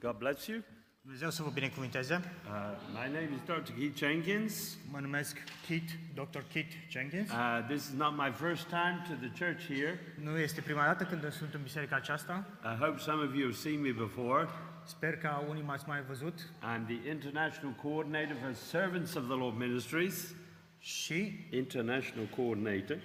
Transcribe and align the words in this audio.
God 0.00 0.18
bless 0.18 0.46
you. 0.46 0.58
Dumnezeu 1.02 1.30
să 1.30 1.42
vă 1.42 1.50
binecuvinteze. 1.50 2.14
Uh, 2.14 2.76
my 2.92 3.12
name 3.12 3.28
is 3.34 3.40
Dr. 3.44 3.72
Keith 3.78 3.96
Jenkins. 3.98 4.76
Mă 4.90 4.98
numesc 5.00 5.36
Kit, 5.66 5.90
Dr. 6.14 6.38
Kit 6.52 6.72
Jenkins. 6.88 7.30
Uh, 7.30 7.64
this 7.68 7.82
is 7.88 7.92
not 7.96 8.16
my 8.16 8.32
first 8.32 8.66
time 8.68 9.02
to 9.08 9.14
the 9.26 9.44
church 9.44 9.64
here. 9.66 9.98
Nu 10.22 10.38
este 10.38 10.60
prima 10.60 10.84
dată 10.84 11.04
când 11.04 11.32
sunt 11.32 11.54
în 11.54 11.62
biserica 11.62 11.96
aceasta. 11.96 12.46
I 12.62 12.76
hope 12.84 12.98
some 12.98 13.22
of 13.24 13.34
you 13.34 13.42
have 13.42 13.54
seen 13.56 13.80
me 13.80 13.90
before. 13.90 14.48
Sper 14.84 15.16
că 15.16 15.30
unii 15.48 15.62
m-ați 15.62 15.84
mai 15.88 16.02
văzut. 16.02 16.40
I'm 16.42 16.86
the 16.86 17.08
international 17.10 17.74
coordinator 17.82 18.36
for 18.42 18.52
Servants 18.52 19.14
of 19.14 19.24
the 19.24 19.36
Lord 19.36 19.56
Ministries. 19.58 20.34
Și 20.78 21.46
International 21.50 22.24
coordinator. 22.36 22.96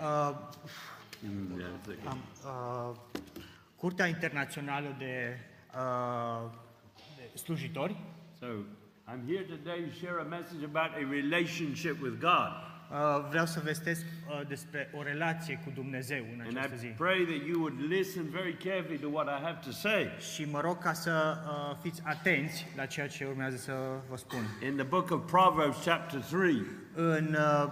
uh, 0.00 0.36
Mm, 1.26 1.58
yeah, 1.58 1.70
it's 1.80 1.86
okay. 1.86 1.98
am, 2.06 2.18
uh, 2.90 2.96
Curtea 3.76 4.06
Internațională 4.06 4.94
de, 4.98 5.38
uh, 5.76 6.50
de 7.16 7.38
Slujitori. 7.38 7.96
So 8.38 8.46
I'm 9.06 9.26
here 9.26 9.42
today 9.42 9.84
to 9.88 9.94
share 9.94 10.18
a 10.20 10.24
message 10.24 10.64
about 10.64 10.90
a 10.96 11.04
relationship 11.10 12.00
with 12.02 12.18
God. 12.20 12.50
Uh, 12.90 13.26
vreau 13.28 13.46
să 13.46 13.60
vestesc 13.64 14.00
uh, 14.00 14.46
despre 14.48 14.90
o 14.96 15.02
relație 15.02 15.60
cu 15.64 15.70
Dumnezeu 15.74 16.24
în 16.32 16.40
And 16.40 16.56
această 16.56 16.76
zi. 16.76 16.86
I 16.86 16.94
pray 16.96 17.24
that 17.24 17.46
you 17.46 17.60
would 17.60 17.80
listen 17.88 18.22
very 18.30 18.56
carefully 18.56 18.98
to 18.98 19.08
what 19.08 19.26
I 19.26 19.42
have 19.42 19.58
to 19.64 19.70
say. 19.70 20.10
Și 20.34 20.44
mă 20.50 20.60
rog 20.60 20.78
ca 20.78 20.92
să 20.92 21.36
uh, 21.46 21.76
fiți 21.82 22.02
atenți 22.04 22.66
la 22.76 22.86
ceea 22.86 23.08
ce 23.08 23.24
urmează 23.24 23.56
să 23.56 23.72
vă 24.08 24.16
spun. 24.16 24.42
In 24.68 24.74
the 24.74 24.84
book 24.84 25.10
of 25.10 25.30
Proverbs, 25.30 25.84
chapter 25.84 26.20
3, 26.20 26.62
În 26.94 27.36
uh, 27.38 27.70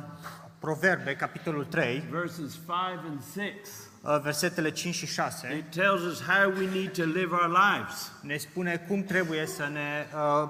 Proverbe, 0.59 1.17
capitolul 1.17 1.65
3, 1.65 1.99
verses 2.11 2.55
5 2.55 2.69
and 3.09 3.23
6, 3.23 3.43
uh, 3.43 3.92
versetele 4.23 4.71
5 4.71 4.95
și 4.95 5.07
6, 5.07 5.57
it 5.57 5.71
tells 5.71 6.01
us 6.01 6.23
how 6.23 6.53
we 6.53 6.69
need 6.75 6.93
to 6.97 7.03
live 7.05 7.29
our 7.35 7.49
lives. 7.49 8.13
ne 8.23 8.37
spune 8.37 8.85
cum 8.89 9.03
trebuie 9.05 9.47
să 9.47 9.69
ne, 9.73 10.07
uh, 10.43 10.49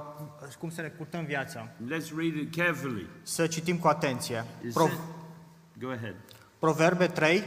cum 0.59 0.71
să 0.71 0.81
ne 0.81 0.89
purtăm 0.89 1.25
viața. 1.25 1.69
Let's 1.69 2.09
read 2.17 2.35
it 2.35 2.57
carefully. 2.57 3.07
Să 3.23 3.47
citim 3.47 3.79
cu 3.79 3.89
atenție. 3.89 4.45
It 4.65 4.73
Pro- 4.73 4.87
said- 4.89 4.99
Go 5.81 5.89
ahead. 5.89 6.15
Proverbe 6.59 7.07
3, 7.07 7.43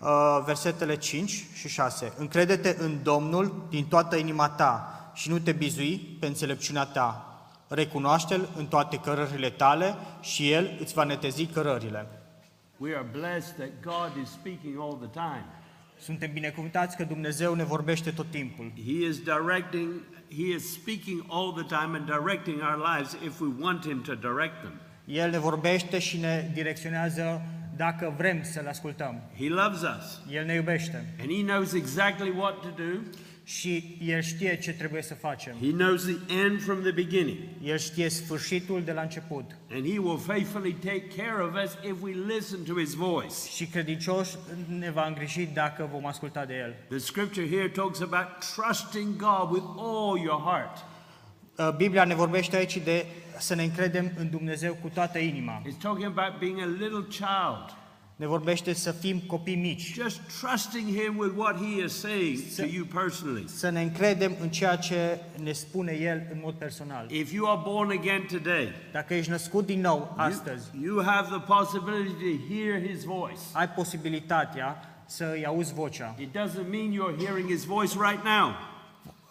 uh, 0.00 0.08
versetele 0.44 0.96
5 0.96 1.46
și 1.52 1.68
6. 1.68 2.12
Încrede-te 2.18 2.76
în 2.78 3.02
Domnul 3.02 3.66
din 3.70 3.86
toată 3.86 4.16
inima 4.16 4.48
ta 4.48 4.90
și 5.14 5.30
nu 5.30 5.38
te 5.38 5.52
bizui 5.52 6.16
pe 6.20 6.26
înțelepciunea 6.26 6.84
ta. 6.84 7.20
Recunoaște-L 7.68 8.48
în 8.56 8.66
toate 8.66 8.96
cărările 8.96 9.50
tale 9.50 9.94
și 10.20 10.52
El 10.52 10.76
îți 10.80 10.94
va 10.94 11.04
netezi 11.04 11.46
cărările. 11.46 12.06
We 12.78 12.94
are 12.94 13.06
blessed 13.12 13.56
that 13.56 13.70
God 13.82 14.22
is 14.22 14.28
speaking 14.28 14.76
all 14.78 14.96
the 14.96 15.20
time. 15.20 15.44
Suntem 15.98 16.32
binecuvântați 16.32 16.96
că 16.96 17.04
Dumnezeu 17.04 17.54
ne 17.54 17.64
vorbește 17.64 18.10
tot 18.10 18.30
timpul. 18.30 18.72
He 18.84 19.06
is 19.06 19.18
directing, 19.18 19.88
He 20.28 20.54
is 20.54 20.72
speaking 20.72 21.24
all 21.28 21.52
the 21.52 21.76
time 21.76 21.96
and 21.96 22.04
directing 22.06 22.60
our 22.60 22.96
lives 22.96 23.16
if 23.24 23.40
we 23.40 23.48
want 23.60 23.86
Him 23.86 24.02
to 24.02 24.14
direct 24.14 24.60
them. 24.60 24.80
El 25.04 25.30
ne 25.30 25.38
vorbește 25.38 25.98
și 25.98 26.18
ne 26.18 26.50
direcționează 26.54 27.42
dacă 27.76 28.14
vrem 28.16 28.42
să-L 28.42 28.66
ascultăm. 28.66 29.20
He 29.38 29.48
loves 29.48 29.80
us 29.80 30.22
El 30.30 30.44
ne 30.44 30.54
iubește 30.54 31.14
and 31.20 31.30
He 31.30 31.42
knows 31.42 31.72
exactly 31.72 32.30
what 32.36 32.60
to 32.60 32.68
do. 32.68 33.00
Și 33.48 33.96
El 34.00 34.20
știe 34.20 34.58
ce 34.58 34.72
trebuie 34.72 35.02
să 35.02 35.14
facem. 35.14 35.56
He 35.60 35.70
knows 35.70 36.02
the 36.02 36.44
end 36.44 36.62
from 36.62 36.80
the 36.80 36.90
beginning. 36.90 37.38
El 37.62 37.78
știe 37.78 38.08
sfârșitul 38.08 38.82
de 38.84 38.92
la 38.92 39.00
început. 39.00 39.44
And 39.70 39.86
He 39.92 39.98
will 39.98 40.18
faithfully 40.18 40.72
take 40.72 41.02
care 41.16 41.42
of 41.42 41.54
us 41.64 41.72
if 41.90 42.02
we 42.02 42.12
listen 42.36 42.58
to 42.64 42.80
His 42.80 42.94
voice. 42.94 43.34
Și 43.54 43.66
credincioș 43.66 44.28
ne 44.78 44.90
va 44.90 45.06
îngriji 45.06 45.48
dacă 45.54 45.88
vom 45.92 46.06
asculta 46.06 46.44
de 46.44 46.54
El. 46.54 46.74
The 46.88 46.98
scripture 46.98 47.48
here 47.48 47.68
talks 47.68 48.00
about 48.00 48.26
trusting 48.54 49.16
God 49.16 49.50
with 49.50 49.64
all 49.76 50.18
your 50.22 50.40
heart. 50.40 50.84
Uh, 51.58 51.76
Biblia 51.76 52.04
ne 52.04 52.14
vorbește 52.14 52.56
aici 52.56 52.76
de 52.76 53.06
să 53.38 53.54
ne 53.54 53.62
încredem 53.62 54.12
în 54.16 54.30
Dumnezeu 54.30 54.78
cu 54.82 54.90
toată 54.94 55.18
inima. 55.18 55.62
It's 55.62 55.80
talking 55.80 56.18
about 56.18 56.38
being 56.38 56.60
a 56.60 56.66
little 56.78 57.06
child, 57.08 57.76
Ne 58.16 58.26
vorbește 58.26 58.72
să 58.72 58.92
fim 58.92 59.18
copii 59.26 59.56
mici, 59.56 59.92
just 59.92 60.20
trusting 60.40 60.84
Him 61.00 61.16
with 61.18 61.34
what 61.36 61.56
He 61.56 61.82
is 61.84 61.98
saying 62.00 62.38
to 62.38 62.62
So- 62.62 62.74
you 62.74 62.84
personally. 62.94 63.44
să 63.48 63.68
ne 63.70 63.82
încredem 63.82 64.36
în 64.40 64.48
ceea 64.48 64.76
ce 64.76 65.20
ne 65.42 65.52
spune 65.52 65.92
El 65.92 66.26
în 66.32 66.38
mod 66.42 66.54
personal. 66.54 67.10
If 67.10 67.32
you 67.32 67.50
are 67.50 67.60
born 67.64 67.90
again 67.90 68.26
today, 68.32 68.68
Dacă 68.92 69.14
ești 69.14 69.30
născut 69.30 69.66
din 69.66 69.80
nou 69.80 69.96
you, 69.96 70.26
astăzi, 70.26 70.64
you 70.82 71.02
have 71.04 71.28
the 71.36 71.40
possibility 71.54 72.12
to 72.12 72.54
hear 72.54 72.86
His 72.88 73.04
voice. 73.04 73.40
ai 73.52 73.68
posibilitatea 73.68 74.80
să 75.06 75.30
îi 75.34 75.46
auzi 75.46 75.74
vocea. 75.74 76.14
It 76.18 76.28
doesn't 76.36 76.68
mean 76.70 76.92
you're 76.92 77.24
hearing 77.24 77.48
His 77.48 77.64
voice 77.64 77.94
right 78.08 78.24
now. 78.24 78.50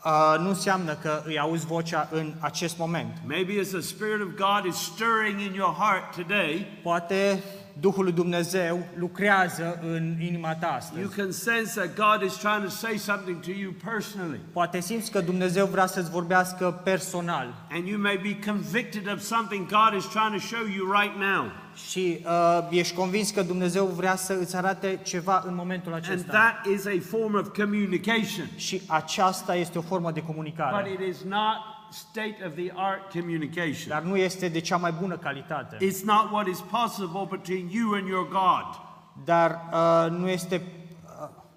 Uh, 0.05 0.39
nu 0.39 0.47
înseamnă 0.49 0.93
că 0.93 1.23
îi 1.25 1.39
auzi 1.39 1.65
vocea 1.65 2.09
în 2.11 2.33
acest 2.39 2.77
moment. 2.77 3.17
Maybe 3.27 3.59
as 3.59 3.67
the 3.67 3.79
Spirit 3.79 4.21
of 4.21 4.27
God 4.27 4.65
is 4.71 4.75
stirring 4.75 5.39
in 5.39 5.53
your 5.53 5.73
heart 5.73 6.15
today, 6.15 6.65
Poate 6.83 7.43
Duhul 7.79 8.03
lui 8.03 8.13
Dumnezeu 8.13 8.85
lucrează 8.97 9.79
în 9.81 10.15
inima 10.21 10.55
ta 10.55 10.65
you 10.67 10.75
astăzi. 10.75 11.15
can 11.15 11.31
sense 11.31 11.79
that 11.81 11.95
God 12.19 12.27
is 12.29 12.33
trying 12.37 12.63
to 12.63 12.69
say 12.69 12.97
something 12.97 13.39
to 13.39 13.51
you 13.51 13.71
personally. 13.83 14.39
Poate 14.51 14.79
simți 14.79 15.11
că 15.11 15.19
Dumnezeu 15.21 15.65
vrea 15.65 15.85
să-ți 15.85 16.09
vorbească 16.11 16.81
personal 16.83 17.53
And 17.71 17.87
you 17.87 17.99
may 17.99 18.19
be 18.23 18.51
convicted 18.51 19.11
of 19.13 19.19
something 19.19 19.67
God 19.67 19.99
is 19.99 20.05
trying 20.05 20.33
to 20.33 20.39
show 20.39 20.65
you 20.77 20.91
right 21.01 21.15
now. 21.19 21.51
și 21.89 22.19
uh, 22.25 22.67
ești 22.69 22.95
convins 22.95 23.29
că 23.31 23.41
Dumnezeu 23.41 23.85
vrea 23.85 24.15
să 24.15 24.37
îți 24.41 24.55
arate 24.55 24.99
ceva 25.03 25.43
în 25.47 25.55
momentul 25.55 25.93
And 25.93 26.03
acesta. 26.03 26.31
that 26.31 26.65
is 26.73 26.85
a 26.85 26.97
form 27.09 27.35
of 27.35 27.47
communication. 27.57 28.47
Și 28.55 28.81
aceasta 28.87 29.55
este 29.55 29.77
o 29.77 29.81
formă 29.81 30.11
de 30.11 30.19
But 30.19 30.27
comunicare, 30.29 30.91
it 30.91 30.99
is 31.15 31.21
not 31.23 31.57
state 31.95 32.37
of 32.45 32.53
the 32.53 32.71
art 32.73 33.11
communication. 33.11 33.87
dar 33.87 34.01
nu 34.01 34.15
este 34.15 34.47
de 34.47 34.59
cea 34.59 34.77
mai 34.77 34.91
bună 34.91 35.17
calitate. 35.17 35.77
It's 35.85 36.03
not 36.03 36.31
what 36.31 36.47
is 36.47 36.59
possible 36.59 37.27
between 37.29 37.69
you 37.69 37.93
and 37.93 38.07
your 38.07 38.27
God. 38.27 38.81
Dar 39.23 39.69
uh, 39.73 40.17
nu 40.17 40.29
este 40.29 40.61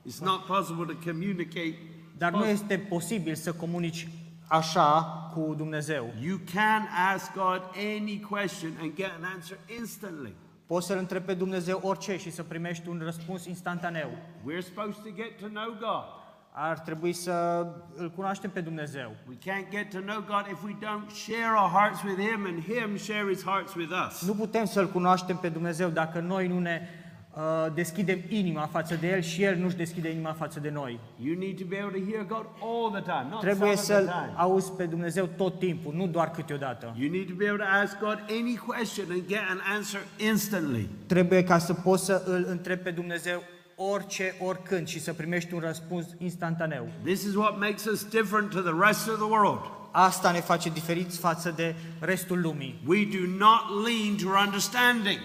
It's 0.06 0.21
not 0.21 0.47
possible 0.47 0.94
to 0.94 1.10
communicate. 1.10 1.78
dar 2.16 2.32
nu 2.32 2.44
este 2.44 2.78
posibil 2.78 3.34
să 3.34 3.53
comunici 3.53 4.09
așa 4.47 5.03
cu 5.34 5.54
Dumnezeu. 5.56 6.12
You 6.22 6.38
can 6.53 6.88
ask 7.15 7.32
God 7.32 7.62
any 7.98 8.21
question 8.31 8.71
and 8.81 8.94
get 8.94 9.10
an 9.21 9.25
answer 9.34 9.59
instantly. 9.78 10.34
Poți 10.66 10.87
să-L 10.87 10.98
întrebi 10.98 11.25
pe 11.25 11.34
Dumnezeu 11.34 11.81
orice 11.82 12.16
și 12.16 12.31
să 12.31 12.43
primești 12.43 12.88
un 12.88 13.00
răspuns 13.04 13.44
instantaneu. 13.44 14.10
We're 14.47 14.65
supposed 14.65 15.03
to 15.03 15.10
get 15.15 15.38
to 15.41 15.47
know 15.47 15.77
God. 15.81 16.17
Ar 16.60 16.78
trebui 16.78 17.12
să 17.12 17.66
îl 17.96 18.10
cunoaștem 18.10 18.50
pe 18.50 18.60
Dumnezeu. 18.60 19.16
We 19.28 19.36
can't 19.36 19.70
get 19.70 19.91
to 19.91 19.98
know 19.98 20.24
God 20.26 20.46
if 20.50 20.62
we 20.64 20.76
don't 20.80 21.10
share 21.10 21.52
our 21.60 21.70
hearts 21.70 22.02
with 22.02 22.19
Him 22.28 22.44
and 22.46 22.62
Him 22.62 22.96
share 22.96 23.26
His 23.32 23.44
hearts 23.44 23.74
with 23.74 23.91
us. 24.08 24.26
Nu 24.26 24.32
putem 24.32 24.64
să-L 24.64 24.88
cunoaștem 24.88 25.36
pe 25.36 25.48
Dumnezeu 25.48 25.88
dacă 25.88 26.20
noi 26.20 26.47
nu 26.47 26.58
ne 26.58 26.88
uh, 27.34 27.42
deschidem 27.74 28.18
inima 28.28 28.66
față 28.66 28.94
de 28.94 29.08
El 29.08 29.20
și 29.20 29.42
El 29.42 29.56
nu-și 29.56 29.76
deschide 29.76 30.10
inima 30.10 30.32
față 30.32 30.60
de 30.60 30.70
noi. 30.70 31.00
You 31.16 31.38
need 31.38 31.58
to 31.58 31.64
be 31.68 31.80
able 31.80 31.98
to 32.00 32.10
hear 32.10 32.24
God 32.26 32.47
all 32.60 32.91
the 32.91 33.02
time, 33.02 33.26
not 33.30 33.41
Trebuie 33.41 33.76
some 33.76 33.98
of 33.98 34.04
the 34.04 34.12
să-L 34.14 34.24
time. 34.24 34.32
auzi 34.36 34.72
pe 34.72 34.84
Dumnezeu 34.84 35.26
tot 35.36 35.58
timpul, 35.58 35.94
nu 35.94 36.06
doar 36.06 36.30
câteodată. 36.30 36.94
You 36.98 37.10
need 37.10 37.26
to 37.28 37.34
be 37.36 37.48
able 37.48 37.64
to 37.64 37.70
ask 37.82 37.98
God 37.98 38.24
any 38.41 38.56
question 38.66 39.06
and 39.10 39.26
get 39.26 39.42
an 39.48 39.60
answer 39.76 40.00
instantly. 40.16 40.88
Trebuie 41.06 41.44
ca 41.44 41.58
să 41.58 41.74
poți 41.74 42.04
să 42.04 42.22
îl 42.26 42.47
întrebi 42.48 42.82
pe 42.82 42.91
Dumnezeu 42.91 43.42
orice, 43.81 44.34
oricând 44.41 44.87
și 44.89 45.00
să 45.00 45.12
primești 45.12 45.55
un 45.55 45.61
răspuns 45.61 46.06
instantaneu. 46.19 46.89
This 47.05 47.22
is 47.22 47.34
what 47.34 47.59
makes 47.59 47.84
us 47.84 48.05
different 48.05 48.50
to 48.50 48.61
the 48.61 48.87
rest 48.87 49.09
of 49.09 49.15
the 49.15 49.28
world. 49.31 49.61
Asta 49.91 50.31
ne 50.31 50.41
face 50.41 50.69
diferiți 50.69 51.19
față 51.19 51.50
de 51.56 51.75
restul 52.00 52.41
lumii. 52.41 52.81
We 52.87 53.05
do 53.05 53.27
not 53.39 53.87
lean 53.87 54.16
to 54.22 54.28
our 54.28 54.44
understanding. 54.47 55.19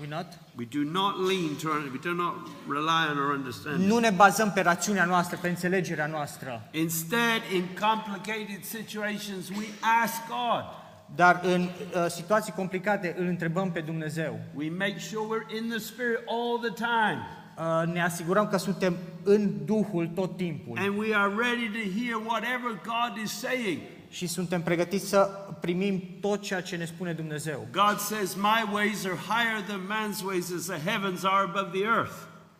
We 0.00 0.06
not? 0.08 0.26
We 0.56 0.66
do 0.70 0.90
not 0.90 1.28
lean 1.28 1.54
to 1.62 1.68
our, 1.68 1.82
we 1.92 1.98
do 2.02 2.12
not 2.12 2.34
rely 2.68 3.02
on 3.10 3.18
our 3.18 3.34
understanding. 3.36 3.90
Nu 3.90 3.98
ne 3.98 4.10
bazăm 4.10 4.52
pe 4.52 4.60
rațiunea 4.60 5.04
noastră, 5.04 5.38
pe 5.40 5.48
înțelegerea 5.48 6.06
noastră, 6.06 6.68
Instead, 6.70 7.40
in 7.54 7.64
complicated 7.80 8.64
situations, 8.64 9.48
we 9.48 9.66
ask 10.02 10.14
God. 10.28 10.64
dar 11.14 11.40
în 11.44 11.60
uh, 11.62 12.06
situații 12.08 12.52
complicate 12.52 13.14
îl 13.18 13.26
întrebăm 13.26 13.72
pe 13.72 13.80
Dumnezeu. 13.80 14.40
We 14.54 14.70
make 14.70 14.98
sure 14.98 15.26
we're 15.36 15.56
in 15.56 15.68
the 15.68 15.78
Spirit 15.78 16.18
all 16.28 16.58
the 16.70 16.84
time. 16.84 17.41
Uh, 17.62 17.92
ne 17.92 18.02
asigurăm 18.02 18.46
că 18.48 18.56
suntem 18.56 18.96
în 19.22 19.50
Duhul 19.64 20.10
tot 20.14 20.36
timpul 20.36 20.78
And 20.78 20.98
we 20.98 21.14
are 21.14 21.32
ready 21.38 21.68
to 21.68 22.00
hear 22.00 22.16
whatever 22.26 22.80
God 22.84 23.22
is 23.22 23.30
saying. 23.30 23.78
și 24.08 24.26
suntem 24.26 24.62
pregătiți 24.62 25.08
să 25.08 25.30
primim 25.60 26.02
tot 26.20 26.40
ceea 26.40 26.60
ce 26.60 26.76
ne 26.76 26.84
spune 26.84 27.12
Dumnezeu. 27.12 27.66
God 27.72 27.98
says, 27.98 28.34
My 28.34 28.72
ways 28.72 29.04
are 29.04 29.14
higher 29.14 29.62
than 29.66 29.80
man's 29.80 30.24
ways 30.24 30.52
as 30.56 30.64
the 30.64 30.90
heavens 30.90 31.24
are 31.24 31.44
above 31.44 31.78
the 31.78 31.86
earth. 31.86 32.14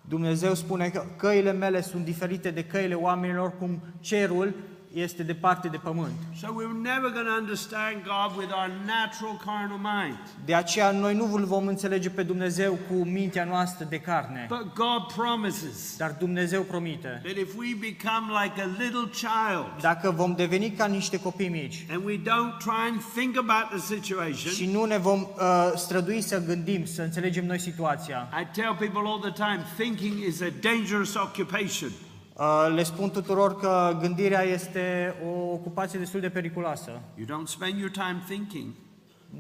Dumnezeu 0.09 0.55
spune 0.55 0.89
că 0.89 1.05
căile 1.17 1.53
mele 1.53 1.81
sunt 1.83 2.05
diferite 2.05 2.51
de 2.51 2.65
căile 2.65 2.95
oamenilor, 2.95 3.57
cum 3.59 3.81
cerul 4.01 4.55
este 4.95 5.23
departe 5.23 5.69
de 5.69 5.77
pământ. 5.77 6.13
So 6.41 6.47
we're 6.47 6.83
never 6.83 7.11
going 7.11 7.27
to 7.27 7.37
understand 7.41 7.95
God 8.05 8.37
with 8.39 8.53
our 8.55 8.71
natural 8.87 9.37
carnal 9.45 9.79
mind. 10.03 10.19
De 10.45 10.55
aceea 10.55 10.91
noi 10.91 11.15
nu 11.15 11.35
îl 11.35 11.45
vom 11.45 11.67
înțelege 11.67 12.11
pe 12.11 12.23
Dumnezeu 12.23 12.79
cu 12.89 12.95
mintea 12.95 13.45
noastră 13.45 13.87
de 13.89 13.99
carne, 13.99 14.47
But 14.49 14.73
God 14.75 15.03
promises 15.17 15.97
dar 15.97 16.17
Dumnezeu 16.19 16.63
promite. 16.63 17.21
that 17.25 17.37
if 17.37 17.57
we 17.57 17.77
become 17.81 18.27
like 18.45 18.61
a 18.61 18.67
little 18.79 19.09
child 19.13 19.81
Dacă 19.81 20.11
vom 20.11 20.35
deveni 20.35 20.71
ca 20.71 20.87
niște 20.87 21.21
copii 21.21 21.49
mici 21.49 21.87
and 21.91 22.05
we 22.05 22.17
don't 22.19 22.57
try 22.59 22.83
and 22.91 23.01
think 23.15 23.37
about 23.37 23.69
the 23.71 23.95
situation, 23.97 24.53
și 24.53 24.67
nu 24.73 24.85
ne 24.85 24.99
vom 24.99 25.21
uh, 25.21 25.73
strădui 25.75 26.21
să 26.21 26.45
gândim, 26.45 26.85
să 26.85 27.03
înțelegem 27.03 27.47
noi 27.47 27.59
situația, 27.61 28.29
I 28.43 28.47
tell 28.61 28.75
people 28.79 29.01
all 29.05 29.19
the 29.21 29.33
time 29.33 29.61
thinking 29.79 30.27
is 30.27 30.41
a 30.41 30.49
dangerous 30.61 31.15
occupation. 31.15 31.91
Uh, 32.37 32.73
le 32.75 32.83
spun 32.83 33.11
tuturor 33.11 33.57
că 33.57 33.97
gândirea 34.01 34.43
este 34.43 35.15
o 35.27 35.53
ocupație 35.53 35.99
destul 35.99 36.21
de 36.21 36.31
periculoasă. 36.31 37.01
You 37.15 37.27
don't 37.27 37.47
spend 37.47 37.79
your 37.79 37.91
time 37.91 38.23
thinking, 38.29 38.75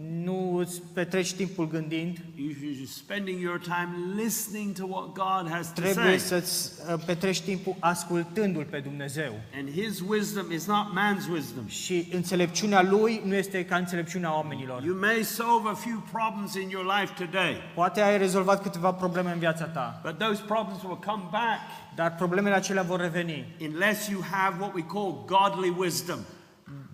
Nu 0.00 0.56
îți 0.56 0.82
petreci 0.92 1.32
timpul 1.34 1.68
gândind, 1.68 2.16
you- 2.36 2.50
you're 2.52 2.86
spending 2.88 3.40
your 3.40 3.58
time 3.58 3.88
listening 4.22 4.72
to 4.78 4.86
what 4.86 5.06
God 5.12 5.50
has 5.50 5.72
to 5.72 5.80
trebuie 5.80 6.18
say. 6.18 6.40
să-ți 6.40 6.70
uh, 6.92 7.02
petreci 7.06 7.40
timpul 7.40 7.76
ascultându-L 7.78 8.64
pe 8.64 8.78
Dumnezeu. 8.78 9.32
And 9.54 9.70
His 9.70 10.00
wisdom 10.08 10.52
is 10.52 10.66
not 10.66 10.86
man's 10.86 11.30
wisdom. 11.32 11.66
Și 11.66 12.08
înțelepciunea 12.12 12.82
Lui 12.82 13.22
nu 13.24 13.34
este 13.34 13.64
ca 13.64 13.76
înțelepciunea 13.76 14.34
oamenilor. 14.36 14.82
You 14.84 14.98
may 14.98 15.22
solve 15.22 15.68
a 15.68 15.74
few 15.74 16.02
problems 16.12 16.54
in 16.54 16.68
your 16.70 16.84
life 17.00 17.24
today, 17.24 17.56
Poate 17.74 18.00
ai 18.00 18.18
rezolvat 18.18 18.62
câteva 18.62 18.92
probleme 18.92 19.32
în 19.32 19.38
viața 19.38 19.64
ta, 19.64 20.00
but 20.04 20.18
those 20.18 20.42
problems 20.46 20.82
will 20.82 20.98
come 21.06 21.22
back 21.30 21.58
dar 21.94 22.14
problemele 22.14 22.54
acelea 22.54 22.82
vor 22.82 23.00
reveni 23.00 23.46
unless 23.60 24.08
you 24.08 24.20
have 24.30 24.56
what 24.60 24.74
we 24.74 24.82
call 24.86 25.24
godly 25.26 25.74
wisdom, 25.78 26.18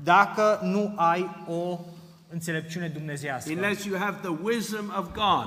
dacă 0.02 0.60
nu 0.62 0.92
ai 0.96 1.44
o 1.48 1.78
înțelepciune 2.28 2.88
dumnezească. 2.88 3.50
unless 3.52 3.84
you 3.84 3.98
have 3.98 4.18
the 4.22 4.36
wisdom 4.42 4.92
of 4.98 5.06
God. 5.12 5.46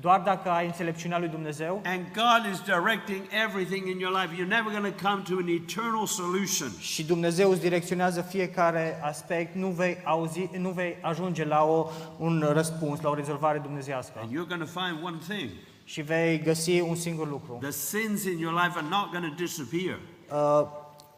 Doar 0.00 0.20
dacă 0.20 0.50
ai 0.50 0.66
înțelepciunea 0.66 1.18
lui 1.18 1.28
Dumnezeu 1.28 1.82
And 1.84 2.00
God 2.14 2.52
is 2.52 2.60
directing 2.60 3.22
everything 3.46 3.86
in 3.88 3.98
your 3.98 4.20
life. 4.20 4.34
You're 4.34 4.48
never 4.48 4.72
going 4.80 4.94
to 4.94 5.08
come 5.08 5.22
to 5.28 5.34
an 5.40 5.48
eternal 5.48 6.06
solution. 6.06 6.68
și 6.78 7.04
Dumnezeu 7.04 7.50
îți 7.50 7.60
direcționează 7.60 8.20
fiecare 8.20 9.00
aspect, 9.02 9.54
nu 9.54 9.68
vei, 9.68 9.96
auzi, 10.04 10.48
nu 10.58 10.70
vei 10.70 10.96
ajunge 11.02 11.44
la 11.44 11.62
o, 11.64 11.86
un 12.18 12.48
răspuns, 12.52 13.00
la 13.00 13.08
o 13.08 13.14
rezolvare 13.14 13.58
dumnezească. 13.58 14.18
And 14.22 14.30
you're 14.30 14.48
going 14.48 14.62
to 14.72 14.80
find 14.80 15.04
one 15.04 15.16
thing 15.28 15.50
Și 15.84 16.00
vei 16.02 16.40
găsi 16.42 16.80
un 16.80 16.94
singur 16.94 17.28
lucru. 17.28 17.58
the 17.60 17.70
sins 17.70 18.24
in 18.24 18.38
your 18.38 18.52
life 18.62 18.72
are 18.78 18.86
not 18.90 19.10
going 19.12 19.24
to 19.24 19.34
disappear, 19.42 19.98
Uh, 20.32 20.66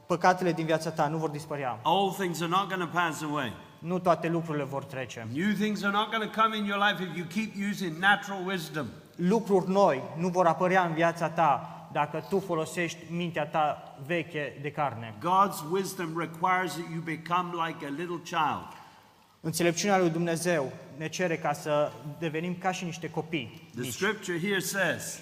Păcatele 0.07 0.53
din 0.53 0.65
viața 0.65 0.91
ta 0.91 1.07
nu 1.09 1.17
vor 1.17 1.29
dispărea. 1.29 1.79
old 1.83 2.15
things 2.17 2.41
are 2.41 2.51
not 2.51 2.69
going 2.69 2.91
to 2.91 2.99
pass 2.99 3.23
away. 3.23 3.53
Nu 3.81 3.99
toate 3.99 4.29
lucrurile 4.29 4.65
vor 4.65 4.85
trece. 4.85 5.27
New 5.35 5.53
things 5.55 5.83
are 5.83 5.93
not 5.93 6.11
going 6.11 6.31
to 6.31 6.41
come 6.41 6.57
in 6.57 6.65
your 6.65 6.83
life 6.89 7.03
if 7.03 7.17
you 7.17 7.27
keep 7.27 7.71
using 7.71 7.99
natural 7.99 8.47
wisdom. 8.47 8.87
Lucruri 9.17 9.71
noi 9.71 10.03
nu 10.19 10.29
vor 10.29 10.47
apărea 10.47 10.85
în 10.85 10.95
viața 10.95 11.29
ta 11.29 11.75
dacă 11.93 12.27
tu 12.29 12.39
folosești 12.39 12.99
mintea 13.11 13.47
ta 13.47 13.95
veche 14.07 14.59
de 14.63 14.71
carne. 14.71 15.15
God's 15.19 15.71
wisdom 15.71 16.19
requires 16.19 16.73
that 16.73 16.87
you 16.93 17.01
become 17.05 17.51
like 17.67 17.87
a 17.87 17.89
little 17.89 18.21
child. 18.25 18.67
Înțelepciunea 19.41 19.99
lui 19.99 20.11
Dumnezeu 20.11 20.73
ne 20.97 21.09
cere 21.09 21.37
ca 21.37 21.53
să 21.53 21.93
devenim 22.19 22.57
ca 22.59 22.73
și 22.73 22.85
niște 22.85 23.11
copii 23.11 23.69
The 23.75 23.81
mici. 23.81 23.93
scripture 23.93 24.39
here 24.41 24.59
says, 24.59 25.19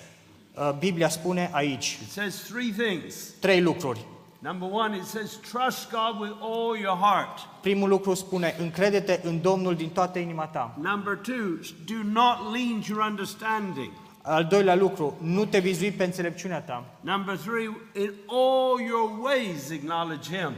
Uh, 0.55 0.73
Biblia 0.79 1.09
spune 1.09 1.49
aici 1.53 1.99
it 2.03 2.11
says 2.11 2.35
three 2.35 2.73
things. 2.87 3.15
trei 3.41 3.61
lucruri. 3.61 4.05
Number 4.41 4.69
one, 4.69 4.95
it 4.95 5.05
says, 5.05 5.37
trust 5.51 5.91
God 5.91 6.21
with 6.21 6.33
all 6.41 6.77
your 6.77 6.97
heart. 6.97 7.39
Primul 7.61 7.89
lucru 7.89 8.15
spune, 8.15 8.55
încrede-te 8.59 9.21
în 9.23 9.41
Domnul 9.41 9.75
din 9.75 9.91
toată 9.91 10.19
inima 10.19 10.47
ta. 10.47 10.77
Number 10.81 11.17
two, 11.17 11.59
do 11.87 12.03
not 12.03 12.53
lean 12.53 12.81
to 12.81 12.87
your 12.89 13.07
understanding. 13.09 13.91
Al 14.23 14.45
doilea 14.45 14.75
lucru, 14.75 15.17
nu 15.21 15.45
te 15.45 15.59
vizui 15.59 15.91
pe 15.91 16.05
înțelepciunea 16.05 16.61
ta. 16.61 16.85
Number 17.01 17.37
three, 17.37 17.77
in 17.95 18.13
all 18.27 18.81
your 18.87 19.11
ways 19.23 19.71
acknowledge 19.71 20.37
Him, 20.37 20.53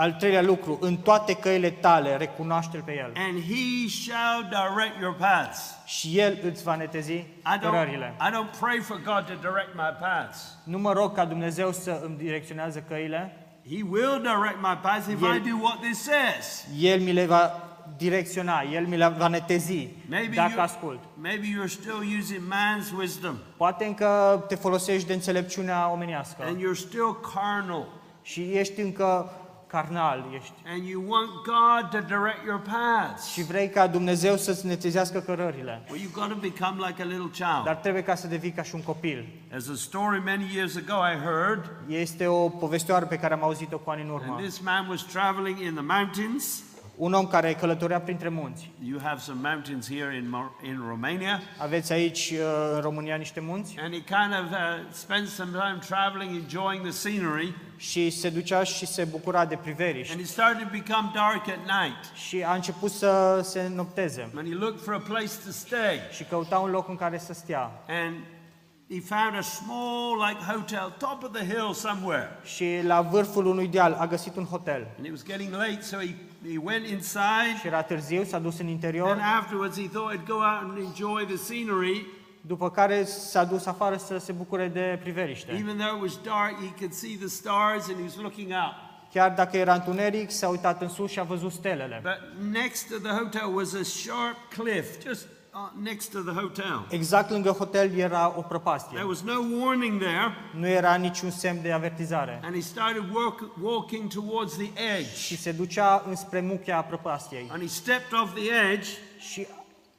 Al 0.00 0.12
treilea 0.12 0.42
lucru, 0.42 0.78
în 0.80 0.96
toate 0.96 1.34
căile 1.34 1.70
tale, 1.70 2.16
recunoaște-L 2.16 2.82
pe 2.84 2.96
El. 2.96 3.12
and 3.28 3.38
He 3.42 3.88
shall 3.88 4.42
direct 4.42 5.00
your 5.00 5.14
paths. 5.18 5.74
Și 5.84 6.18
El 6.18 6.38
îți 6.44 6.62
va 6.62 6.74
netezi 6.76 7.12
I 7.12 7.26
don't, 7.44 7.60
cărările. 7.60 8.14
I 8.20 8.30
don't 8.32 8.58
pray 8.60 8.78
for 8.78 8.96
God 8.96 9.24
to 9.26 9.48
direct 9.48 9.74
my 9.74 9.96
paths. 10.00 10.58
Nu 10.64 10.78
mă 10.78 10.92
rog 10.92 11.14
ca 11.14 11.24
Dumnezeu 11.24 11.72
să 11.72 12.00
îmi 12.04 12.16
direcționează 12.16 12.84
căile, 12.88 13.36
He 13.68 13.82
will 13.90 14.20
direct 14.20 14.58
my 14.62 14.78
paths 14.82 15.06
if 15.06 15.20
Yeah. 15.20 15.36
I 15.36 15.48
do 15.50 15.56
what 15.60 15.80
this 15.80 16.02
says. 16.02 16.66
El 16.78 17.00
mi 17.00 17.12
le 17.12 17.26
va 17.26 17.52
direcționa, 17.96 18.62
El 18.72 18.86
mi 18.86 18.96
le 18.96 19.14
va 19.18 19.28
netezi 19.28 19.88
Maybe, 20.08 20.34
dacă 20.34 20.52
you, 20.54 20.62
ascult. 20.62 20.98
maybe 21.14 21.46
you're 21.46 21.70
still 21.72 22.18
using 22.20 22.40
man's 22.40 22.98
wisdom 22.98 23.34
Poate 23.56 23.84
încă 23.84 24.44
te 24.48 24.54
folosești 24.54 25.06
de 25.06 25.12
înțelepciunea 25.12 25.90
omenească 25.92 26.42
and 26.46 26.56
you're 26.56 26.78
still 26.78 27.20
carnal 27.34 27.86
și 28.22 28.40
ești 28.52 28.80
încă 28.80 29.30
carnal, 29.70 30.24
ești 30.34 30.52
and 30.66 30.86
you 30.88 31.02
want 31.08 31.28
God 31.44 31.90
to 32.00 32.06
direct 32.06 32.44
your 32.46 32.60
paths. 32.60 33.32
și 33.32 33.42
vrei 33.42 33.68
ca 33.70 33.86
Dumnezeu 33.86 34.36
să-ți 34.36 34.66
netezească 34.66 35.18
cărările. 35.20 35.82
Well, 35.90 36.02
you've 36.02 36.12
got 36.14 36.28
to 36.28 36.34
become 36.40 36.86
like 36.86 37.02
a 37.02 37.04
little 37.04 37.30
child. 37.32 37.64
Dar 37.64 37.74
trebuie 37.74 38.02
ca 38.02 38.14
să 38.14 38.26
devii 38.26 38.50
ca 38.50 38.62
și 38.62 38.74
un 38.74 38.82
copil. 38.82 39.26
As 39.56 39.68
a 39.68 39.74
story 39.74 40.22
many 40.24 40.50
years 40.54 40.76
ago 40.76 40.94
I 41.14 41.16
heard, 41.24 41.70
Este 41.86 42.26
o 42.26 42.48
povestioară 42.48 43.04
pe 43.06 43.16
care 43.18 43.34
am 43.34 43.42
auzit-o 43.42 43.78
cu 43.78 43.90
ani 43.90 44.02
în 44.02 44.08
urmă. 44.10 44.32
and 44.34 44.40
this 44.46 44.58
man 44.60 44.88
was 44.88 45.02
traveling 45.02 45.58
in 45.60 45.74
the 45.74 45.84
mountains. 45.96 46.62
Un 47.00 47.12
om 47.12 47.26
care 47.26 47.54
călătorea 47.54 48.00
printre 48.00 48.28
munți. 48.28 48.70
You 48.84 49.00
have 49.02 49.20
some 49.20 49.48
mountains 49.48 49.88
here 49.88 50.16
in, 50.16 50.28
Mo- 50.28 50.66
in 50.66 50.82
Romania. 50.88 51.40
Aveți 51.58 51.92
aici 51.92 52.30
uh, 52.32 52.38
în 52.74 52.80
România 52.80 53.16
niște 53.16 53.40
munți 53.40 53.74
And 53.78 53.92
he 53.94 54.00
kind 54.00 54.32
of 54.44 54.50
uh, 54.50 54.58
spent 54.92 55.28
some 55.28 55.50
time 55.50 55.78
traveling, 55.88 56.42
enjoying 56.42 56.82
the 56.82 56.90
scenery. 56.90 57.54
și 57.76 58.10
se 58.10 58.30
ducea 58.30 58.62
și 58.62 58.86
se 58.86 59.04
bucura 59.04 59.44
de 59.46 59.56
priveliști. 59.56 60.12
And 60.12 60.20
it 60.20 60.28
started 60.28 60.62
to 60.62 60.68
become 60.70 61.10
dark 61.14 61.48
at 61.48 61.58
night. 61.84 62.16
Și 62.26 62.42
a 62.42 62.54
început 62.54 62.90
să 62.90 63.40
se 63.42 63.70
nopteze 63.74 64.30
And 64.36 64.48
he 64.48 64.54
looked 64.54 64.80
for 64.80 64.94
a 64.94 65.02
place 65.08 65.32
to 65.44 65.50
stay. 65.50 65.98
și 66.12 66.24
căuta 66.24 66.58
un 66.58 66.70
loc 66.70 66.88
în 66.88 66.96
care 66.96 67.18
să 67.18 67.32
stea. 67.32 67.70
And 67.88 68.14
he 68.90 69.00
found 69.00 69.36
a 69.38 69.40
small, 69.40 70.16
like, 70.28 70.52
hotel, 70.52 70.94
top 70.98 71.22
of 71.22 71.32
the 71.32 71.46
hill 71.54 71.72
somewhere. 71.72 72.28
Și 72.44 72.80
la 72.82 73.00
vârful 73.00 73.46
unui 73.46 73.68
deal 73.68 73.96
a 74.00 74.06
găsit 74.06 74.36
un 74.36 74.44
hotel. 74.44 74.86
And 74.96 75.04
it 75.06 75.10
was 75.10 75.24
getting 75.24 75.52
late, 75.52 75.78
so 75.82 75.96
he, 75.96 76.14
he 76.48 76.58
went 76.62 76.86
inside. 76.86 77.56
Și 77.60 77.66
era 77.66 77.82
târziu, 77.82 78.24
s-a 78.24 78.38
dus 78.38 78.58
în 78.58 78.66
And 78.66 78.74
interior, 78.74 79.18
afterwards, 79.38 79.80
he 79.80 79.88
thought 79.88 80.16
he'd 80.16 80.26
go 80.26 80.34
out 80.34 80.62
and 80.62 80.78
enjoy 80.78 81.24
the 81.24 81.36
scenery. 81.36 82.06
după 82.40 82.70
care 82.70 83.04
s-a 83.04 83.44
dus 83.44 83.66
afară 83.66 83.96
să 83.96 84.18
se 84.18 84.32
bucure 84.32 84.68
de 84.68 84.98
priveliște. 85.02 85.52
Even 85.52 85.76
though 85.76 85.96
it 85.96 86.02
was 86.02 86.20
dark, 86.22 86.54
he 86.60 86.72
could 86.78 86.92
see 86.92 87.16
the 87.16 87.28
stars 87.28 87.88
and 87.88 87.96
he 87.96 88.02
was 88.02 88.16
looking 88.16 88.48
up. 88.48 88.74
Chiar 89.12 89.30
dacă 89.30 89.56
era 89.56 89.74
întuneric, 89.74 90.30
s-a 90.30 90.48
uitat 90.48 90.82
în 90.82 90.88
sus 90.88 91.10
și 91.10 91.18
a 91.18 91.22
văzut 91.22 91.52
stelele. 91.52 92.02
But 92.02 92.50
next 92.52 92.88
to 92.88 92.98
the 92.98 93.12
hotel 93.12 93.54
was 93.54 93.74
a 93.74 93.82
sharp 93.82 94.36
cliff, 94.56 95.02
just 95.06 95.24
uh, 95.24 95.39
next 95.82 96.10
to 96.12 96.18
the 96.18 96.32
hotel. 96.40 96.86
Exact 96.90 97.30
lângă 97.30 97.50
hotel 97.50 97.96
era 97.98 98.26
o 98.26 98.30
There 98.30 98.46
prăpastie. 98.48 99.02
was 99.02 99.20
no 99.22 99.32
warning 99.64 100.00
there, 100.00 100.34
Nu 100.54 100.66
era 100.68 100.94
niciun 100.94 101.30
semn 101.30 101.62
de 101.62 101.72
avertizare. 101.72 102.40
and 102.44 102.54
he 102.54 102.60
started 102.60 103.02
walk, 103.14 103.50
walking 103.62 104.12
towards 104.14 104.52
the 104.56 104.70
edge. 104.96 105.14
Și 105.14 105.36
se 105.36 105.52
ducea 105.52 106.04
înspre 106.08 106.40
muchea 106.40 106.82
prăpastiei. 106.82 107.48
And 107.52 107.60
he 107.62 107.68
stepped 107.68 108.18
off 108.22 108.34
the 108.34 108.50
edge, 108.72 108.88
Și, 109.18 109.46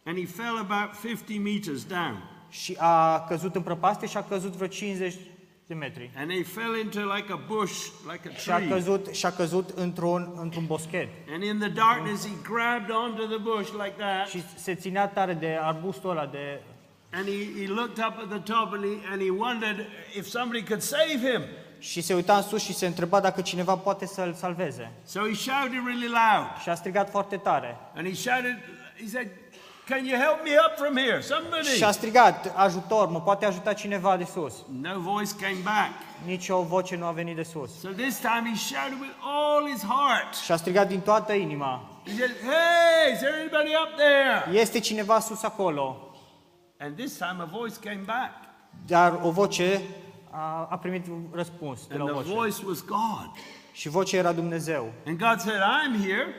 and 0.05 0.17
he 0.17 0.25
fell 0.25 0.57
about 0.69 0.99
50 1.03 1.39
meters 1.41 1.83
down. 1.83 2.23
și 2.49 2.75
a 2.79 3.19
căzut 3.27 3.55
în 3.55 3.61
prăpastie 3.61 4.07
și 4.07 4.17
a 4.17 4.23
căzut 4.23 4.51
vreo 4.53 4.67
50 4.67 5.15
de 5.73 5.77
metri. 5.77 6.09
And 6.15 6.31
he 6.31 6.43
fell 6.43 6.73
into 6.83 6.99
like 7.15 7.31
a 7.31 7.39
bush, 7.47 7.73
like 8.11 8.35
Și 8.37 8.49
a 8.49 8.53
a 8.53 8.57
tree. 8.57 8.69
căzut, 8.69 9.07
și 9.13 9.25
a 9.25 9.31
căzut 9.31 9.69
într-un, 9.69 10.31
într-un 10.41 10.65
boschet. 10.65 11.07
And 11.33 11.43
in 11.43 11.57
the 11.59 11.69
darkness, 11.69 12.27
he 12.27 12.33
grabbed 12.53 12.95
onto 12.95 13.23
the 13.25 13.37
bush 13.37 13.69
like 13.71 13.93
that, 13.97 14.27
Și 14.27 14.43
se 14.55 14.75
ținea 14.75 15.07
tare 15.07 15.33
de 15.33 15.57
arbustul 15.61 16.09
ăla 16.09 16.25
de... 16.25 16.61
and 17.13 17.25
he, 17.25 17.61
he 17.61 17.67
looked 17.67 17.97
up 18.07 18.15
at 18.23 18.27
the 18.29 18.53
top, 18.53 18.73
and 18.73 18.83
he, 18.83 19.11
and 19.11 19.21
he 19.21 19.29
wondered 19.29 19.85
if 20.17 20.25
somebody 20.27 20.63
could 20.63 20.81
save 20.81 21.19
him. 21.31 21.41
Și 21.79 22.01
se 22.01 22.13
uita 22.13 22.35
în 22.35 22.41
sus 22.41 22.61
și 22.63 22.73
se 22.73 22.85
întreba 22.85 23.19
dacă 23.19 23.41
cineva 23.41 23.75
poate 23.75 24.05
să-l 24.05 24.33
salveze. 24.33 24.91
So 25.03 25.19
he 25.19 25.33
shouted 25.33 25.81
really 25.85 26.07
loud, 26.07 26.47
Și 26.61 26.69
a 26.69 26.73
strigat 26.75 27.09
foarte 27.09 27.37
tare. 27.37 27.77
and 27.95 28.07
he 28.07 28.13
shouted, 28.13 28.57
he 28.99 29.07
said, 29.07 29.27
Can 29.91 30.05
you 30.05 30.15
help 30.15 30.43
me 30.43 30.55
up 30.65 30.77
from 30.77 30.95
here? 30.95 31.21
Somebody. 31.21 31.67
Și 31.67 31.83
a 31.83 31.91
strigat, 31.91 32.53
ajutor, 32.55 33.09
mă 33.09 33.21
poate 33.21 33.45
ajuta 33.45 33.73
cineva 33.73 34.17
de 34.17 34.23
sus. 34.23 34.53
No 34.81 34.99
voice 34.99 35.31
came 35.41 35.57
back. 35.63 35.89
Nici 36.25 36.49
o 36.49 36.61
voce 36.61 36.95
nu 36.95 37.05
a 37.05 37.11
venit 37.11 37.35
de 37.35 37.43
sus. 37.43 37.79
So 37.79 37.89
this 37.89 38.19
time 38.19 38.43
he 38.53 38.55
shouted 38.55 38.99
with 38.99 39.13
all 39.21 39.69
his 39.71 39.81
heart. 39.81 40.35
Și 40.43 40.51
a 40.51 40.55
strigat 40.55 40.87
din 40.87 40.99
toată 40.99 41.33
inima. 41.33 41.89
He 42.05 42.11
said, 42.11 42.29
Hey, 42.29 43.13
is 43.13 43.19
there 43.19 43.33
anybody 43.39 43.75
up 43.83 43.95
there? 43.95 44.59
Este 44.59 44.79
cineva 44.79 45.19
sus 45.19 45.43
acolo. 45.43 45.97
And 46.79 46.95
this 46.95 47.17
time 47.17 47.35
a 47.39 47.45
voice 47.45 47.75
came 47.83 48.01
back. 48.05 48.31
Dar 48.85 49.19
o 49.21 49.31
voce 49.31 49.81
a, 50.29 50.67
a 50.69 50.77
primit 50.77 51.07
un 51.07 51.21
răspuns 51.33 51.87
de 51.87 51.93
And 51.93 52.03
la 52.03 52.15
o 52.15 52.21
the 52.21 52.29
voce. 52.29 52.35
voice 52.35 52.65
was 52.65 52.85
God. 52.85 53.31
Și 53.71 53.89
vocea 53.89 54.17
era 54.17 54.31
Dumnezeu. 54.31 54.91
And 55.05 55.17
God 55.17 55.39
said, 55.39 55.59
I'm 55.59 56.05
here. 56.07 56.35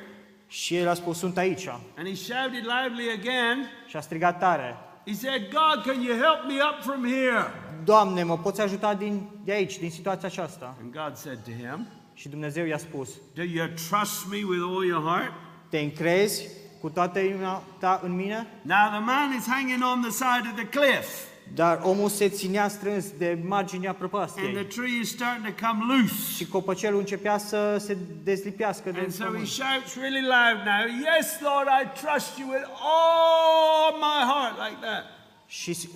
Și 0.52 0.76
el 0.76 0.88
a 0.88 0.94
spus, 0.94 1.18
sunt 1.18 1.36
aici. 1.36 1.66
And 1.68 2.06
he 2.08 2.14
shouted 2.14 2.64
loudly 2.64 3.10
again. 3.10 3.70
Și 3.86 3.96
a 3.96 4.00
strigat 4.00 4.38
tare. 4.38 4.76
He 5.06 5.14
said, 5.14 5.42
God, 5.42 5.84
can 5.84 6.02
you 6.02 6.14
help 6.14 6.40
me 6.46 6.54
up 6.70 6.82
from 6.82 7.04
here? 7.04 7.52
Doamne, 7.84 8.22
mă 8.22 8.38
poți 8.38 8.60
ajuta 8.60 8.94
din, 8.94 9.28
de 9.44 9.52
aici, 9.52 9.78
din 9.78 9.90
situația 9.90 10.28
aceasta? 10.28 10.76
And 10.82 10.92
God 10.92 11.16
said 11.16 11.38
to 11.44 11.50
him, 11.50 11.86
Și 12.14 12.28
Dumnezeu 12.28 12.64
i-a 12.64 12.78
spus, 12.78 13.08
Do 13.34 13.42
you 13.42 13.66
trust 13.66 14.26
me 14.30 14.36
with 14.48 14.62
all 14.66 14.84
your 14.84 15.02
heart? 15.02 15.32
te 15.68 15.78
încrezi 15.78 16.48
cu 16.80 16.88
toată 16.88 17.18
inima 17.18 17.62
ta 17.78 18.00
în 18.02 18.14
mine? 18.14 18.46
Now 18.62 18.88
the 18.90 18.98
man 18.98 19.34
is 19.38 19.46
hanging 19.46 19.82
on 19.94 20.00
the 20.00 20.10
side 20.10 20.48
of 20.50 20.54
the 20.56 20.66
cliff, 20.66 21.08
Dar 21.54 21.80
omul 21.82 22.08
se 22.08 22.28
ținea 22.28 22.68
strâns 22.68 23.10
de 23.18 23.38
marginea 23.44 23.90
and 23.90 23.98
the 23.98 24.08
prăpastiei. 24.08 24.64
tree 24.64 25.00
is 25.00 25.10
starting 25.10 25.54
to 25.54 25.66
come 25.66 25.94
loose. 25.94 26.32
Și 26.34 26.46
copăcelul 26.46 26.98
începea 26.98 27.38
să 27.38 27.76
se 27.78 27.96
dezlipească 28.22 28.90
de 28.90 28.98
And 28.98 29.12
so 29.12 29.24
he 29.24 29.30
pământ. 29.30 29.46
shouts 29.46 29.94
really 29.96 30.20
loud 30.20 30.58
now, 30.64 30.82
Yes, 31.16 31.40
Lord, 31.40 31.68
I 31.82 32.00
trust 32.04 32.38
you 32.38 32.48
with 32.48 32.66
all 32.94 33.92
my 33.98 34.20
heart, 34.32 34.54
like 34.68 34.80
that. 34.86 35.04
Și 35.46 35.88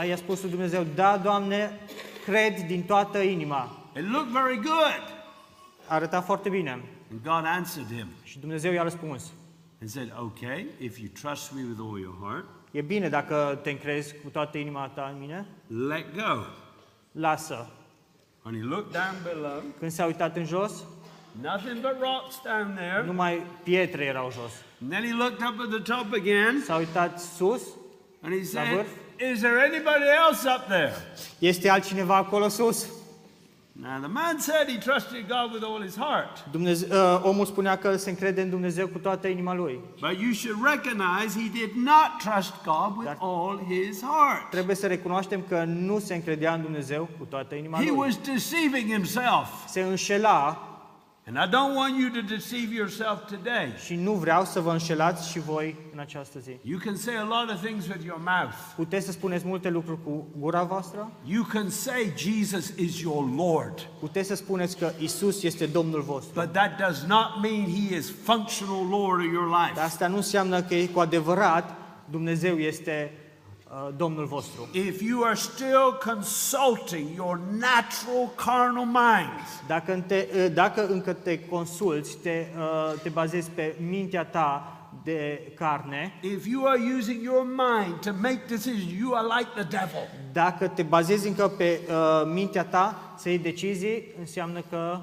uh, 0.00 0.06
i-a 0.08 0.16
spus 0.16 0.40
lui 0.40 0.50
Dumnezeu, 0.50 0.86
da, 0.94 1.16
Doamne, 1.22 1.80
cred 2.24 2.60
din 2.66 2.82
toată 2.82 3.18
inima. 3.18 3.76
It 3.96 4.10
looked 4.10 4.32
very 4.32 4.56
good. 4.56 5.02
Arăta 5.86 6.20
foarte 6.20 6.48
bine. 6.48 6.70
And 7.10 7.20
God 7.24 7.44
answered 7.44 7.88
him 7.96 8.06
Și 8.22 8.38
Dumnezeu 8.38 8.72
i-a 8.72 8.82
răspuns, 8.82 9.32
and 9.80 9.90
said, 9.90 10.12
Okay, 10.18 10.66
if 10.78 10.98
you 10.98 11.08
trust 11.22 11.52
me 11.52 11.62
with 11.68 11.80
all 11.80 11.98
your 12.00 12.14
heart, 12.22 12.44
e 12.72 12.80
bine 12.80 13.08
dacă 13.08 13.58
te 13.62 13.70
încrezi 13.70 14.14
cu 14.24 14.28
toată 14.30 14.58
inima 14.58 14.88
ta 14.94 15.10
în 15.14 15.20
mine, 15.20 15.46
let 15.86 16.14
go. 16.14 16.42
lasă. 17.12 17.70
And 18.44 18.56
he 18.56 18.62
looked 18.62 18.92
down 18.92 19.14
below, 19.34 19.62
Când 19.78 19.90
s-a 19.90 20.04
uitat 20.04 20.36
în 20.36 20.44
jos, 20.46 20.72
nothing 21.42 21.80
but 21.80 21.96
rocks 22.00 22.40
down 22.44 22.74
there. 22.74 23.02
numai 23.06 23.42
pietre 23.62 24.04
erau 24.04 24.30
jos. 24.30 24.52
And 24.82 24.90
then 24.90 25.04
he 25.04 25.12
looked 25.12 25.48
up 25.48 25.60
at 25.60 25.68
the 25.82 25.94
top 25.94 26.12
again 26.12 26.62
S-a 26.64 26.76
uitat 26.76 27.20
sus, 27.20 27.62
and 28.22 28.32
he 28.32 28.38
La 28.38 28.44
said, 28.64 28.76
vârf. 28.76 28.86
Is 29.32 29.40
there 29.40 29.58
anybody 29.58 30.04
else 30.28 30.48
up 30.56 30.66
there? 30.66 30.92
este 31.38 31.68
altcineva 31.68 32.16
acolo 32.16 32.48
sus? 32.48 32.86
Dumnezeu, 36.50 36.88
uh, 37.14 37.20
omul 37.22 37.46
spunea 37.46 37.76
că 37.78 37.96
se 37.96 38.10
încrede 38.10 38.42
în 38.42 38.50
Dumnezeu 38.50 38.86
cu 38.86 38.98
toată 38.98 39.26
inima 39.28 39.54
lui. 39.54 39.80
But 40.00 40.20
you 40.20 40.32
should 40.32 40.58
recognize 40.64 41.38
he 41.40 41.48
did 41.52 41.70
not 41.74 42.10
trust 42.32 42.52
God 42.64 42.96
with 42.96 43.10
That- 43.10 43.18
all 43.20 43.60
his 43.68 44.02
heart. 44.02 44.50
Trebuie 44.50 44.76
să 44.76 44.86
recunoaștem 44.86 45.42
că 45.48 45.64
nu 45.66 45.98
se 45.98 46.14
încredea 46.14 46.54
în 46.54 46.62
Dumnezeu 46.62 47.08
cu 47.18 47.24
toată 47.24 47.54
inima 47.54 47.76
He 47.78 47.82
lui. 47.88 47.96
was 47.98 48.16
deceiving 48.18 48.90
himself. 48.92 49.48
Se 49.66 49.80
înșela 49.80 50.66
And 51.26 51.38
I 51.38 51.46
don't 51.46 51.74
want 51.76 51.98
you 52.00 52.10
to 52.10 52.20
deceive 52.20 52.74
yourself 52.74 53.26
today. 53.26 53.72
și 53.84 53.94
nu 53.94 54.12
vreau 54.12 54.44
să 54.44 54.60
vă 54.60 54.70
înșelați 54.70 55.30
și 55.30 55.38
voi 55.40 55.76
în 55.92 55.98
această 55.98 56.38
zi. 56.38 56.56
You 56.62 56.78
can 56.84 56.96
say 56.96 57.14
a 57.16 57.22
lot 57.22 57.50
of 57.54 57.62
things 57.64 57.86
with 57.86 58.04
your 58.04 58.20
mouth. 58.24 58.54
Puteți 58.76 59.06
să 59.06 59.12
spuneți 59.12 59.46
multe 59.46 59.70
lucruri 59.70 59.98
cu 60.04 60.26
gura 60.38 60.62
voastră, 60.62 61.10
You 61.24 61.44
can 61.44 61.68
say 61.68 62.12
Jesus 62.16 62.72
is 62.76 63.00
your 63.00 63.34
Lord. 63.36 63.88
puteți 64.00 64.28
să 64.28 64.34
spuneți 64.34 64.76
că 64.76 64.92
Isus 64.98 65.42
este 65.42 65.66
Domnul 65.66 66.00
vostru. 66.00 66.40
But 66.40 66.52
that 66.52 66.78
does 66.86 67.04
not 67.06 67.42
mean 67.42 67.64
he 67.64 67.96
is 67.96 68.12
functional 68.22 68.88
Lord 68.88 69.20
of 69.26 69.32
your 69.32 69.46
life. 69.46 69.72
Dar 69.74 69.84
asta 69.84 70.06
nu 70.06 70.16
înseamnă 70.16 70.62
că 70.62 70.74
cu 70.92 71.00
adevărat 71.00 71.74
Dumnezeu 72.10 72.56
este 72.56 73.12
uh, 73.14 73.21
Domnul 73.96 74.26
vostru. 74.26 74.68
If 74.72 75.02
you 75.02 75.22
are 75.24 75.34
still 75.34 75.98
consulting 76.04 77.08
your 77.14 77.40
natural 77.50 78.30
carnal 78.34 78.84
mind, 78.84 79.40
Dacă, 79.66 80.04
te, 80.06 80.26
uh, 80.34 80.46
dacă 80.54 80.86
încă 80.86 81.12
te 81.12 81.38
consulți, 81.44 82.16
te, 82.16 82.46
uh, 82.58 83.00
te 83.02 83.08
bazezi 83.08 83.50
pe 83.50 83.74
mintea 83.88 84.24
ta 84.24 84.76
de 85.04 85.52
carne, 85.56 86.12
if 86.20 86.46
you 86.46 86.66
are 86.66 86.80
using 86.98 87.22
your 87.22 87.44
mind 87.46 88.00
to 88.00 88.10
make 88.20 88.40
decisions, 88.48 88.92
you 89.00 89.14
are 89.14 89.26
like 89.38 89.50
the 89.54 89.62
devil. 89.62 90.08
dacă 90.32 90.68
te 90.68 90.82
bazezi 90.82 91.28
încă 91.28 91.48
pe 91.48 91.80
uh, 91.88 92.30
mintea 92.32 92.64
ta 92.64 93.14
să 93.16 93.28
iei 93.28 93.38
decizii, 93.38 94.04
înseamnă 94.18 94.60
că 94.70 95.00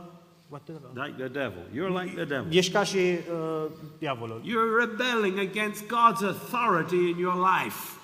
whatever. 0.49 1.05
Like 1.05 1.15
the 1.17 1.27
devil. 1.27 1.63
You're 1.73 2.03
like 2.03 2.15
the 2.15 2.25
devil. 2.25 2.57
ești 2.57 2.71
ca 2.71 2.83
și 2.83 2.97
uh, 2.97 3.65
diavolul. 3.99 4.41
You're 4.43 4.87
rebelling 4.87 5.49
against 5.49 5.83
God's 5.83 6.23
authority 6.23 7.09
in 7.09 7.17
your 7.17 7.35
life. 7.35 7.98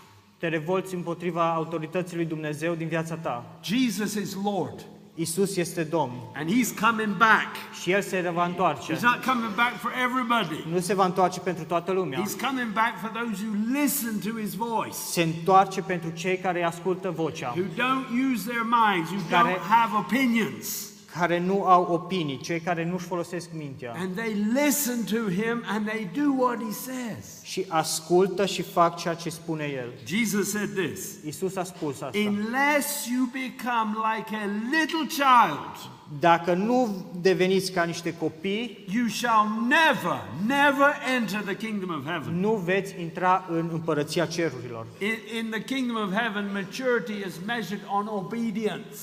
Te 0.46 0.52
revolți 0.52 0.94
împotriva 0.94 1.54
autorității 1.54 2.16
lui 2.16 2.26
Dumnezeu 2.26 2.74
din 2.74 2.88
viața 2.88 3.16
ta. 3.16 3.46
Jesus 3.64 4.14
is 4.14 4.36
Lord, 4.44 4.86
Isus 5.16 5.56
este 5.58 5.84
Domn 5.84 6.12
and 6.36 6.50
He's 6.50 6.80
coming 6.88 7.18
back. 7.18 7.48
și 7.82 7.92
El 7.92 8.02
se 8.02 8.32
va 8.34 8.46
întoarce. 8.46 8.94
He's 8.96 9.00
not 9.02 9.26
coming 9.26 9.56
back 9.56 9.78
for 9.80 9.92
everybody. 10.06 10.64
Nu 10.74 10.80
se 10.80 10.94
va 10.94 11.06
întoarce 11.06 11.40
pentru 11.40 11.64
toată 11.64 11.92
lumea. 11.92 12.20
He's 12.24 12.46
coming 12.48 12.74
back 12.74 13.00
for 13.00 13.10
those 13.10 13.44
who 13.46 13.80
listen 13.82 14.20
to 14.32 14.40
His 14.40 14.54
voice, 14.54 14.94
Se 15.12 15.22
întoarce 15.22 15.82
pentru 15.82 16.10
cei 16.10 16.38
care 16.38 16.64
ascultă 16.64 17.12
vocea, 17.12 17.48
who 17.58 17.66
don't 17.76 18.34
use 18.34 18.50
their 18.50 18.66
minds, 18.84 19.10
who 19.12 19.20
Care- 19.30 19.54
don't 19.54 19.62
have 19.70 19.92
opinions, 19.98 20.90
care 21.18 21.40
nu 21.40 21.64
au 21.64 21.84
opinii, 21.94 22.38
cei 22.38 22.60
care 22.60 22.86
nu-și 22.86 23.06
folosesc 23.06 23.50
mintea 23.54 23.94
and 23.98 24.16
they 24.16 24.34
listen 24.64 25.04
to 25.04 25.32
Him 25.32 25.64
and 25.68 25.88
they 25.88 26.10
do 26.24 26.34
what 26.44 26.58
He 26.64 26.72
says. 26.72 27.44
și 27.44 27.66
ascultă 27.68 28.46
și 28.46 28.62
fac 28.62 28.98
ceea 28.98 29.14
ce 29.14 29.30
spune 29.30 29.64
El. 29.64 29.94
Jesus 30.06 30.50
said 30.50 30.70
this. 30.76 31.10
Isus 31.26 31.56
a 31.56 31.64
spus 31.64 32.02
asta. 32.02 32.18
Unless 32.28 33.08
you 33.08 33.30
become 33.32 33.96
like 34.16 34.36
a 34.36 34.46
little 34.80 35.06
child, 35.08 35.90
Dacă 36.20 36.54
nu 36.54 37.06
deveniți 37.22 37.72
ca 37.72 37.84
niște 37.84 38.14
copii, 38.18 38.86
you 38.92 39.08
shall 39.08 39.48
never, 39.68 40.22
never 40.48 40.94
enter 41.16 41.42
the 41.42 41.56
kingdom 41.56 41.90
of 42.00 42.06
heaven. 42.06 42.40
nu 42.40 42.52
veți 42.52 42.96
intra 43.02 43.46
în 43.50 43.70
împărăția 43.72 44.26
cerurilor. 44.26 44.86
In, 45.00 45.38
in 45.46 45.50
the 45.50 45.64
kingdom 45.64 45.96
of 46.08 46.14
heaven, 46.14 46.50
maturity 46.54 47.28
is 47.28 47.34
measured 47.46 47.82
on 47.92 48.08
obedience. 48.08 48.96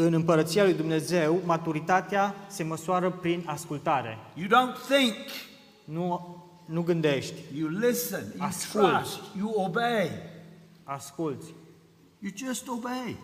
În 0.00 0.12
împărăția 0.12 0.64
lui 0.64 0.72
Dumnezeu, 0.74 1.40
maturitatea 1.44 2.34
se 2.48 2.62
măsoară 2.62 3.10
prin 3.10 3.42
ascultare. 3.46 4.18
You 4.34 4.46
don't 4.48 4.76
think, 4.96 5.14
Nu, 5.84 6.36
nu 6.64 6.82
gândești, 6.82 7.34
you 7.58 7.68
listen, 7.68 8.24
you 8.36 8.46
Ascult. 8.46 8.92
trust, 8.92 9.18
you 9.38 9.52
obey. 9.56 10.10
asculți, 10.84 11.46
You 12.18 12.32
just 12.48 12.68
obey 12.68 13.16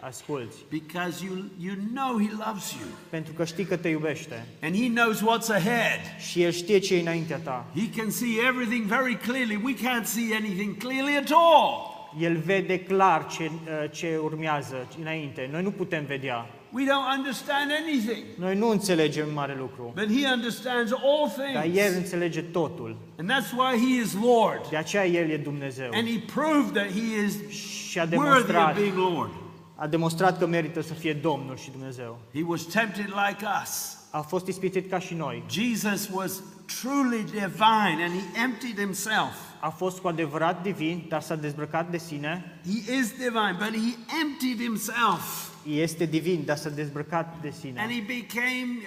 asculți. 0.00 0.56
because 0.70 1.24
you, 1.24 1.34
you 1.58 1.74
know 1.94 2.18
He 2.18 2.30
loves 2.46 2.70
you 2.72 2.88
Pentru 3.10 3.32
că 3.32 3.44
știi 3.44 3.64
că 3.64 3.76
te 3.76 3.88
iubește 3.88 4.46
and 4.62 4.74
He 4.76 4.88
knows 4.88 5.20
what's 5.20 5.48
ahead. 5.50 6.00
și 6.30 6.42
El 6.42 6.50
știe 6.50 6.78
ce 6.78 6.94
e 6.96 7.00
înaintea 7.00 7.38
ta. 7.38 7.66
He 7.74 7.90
can 8.00 8.10
see 8.10 8.36
everything 8.48 8.84
very 8.84 9.16
clearly. 9.16 9.60
We 9.64 9.74
can't 9.74 10.04
see 10.04 10.34
anything 10.36 10.76
clearly 10.76 11.16
at 11.16 11.30
all. 11.30 11.94
El 12.20 12.36
vede 12.36 12.78
clar 12.80 13.26
ce, 13.26 13.42
uh, 13.44 13.90
ce 13.90 14.16
urmează 14.22 14.76
înainte. 15.00 15.48
Noi 15.52 15.62
nu 15.62 15.70
putem 15.70 16.04
vedea. 16.04 16.46
We 16.72 16.84
don't 16.84 17.16
understand 17.18 17.70
anything, 17.82 18.24
Noi 18.38 18.56
nu 18.56 18.68
înțelegem 18.68 19.32
mare 19.32 19.54
lucru. 19.58 19.92
but 19.94 20.20
He 20.20 20.28
understands 20.32 20.92
all 20.92 21.52
Dar 21.54 21.64
El 21.64 21.70
things. 21.72 21.94
înțelege 21.96 22.42
totul. 22.42 22.96
And 23.18 23.30
that's 23.30 23.52
why 23.56 23.78
He 23.86 24.00
is 24.02 24.14
Lord. 24.22 24.68
De 24.70 24.76
aceea 24.76 25.06
El 25.06 25.30
e 25.30 25.36
Dumnezeu. 25.36 25.90
And 25.94 26.08
He 26.08 26.18
proved 26.34 26.72
that 26.74 26.86
He 26.90 27.24
is 27.26 27.48
Și 27.88 27.98
a 27.98 28.02
worthy 28.02 28.16
of 28.18 28.24
demonstrat, 28.24 28.74
being 28.74 28.96
Lord. 28.96 29.30
a 29.74 29.86
demonstrat 29.86 30.38
că 30.38 30.46
merită 30.46 30.80
să 30.82 30.92
fie 30.94 31.12
Domnul 31.12 31.56
și 31.56 31.70
Dumnezeu. 31.70 32.18
He 32.34 32.42
was 32.46 32.62
tempted 32.62 33.06
like 33.28 33.44
us. 33.62 33.95
A 34.16 34.20
fost 34.20 34.46
ispitit 34.46 34.90
ca 34.90 34.98
și 34.98 35.14
noi. 35.14 35.42
Jesus 35.50 36.08
was 36.12 36.42
truly 36.80 37.22
divine 37.22 38.04
and 38.04 38.12
He 38.12 38.42
emptied 38.42 38.78
Himself. 38.78 39.34
A 39.60 39.68
fost 39.68 39.98
cu 39.98 40.08
adevărat 40.08 40.62
divin, 40.62 41.04
dar 41.08 41.22
s-a 41.22 41.34
dezbrăcat 41.34 41.90
de 41.90 41.98
sine. 41.98 42.60
He 42.64 42.98
is 42.98 43.10
divine, 43.10 43.56
but 43.58 43.72
He 43.74 43.94
emptied 44.22 44.60
Himself. 44.60 45.48
Este 45.68 46.04
divin, 46.04 46.42
dar 46.44 46.56
s-a 46.56 46.68
dezbrăcat 46.68 47.34
de 47.40 47.54
And. 47.76 47.90
He 47.90 48.00
became, 48.00 48.78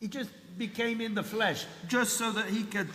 He 0.00 0.06
just 0.10 0.30
became 0.56 1.04
in 1.04 1.12
the 1.14 1.22
flesh, 1.22 1.62
just 1.88 2.16
so 2.16 2.24
that 2.24 2.46
He 2.46 2.76
could 2.76 2.88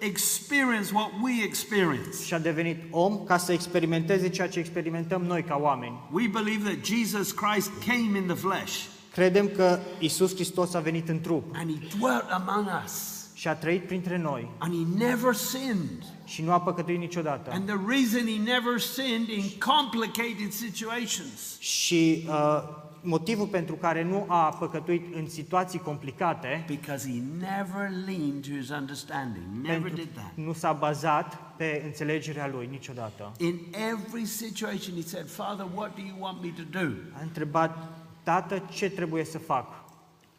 experience 0.00 0.92
what 0.92 1.10
we 1.22 1.42
experience. 1.44 2.24
Și 2.24 2.34
a 2.34 2.38
devenit 2.38 2.76
om 2.90 3.24
ca 3.24 3.36
să 3.36 3.52
experimenteze 3.52 4.28
ceea 4.28 4.48
ce 4.48 4.58
experimentăm 4.58 5.22
noi 5.22 5.42
ca 5.42 5.56
oameni. 5.56 5.98
We 6.12 6.28
believe 6.28 6.70
that 6.70 6.84
Jesus 6.84 7.32
Christ 7.32 7.70
came 7.86 8.18
in 8.18 8.26
the 8.26 8.34
flesh 8.34 8.94
Credem 9.16 9.48
că 9.48 9.78
Isus 9.98 10.34
Hristos 10.34 10.74
a 10.74 10.80
venit 10.80 11.08
în 11.08 11.20
trup 11.20 11.44
and 11.54 11.70
He 11.70 11.96
dwelt 11.98 12.30
among 12.30 12.68
us. 12.84 13.24
și 13.34 13.48
a 13.48 13.54
trăit 13.54 13.86
printre 13.86 14.18
noi 14.18 14.50
And 14.58 14.72
He 14.74 15.04
never 15.04 15.34
sinned. 15.34 16.02
și 16.24 16.42
nu 16.42 16.52
a 16.52 16.60
păcătuit 16.60 16.98
niciodată. 16.98 17.50
And 17.50 17.66
the 17.66 17.76
reason 17.88 18.20
He 18.26 18.42
never 18.52 18.78
sinned 18.80 19.28
in 19.28 19.44
complicated 19.58 20.52
situations 20.52 21.58
Și 21.58 22.24
uh, 22.28 22.62
motivul 23.00 23.46
pentru 23.46 23.74
care 23.74 24.02
nu 24.04 24.24
a 24.28 24.48
păcătuit 24.58 25.14
în 25.14 25.28
situații 25.28 25.78
complicate, 25.78 26.64
because 26.68 27.08
He 27.10 27.20
never 27.38 27.90
leaned 28.06 28.42
to 28.42 28.50
His 28.60 28.68
understanding. 28.70 29.44
Never 29.62 29.80
pentru 29.80 29.94
did 30.04 30.08
that. 30.14 30.32
nu 30.34 30.52
s-a 30.52 30.72
bazat 30.72 31.38
pe 31.56 31.82
înțelegerea 31.84 32.48
lui 32.48 32.68
niciodată. 32.70 33.32
In 33.38 33.58
every 33.92 34.24
situation, 34.24 34.94
He 34.94 35.02
said, 35.08 35.30
Father, 35.30 35.66
what 35.74 35.94
do 35.94 36.02
you 36.06 36.16
want 36.18 36.42
me 36.42 36.48
to 36.56 36.62
do? 36.82 36.90
A 37.18 37.22
întrebat 37.22 38.04
Tată, 38.26 38.62
ce 38.72 38.90
trebuie 38.90 39.24
să 39.24 39.38
fac? 39.38 39.66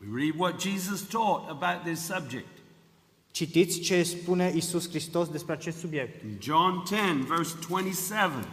We 0.02 0.24
read 0.24 0.34
what 0.38 0.62
Jesus 0.62 1.02
taught 1.02 1.50
about 1.50 1.84
this 1.84 2.06
subject. 2.06 2.48
Citiți 3.32 3.80
ce 3.80 4.04
spune 4.04 4.54
Isus 4.56 4.90
Hristos 4.90 5.28
despre 5.30 5.54
acest 5.54 5.78
subiect. 5.78 6.24
In 6.24 6.38
John 6.40 6.84
10, 6.86 7.02
verse 7.28 7.56
27. 7.68 8.48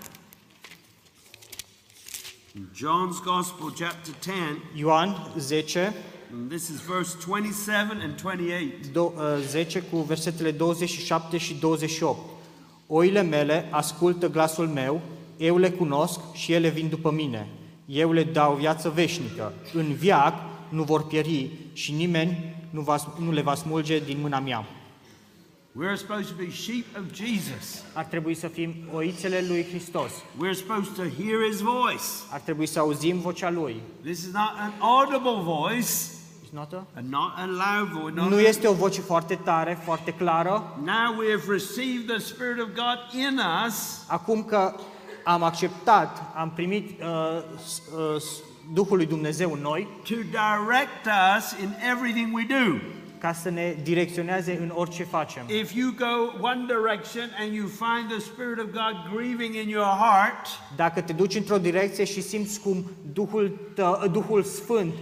In 2.55 2.69
John's 2.75 3.23
Gospel, 3.25 3.73
chapter 3.77 4.15
10, 4.21 4.35
Ioan 4.77 5.33
10, 5.39 5.95
and 6.33 6.51
this 6.51 6.69
is 6.69 6.81
verse 6.81 7.17
27 7.27 8.01
and 8.01 8.21
28. 8.23 8.87
do, 8.93 9.13
uh, 9.17 9.43
10 9.47 9.83
cu 9.83 9.97
versetele 9.97 10.51
27 10.51 11.37
și 11.39 11.55
28. 11.55 12.19
Oile 12.87 13.23
mele 13.23 13.69
ascultă 13.71 14.29
glasul 14.29 14.69
meu, 14.69 15.01
eu 15.37 15.57
le 15.57 15.71
cunosc 15.71 16.21
și 16.33 16.53
ele 16.53 16.69
vin 16.69 16.89
după 16.89 17.11
mine. 17.11 17.49
Eu 17.87 18.13
le 18.13 18.25
dau 18.25 18.55
viață 18.55 18.89
veșnică. 18.89 19.53
În 19.75 19.93
viac 19.95 20.35
nu 20.69 20.83
vor 20.83 21.07
pieri 21.07 21.51
și 21.73 21.93
nimeni 21.93 22.57
nu, 22.71 22.81
va, 22.81 22.97
nu 23.19 23.33
le 23.33 23.41
va 23.43 23.55
smulge 23.55 23.99
din 23.99 24.19
mâna 24.21 24.39
mea. 24.41 24.65
We're 25.77 25.97
supposed 25.97 26.27
to 26.27 26.35
be 26.39 26.51
sheep 26.51 26.85
of 26.99 27.15
Jesus. 27.15 27.83
Ar 27.93 28.05
trebui 28.05 28.35
să 28.35 28.49
fim 28.49 28.75
oițele 28.93 29.45
lui 29.49 29.65
Hristos. 29.71 30.11
We're 30.13 30.57
supposed 30.57 30.93
to 30.95 31.03
hear 31.23 31.39
his 31.51 31.61
voice. 31.61 32.05
Ar 32.31 32.41
trebui 32.41 32.67
să 32.67 32.79
auzim 32.79 33.19
vocea 33.19 33.51
lui. 33.51 33.81
This 34.03 34.19
is 34.19 34.33
not 34.33 34.53
an 34.59 34.73
audible 34.79 35.43
voice, 35.43 35.89
It's 36.47 36.53
not 36.53 36.73
a- 36.73 36.87
and 36.97 37.09
not 37.09 37.33
a 37.37 37.45
loud 37.47 38.01
voice. 38.03 38.21
Not 38.21 38.31
Nu 38.31 38.41
este 38.41 38.67
o 38.69 38.73
voce 38.73 39.01
foarte 39.01 39.35
tare, 39.35 39.79
foarte 39.85 40.11
clară. 40.13 40.77
Now 40.85 41.19
we 41.19 41.31
have 41.31 41.43
received 41.53 42.07
the 42.07 42.19
Spirit 42.19 42.61
of 42.61 42.67
God 42.67 43.21
in 43.21 43.41
us. 43.67 44.05
Acum 44.07 44.43
că 44.45 44.75
am 45.25 45.43
acceptat, 45.43 46.23
am 46.37 46.51
primit 46.55 47.01
uh, 47.01 47.07
s- 47.67 47.83
uh, 48.15 48.21
s- 48.21 48.43
Duhul 48.73 48.97
lui 48.97 49.07
Dumnezeu 49.07 49.53
în 49.53 49.61
noi, 49.61 49.89
to 50.09 50.15
direct 50.15 51.07
us 51.37 51.61
in 51.63 51.75
everything 51.93 52.35
we 52.35 52.47
do. 52.49 52.77
ca 53.19 53.33
să 53.33 53.51
ne 53.51 53.77
direcționeze 53.83 54.59
în 54.61 54.73
orice 54.75 55.05
facem. 55.05 55.43
If 55.61 55.73
you 55.75 55.91
go 55.99 56.39
one 56.47 56.65
direction 56.67 57.31
and 57.41 57.53
you 57.55 57.67
find 57.67 58.09
the 58.11 58.19
Spirit 58.19 58.59
of 58.59 58.65
God 58.65 59.15
grieving 59.17 59.55
in 59.55 59.69
your 59.69 59.85
heart, 59.87 60.47
Dacă 60.77 61.01
te 61.01 61.13
duci 61.13 61.35
într-o 61.35 61.59
direcție 61.59 62.05
și 62.05 62.23
simți 62.23 62.61
cum 62.61 62.85
Duhul, 63.13 63.59
tă, 63.75 64.09
Duhul 64.13 64.43
Sfânt 64.43 64.93
uh, 64.93 64.99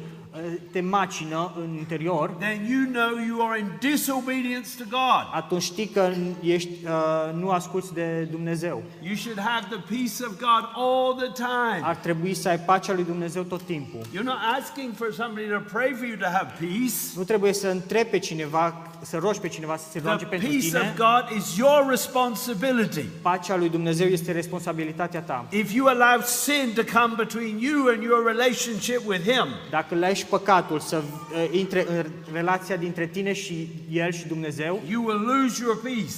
te 0.73 0.81
macină 0.81 1.53
în 1.57 1.75
interior, 1.75 2.31
then 2.31 2.67
you 2.71 2.85
know 2.93 3.25
you 3.27 3.49
are 3.49 3.59
in 3.59 3.67
disobedience 3.81 4.69
to 4.79 4.85
God. 4.91 5.25
atunci 5.33 5.63
știi 5.63 5.87
că 5.87 6.13
ești, 6.41 6.69
uh, 6.85 7.35
nu 7.35 7.51
asculți 7.51 7.95
de 7.95 8.29
Dumnezeu. 8.31 8.83
You 9.03 9.15
should 9.15 9.41
have 9.41 9.67
the 9.71 9.95
peace 9.95 10.25
of 10.27 10.39
God 10.39 10.71
all 10.75 11.15
the 11.15 11.33
time. 11.33 11.81
Ar 11.83 11.97
trebui 11.97 12.35
să 12.35 12.49
ai 12.49 12.59
pacea 12.59 12.93
lui 12.93 13.05
Dumnezeu 13.05 13.43
tot 13.43 13.63
timpul. 13.63 14.01
You're 14.01 14.25
not 14.25 14.39
asking 14.61 14.95
for 14.95 15.13
somebody 15.13 15.49
to 15.49 15.59
pray 15.73 15.93
for 15.93 16.07
you 16.07 16.17
to 16.17 16.27
have 16.33 16.53
peace. 16.59 16.95
Nu 17.17 17.23
trebuie 17.23 17.53
să 17.53 17.69
întrebi 17.69 18.11
pe 18.11 18.19
cineva, 18.19 18.92
să 19.05 19.19
rogi 19.19 19.41
pe 19.41 19.49
cineva 19.49 19.77
să 19.77 19.85
se 19.91 20.01
roage 20.05 20.25
The 20.25 20.27
pentru 20.27 20.49
peace 20.49 20.67
tine. 20.67 20.79
of 20.79 20.97
God 20.97 21.37
is 21.39 21.57
your 21.57 21.87
responsibility. 21.89 23.05
Pacea 23.23 23.57
lui 23.57 23.69
Dumnezeu 23.69 24.07
este 24.07 24.33
responsabilitatea 24.33 25.21
ta. 25.21 25.47
If 25.51 25.73
you 25.73 25.87
allow 25.87 26.21
sin 26.25 26.73
to 26.75 26.83
come 27.01 27.15
between 27.17 27.59
you 27.59 27.89
and 27.89 28.03
your 28.03 28.27
relationship 28.27 29.01
with 29.07 29.23
Him, 29.23 29.47
Dacă 29.71 29.95
lași 29.95 30.27
păcatul 30.27 30.81
să 30.81 30.97
uh, 30.97 31.49
intre 31.51 31.87
în 31.89 32.05
relația 32.33 32.77
dintre 32.77 33.07
tine 33.07 33.33
și 33.33 33.69
El 33.91 34.13
și 34.13 34.27
Dumnezeu, 34.27 34.83
you 34.89 35.05
will 35.05 35.21
lose 35.21 35.63
your 35.63 35.81
peace. 35.83 36.15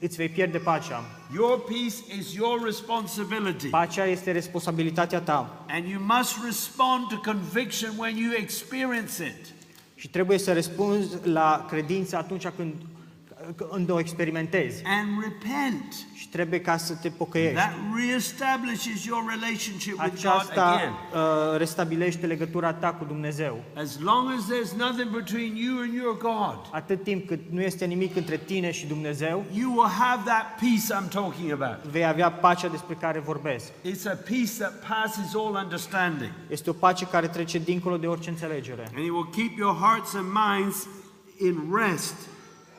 îți 0.00 0.16
vei 0.16 0.28
pierde 0.28 0.58
pacea. 0.58 1.04
Your 1.34 1.60
peace 1.60 2.18
is 2.18 2.32
your 2.34 2.62
responsibility. 2.64 3.66
Pacea 3.68 4.04
este 4.04 4.32
responsabilitatea 4.32 5.20
ta 5.20 5.64
And 5.70 5.84
you 5.88 6.00
must 6.18 6.36
respond 6.44 7.06
to 7.08 7.16
conviction 7.32 7.90
when 7.96 8.16
you 8.16 8.30
experience 8.36 9.24
it. 9.24 9.56
Și 9.98 10.08
trebuie 10.08 10.38
să 10.38 10.52
răspunzi 10.52 11.16
la 11.26 11.66
credință 11.68 12.16
atunci 12.16 12.48
când, 12.48 12.74
când 13.56 13.90
o 13.90 13.98
experimentezi 13.98 14.82
And 14.84 15.08
repent. 15.22 15.94
și 16.14 16.28
trebuie 16.28 16.60
ca 16.60 16.76
să 16.76 16.94
te 16.94 17.08
pocăiești. 17.08 17.54
That 17.54 17.74
reestablishes 17.96 19.04
your 19.04 19.24
relationship 19.28 19.92
with 19.92 20.08
God 20.08 20.12
Aceasta 20.18 20.64
again. 20.66 20.90
uh, 20.92 21.56
restabilește 21.58 22.26
legătura 22.26 22.72
ta 22.72 22.92
cu 22.92 23.04
Dumnezeu. 23.04 23.62
As 23.76 23.98
long 24.00 24.30
as 24.38 24.44
there's 24.44 24.76
nothing 24.76 25.10
between 25.10 25.56
you 25.56 25.80
and 25.80 25.92
your 25.94 26.18
God, 26.18 26.58
Atât 26.70 27.02
timp 27.02 27.26
cât 27.26 27.40
nu 27.50 27.60
este 27.60 27.84
nimic 27.84 28.16
între 28.16 28.36
tine 28.36 28.70
și 28.70 28.86
Dumnezeu, 28.86 29.44
you 29.52 29.70
will 29.72 29.90
have 29.90 30.22
that 30.24 30.44
peace 30.60 31.04
I'm 31.04 31.08
talking 31.08 31.52
about. 31.52 31.84
vei 31.90 32.06
avea 32.06 32.30
pacea 32.30 32.68
despre 32.68 32.94
care 32.94 33.18
vorbesc. 33.18 33.66
It's 33.66 34.06
a 34.06 34.18
peace 34.28 34.52
that 34.58 34.84
passes 34.88 35.34
all 35.34 35.60
understanding. 35.62 36.30
Este 36.48 36.70
o 36.70 36.72
pace 36.72 37.06
care 37.06 37.26
trece 37.28 37.58
dincolo 37.58 37.96
de 37.96 38.06
orice 38.06 38.30
înțelegere 38.30 38.82
And 38.94 39.04
it 39.04 39.10
will 39.10 39.28
keep 39.36 39.56
your 39.58 39.76
hearts 39.76 40.14
and 40.14 40.26
minds 40.32 40.86
in 41.40 41.74
rest. 41.74 42.14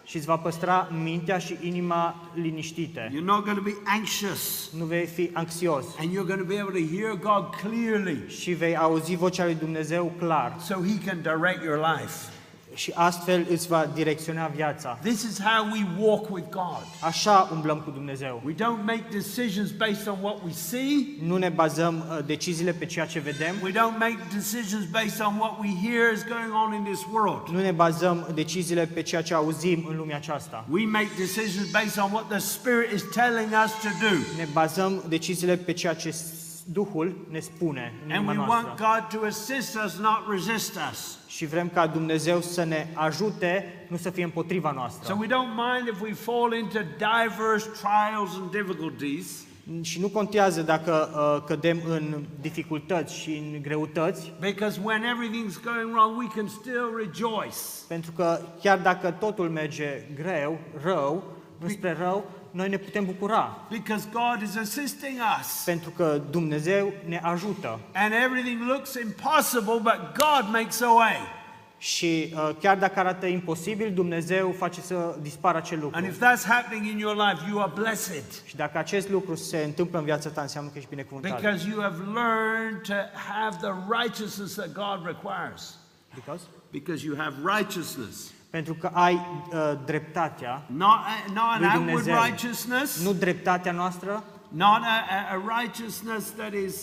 Și 0.09 0.15
îți 0.15 0.25
va 0.25 0.37
păstra 0.37 0.89
mintea 1.03 1.37
și 1.37 1.57
inima 1.61 2.29
liniștite. 2.33 3.11
You're 3.11 3.25
not 3.25 3.43
going 3.43 3.57
to 3.57 3.63
be 3.63 3.75
anxious. 3.83 4.69
Nu 4.77 4.85
vei 4.85 5.05
fi 5.05 5.29
anxios 5.33 5.85
And 5.99 6.09
you're 6.11 6.27
going 6.27 6.39
to 6.39 6.47
be 6.47 6.59
able 6.59 6.81
to 6.81 6.95
hear 6.95 7.15
God 7.15 7.55
clearly 7.55 8.23
și 8.27 8.51
vei 8.51 8.77
auzi 8.77 9.15
vocea 9.15 9.43
lui 9.43 9.55
Dumnezeu 9.55 10.13
clar 10.17 10.55
so 10.59 10.73
He 10.73 11.05
can 11.05 11.21
direct 11.21 11.63
your 11.63 11.77
life. 11.77 12.38
Și 12.79 12.91
astfel 12.95 13.45
îți 13.49 13.67
va 13.67 13.89
direcționa 13.93 14.47
viața. 14.47 14.99
This 15.03 15.21
is 15.23 15.41
how 15.41 15.67
we 15.71 15.85
walk 16.05 16.29
with 16.29 16.47
God. 16.49 16.83
Așa 17.01 17.49
umblăm 17.53 17.79
cu 17.79 17.89
Dumnezeu. 17.91 18.41
We 18.45 18.53
don't 18.53 18.83
make 18.85 19.03
decisions 19.11 19.71
based 19.71 20.07
on 20.07 20.17
what 20.21 20.37
we 20.45 20.51
see. 20.51 21.05
Nu 21.21 21.37
ne 21.37 21.49
bazăm 21.49 21.95
uh, 22.09 22.25
deciziile 22.25 22.71
pe 22.71 22.85
ceea 22.85 23.05
ce 23.05 23.19
vedem, 23.19 23.55
We 23.63 23.71
don't 23.71 23.97
make 23.99 24.17
decisions 24.33 24.85
based 24.85 25.21
on 25.27 25.35
what 25.37 25.59
we 25.59 25.69
hear 25.89 26.13
is 26.13 26.23
going 26.23 26.51
on 26.65 26.73
in 26.73 26.83
this 26.93 26.99
world. 27.11 27.47
nu 27.51 27.61
ne 27.61 27.71
bazăm 27.71 28.27
deciziile 28.33 28.85
pe 28.85 29.01
ceea 29.01 29.21
ce 29.21 29.33
auzim 29.33 29.85
în 29.89 29.95
lumea 29.97 30.15
aceasta. 30.15 30.65
We 30.69 30.85
make 30.85 31.09
decisions 31.17 31.71
based 31.71 31.97
on 32.03 32.11
what 32.11 32.27
the 32.29 32.39
Spirit 32.39 32.91
is 32.93 33.03
telling 33.13 33.49
us 33.65 33.71
to 33.71 33.89
do. 34.09 34.15
Ne 34.37 34.47
bazăm 34.53 35.03
deciziile 35.07 35.55
pe 35.55 35.71
ceea 35.73 35.93
ce 35.93 36.11
s- 36.11 36.25
Duhul 36.71 37.25
ne 37.29 37.39
spune 37.39 37.93
în 38.05 38.11
And 38.11 38.23
inima 38.23 38.43
we 38.43 38.49
want 38.49 38.65
noastră. 38.65 38.85
God 39.11 39.19
to 39.21 39.25
assist 39.25 39.77
us, 39.85 39.97
not 39.99 40.23
resist 40.29 40.77
us. 40.91 41.17
Și 41.27 41.45
vrem 41.45 41.69
ca 41.69 41.87
Dumnezeu 41.87 42.41
să 42.41 42.63
ne 42.63 42.87
ajute, 42.93 43.65
nu 43.87 43.97
să 43.97 44.09
fie 44.09 44.23
împotriva 44.23 44.69
So 44.69 44.75
noastră. 44.75 45.17
we 45.19 45.27
don't 45.27 45.55
mind 45.55 45.87
if 45.93 46.01
we 46.01 46.13
fall 46.13 46.53
into 46.53 46.79
diverse 46.97 47.69
trials 47.81 48.31
and 48.41 48.51
difficulties 48.51 49.43
Și 49.81 49.99
nu 49.99 50.07
contează 50.07 50.61
dacă 50.61 51.09
uh, 51.13 51.43
cădem 51.47 51.79
în 51.87 52.23
dificultăți 52.41 53.15
și 53.15 53.29
în 53.37 53.61
greutăți, 53.61 54.33
because 54.39 54.79
when 54.83 55.01
everything's 55.01 55.63
going 55.63 55.91
wrong, 55.95 56.17
we 56.17 56.27
can 56.35 56.47
still 56.47 56.95
rejoice. 56.97 57.57
pentru 57.87 58.11
că 58.11 58.39
chiar 58.61 58.77
dacă 58.77 59.11
totul 59.11 59.49
merge 59.49 60.01
greu, 60.15 60.59
rău, 60.83 61.23
înspre 61.59 61.95
rău, 61.99 62.25
noi 62.51 62.69
ne 62.69 62.77
putem 62.77 63.05
bucura, 63.05 63.57
Because 63.69 64.07
God 64.11 64.41
is 64.41 64.57
assisting 64.57 65.19
us. 65.39 65.61
pentru 65.65 65.89
că 65.89 66.21
Dumnezeu 66.29 66.93
ne 67.05 67.19
ajută. 67.23 67.79
And 67.93 68.13
everything 68.25 68.61
looks 68.67 68.93
impossible, 68.93 69.79
but 69.81 69.99
God 70.17 70.51
makes 70.51 70.81
a 70.81 70.89
way. 70.93 71.37
Și 71.77 72.33
uh, 72.35 72.49
chiar 72.61 72.77
dacă 72.77 72.99
arată 72.99 73.25
imposibil, 73.25 73.93
Dumnezeu 73.93 74.51
face 74.57 74.81
să 74.81 75.15
dispară 75.21 75.57
acel 75.57 75.79
lucru. 75.79 75.97
And 75.97 76.07
if 76.07 76.17
that's 76.17 76.43
happening 76.47 76.85
in 76.85 76.97
your 76.97 77.15
life, 77.15 77.49
you 77.49 77.61
are 77.61 77.71
blessed 77.75 78.23
Și 78.45 78.55
dacă 78.55 78.77
acest 78.77 79.09
lucru 79.09 79.35
se 79.35 79.57
întâmplă 79.57 79.99
în 79.99 80.05
viața 80.05 80.29
ta, 80.29 80.41
înseamnă 80.41 80.69
că 80.69 80.77
ești 80.77 80.89
binecuvântat. 80.89 81.41
because 81.41 81.67
you 81.69 81.81
have 81.81 81.95
learned 82.13 82.81
to 82.81 82.93
have 83.33 83.57
the 83.61 83.73
righteousness 84.01 84.53
that 84.55 84.71
God 84.73 85.05
requires. 85.05 85.77
Because? 86.15 86.43
Because 86.71 87.05
you 87.05 87.15
have 87.17 87.33
righteousness. 87.57 88.31
Pentru 88.49 88.73
că 88.73 88.89
ai 88.93 89.13
uh, 89.13 89.73
dreptatea, 89.85 90.63
Not, 90.67 90.89
a, 90.89 91.31
not 91.33 91.37
an 91.43 91.59
Lui 91.59 91.67
outward 91.67 91.85
Dumnezeu. 91.85 92.15
righteousness, 92.23 93.03
nu 93.03 93.13
dreptatea 93.13 93.71
noastră, 93.71 94.23
not 94.47 94.67
a, 94.81 95.05
a, 95.31 95.35
a 95.35 95.59
righteousness 95.61 96.31
that 96.31 96.53
is 96.53 96.75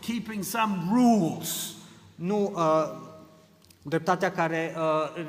keeping 0.00 0.42
some 0.42 0.76
rules, 0.90 1.74
nu 2.14 2.52
uh, 2.54 2.62
dreptatea 3.82 4.32
care 4.32 4.74
uh, 4.76 5.24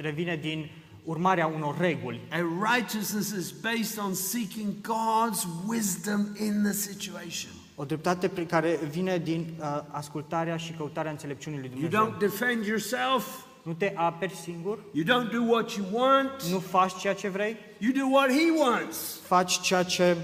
revine 0.00 0.36
din 0.36 0.70
urmarea 1.04 1.46
unor 1.46 1.78
reguli. 1.78 2.20
A 2.30 2.36
righteousness 2.74 3.30
is 3.30 3.50
based 3.50 3.98
on 4.04 4.14
seeking 4.14 4.72
God's 4.80 5.46
wisdom 5.66 6.26
in 6.40 6.62
the 6.62 6.72
situation. 6.72 7.50
O 7.74 7.84
dreptate 7.84 8.28
pe 8.28 8.46
care 8.46 8.78
vine 8.90 9.18
din 9.18 9.54
uh, 9.60 9.80
ascultarea 9.90 10.56
și 10.56 10.72
căutarea 10.72 11.10
înțelepciunii 11.10 11.58
lui 11.58 11.70
You 11.78 11.88
Dumnezeu. 11.88 12.14
don't 12.14 12.18
defend 12.18 12.64
yourself, 12.64 13.26
Nu 13.62 13.72
te 13.72 13.92
aperi 13.94 14.34
singur, 14.34 14.78
you 14.92 15.04
don't 15.04 15.30
do 15.30 15.42
what 15.52 15.70
you 15.70 15.86
want, 15.92 16.42
nu 16.50 16.58
faci 16.58 16.96
ceea 17.00 17.14
ce 17.14 17.28
vrei, 17.28 17.56
you 17.78 17.92
do 17.92 18.14
what 18.16 18.28
He 18.30 18.50
wants. 18.60 19.20
faci 19.26 19.60
ceea 19.60 19.82
ce 19.82 20.16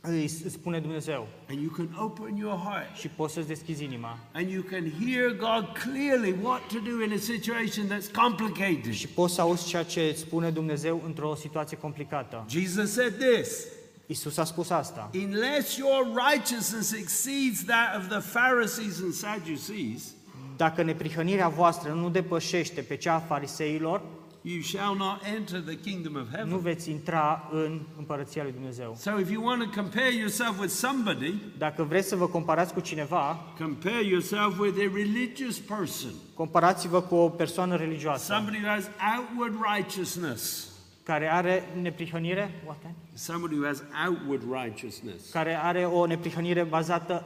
îi 0.00 0.22
îți 0.22 0.52
spune 0.52 0.80
Dumnezeu 0.80 1.28
And 1.50 1.60
you 1.60 1.70
can 1.70 1.96
open 1.98 2.36
your 2.36 2.56
heart 2.58 2.96
și 2.96 3.08
poți 3.08 3.32
să-ți 3.34 3.46
deschizi 3.46 3.84
inima. 3.84 4.18
and 4.32 4.50
you 4.50 4.62
can 4.62 4.92
hear 5.04 5.30
God 5.30 5.66
clearly 5.82 6.34
what 6.42 6.60
to 6.66 6.78
do 6.78 7.02
in 7.02 7.12
a 7.12 7.18
situation 7.20 7.86
that's 7.88 8.12
complicated. 8.22 8.92
Și 8.92 9.08
poți 9.08 9.34
să 9.34 9.40
auzi 9.40 9.66
ceea 9.66 9.82
ce 9.82 10.00
îți 10.00 10.20
spune 10.20 10.50
Dumnezeu 10.50 11.02
într-o 11.04 11.34
situație 11.34 11.76
complicată. 11.76 12.44
Jesus 12.48 12.92
said 12.92 13.12
this 13.32 13.66
Isus 14.08 14.36
a 14.36 14.44
spus 14.44 14.70
asta. 14.70 15.10
Unless 15.14 15.76
your 15.76 16.06
righteousness 16.30 16.92
exceeds 16.92 17.64
that 17.64 17.96
of 17.96 18.08
the 18.08 18.20
Pharisees 18.38 19.00
and 19.02 19.12
Sadducees, 19.12 20.14
Dacă 20.56 20.82
neprihănirea 20.82 21.48
voastră 21.48 21.92
nu 21.92 22.10
depășește 22.10 22.80
pe 22.80 22.96
cea 22.96 23.14
a 23.14 23.18
fariseilor, 23.18 24.02
you 24.42 24.60
shall 24.62 24.96
not 24.96 25.22
enter 25.36 25.60
the 25.60 25.74
kingdom 25.80 26.14
of 26.14 26.28
nu 26.30 26.36
heaven. 26.36 26.58
veți 26.60 26.90
intra 26.90 27.48
în 27.52 27.80
împărăția 27.98 28.42
lui 28.42 28.52
Dumnezeu. 28.52 28.94
So 28.98 29.18
if 29.18 29.30
you 29.30 29.44
want 29.44 29.62
to 29.62 29.80
compare 29.80 30.14
yourself 30.14 30.58
with 30.60 30.72
somebody, 30.72 31.34
Dacă 31.58 31.82
vreți 31.82 32.08
să 32.08 32.16
vă 32.16 32.26
comparați 32.28 32.72
cu 32.72 32.80
cineva, 32.80 33.38
compare 33.58 34.04
yourself 34.04 34.58
with 34.58 34.76
a 34.78 34.90
religious 34.94 35.58
person. 35.58 36.10
comparați-vă 36.34 37.00
cu 37.00 37.14
o 37.14 37.28
persoană 37.28 37.76
religioasă 37.76 38.32
Somebody 38.32 38.56
who 38.62 38.68
has 38.68 38.90
outward 39.18 39.54
righteousness. 39.76 40.68
care 41.02 41.32
are 41.32 41.62
neprihănire, 41.82 42.62
What? 42.64 42.78
Somebody 43.14 43.54
who 43.54 43.66
has 43.66 43.82
outward 44.08 44.42
righteousness. 44.64 45.30
care 45.30 45.54
are 45.62 45.84
o 45.84 46.06
neprihănire 46.06 46.62
bazată 46.62 47.24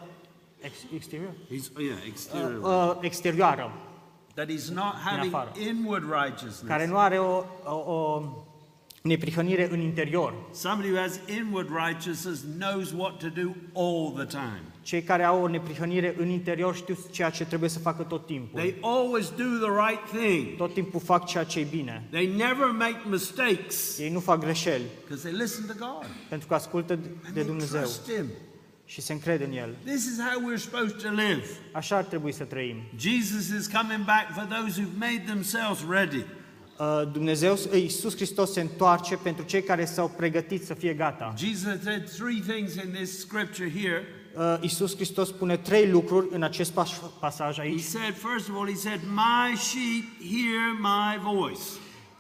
ex, 0.61 0.75
exterior, 0.95 1.31
He's, 1.51 1.71
yeah, 1.79 1.99
exterior. 2.07 2.61
uh, 2.63 2.99
exterioară, 3.01 3.73
that 4.35 4.49
he's 4.49 4.69
not 4.73 4.95
having 5.05 5.35
afară. 5.35 5.53
inward 5.69 6.03
righteousness. 6.03 6.63
care 6.67 6.87
nu 6.87 6.99
are 6.99 7.19
o, 7.19 7.45
o, 7.65 7.93
o 7.93 8.23
neprihănire 9.03 9.69
în 9.73 9.81
interior. 9.81 10.35
Somebody 10.53 10.89
who 10.91 11.01
has 11.01 11.21
inward 11.39 11.69
righteousness 11.87 12.45
knows 12.59 12.93
what 12.93 13.19
to 13.19 13.29
do 13.29 13.51
all 13.75 14.13
the 14.17 14.25
time. 14.25 14.63
Cei 14.83 15.03
care 15.03 15.23
au 15.25 15.43
o 15.43 15.49
neprihănire 15.49 16.15
în 16.19 16.29
interior 16.29 16.75
știu 16.75 16.97
ceea 17.11 17.31
ce 17.31 17.45
trebuie 17.45 17.71
să 17.71 17.79
facă 17.79 18.03
tot 18.03 18.27
timpul. 18.27 18.61
They 18.61 18.77
always 18.81 19.29
do 19.29 19.45
the 19.67 19.89
right 19.89 20.21
thing. 20.21 20.57
Tot 20.57 20.75
timpul 20.75 21.01
fac 21.01 21.27
ceea 21.27 21.45
ce 21.45 21.61
e 21.61 21.65
bine. 21.71 22.07
They 22.11 22.27
never 22.37 22.67
make 22.67 23.01
mistakes 23.11 23.99
Ei 23.99 24.11
nu 24.11 24.21
fac 24.21 24.41
greșeli, 24.41 24.83
because 25.03 25.29
they 25.29 25.39
listen 25.41 25.65
to 25.67 25.73
God 25.87 26.07
pentru 26.29 26.49
că 26.49 26.55
ascultă 26.55 26.93
and 26.93 27.03
de 27.05 27.31
they 27.33 27.45
Dumnezeu 27.45 27.81
trust 27.81 28.13
Him. 28.13 28.27
Și 28.93 29.01
se 29.01 29.13
încred 29.13 29.41
în 29.41 29.53
El. 29.53 29.77
This 29.85 30.05
is 30.05 30.19
how 30.19 30.41
we're 30.51 30.59
supposed 30.61 30.97
to 31.03 31.09
live. 31.09 31.43
Așa 31.73 31.97
ar 31.97 32.05
trebui 32.05 32.33
să 32.33 32.45
trăim. 32.45 32.77
Jesus 32.99 33.49
is 33.59 33.67
coming 33.67 34.05
back 34.05 34.33
for 34.35 34.45
those 34.59 34.81
who've 34.81 34.99
made 34.99 35.23
themselves 35.27 35.79
ready. 35.89 36.25
Uh, 36.79 37.03
Dumnezeu, 37.13 37.59
Iisus 37.75 38.15
Hristos 38.15 38.53
se 38.53 38.61
întoarce 38.61 39.17
pentru 39.17 39.45
cei 39.45 39.63
care 39.63 39.85
s-au 39.85 40.09
pregătit 40.17 40.65
să 40.65 40.75
fie 40.75 40.95
gata. 40.95 41.35
Jesus 41.37 41.83
said 41.83 42.11
three 42.11 42.41
things 42.47 42.75
in 42.75 42.91
this 42.93 43.19
scripture 43.21 43.71
here. 43.81 44.05
Uh, 44.37 44.57
Iisus 44.61 44.95
Hristos 44.95 45.29
spune 45.29 45.57
trei 45.57 45.91
lucruri 45.91 46.27
în 46.31 46.43
acest 46.43 46.71
pas- 46.73 47.01
pasaj 47.21 47.55
He 47.57 47.61
aici. 47.63 47.81
said, 47.81 48.15
first 48.15 48.49
of 48.49 48.57
all, 48.57 48.69
He 48.69 48.75
said, 48.75 49.01
My 49.15 49.57
sheep 49.57 50.05
hear 50.31 50.61
my 50.81 51.35
voice. 51.35 51.63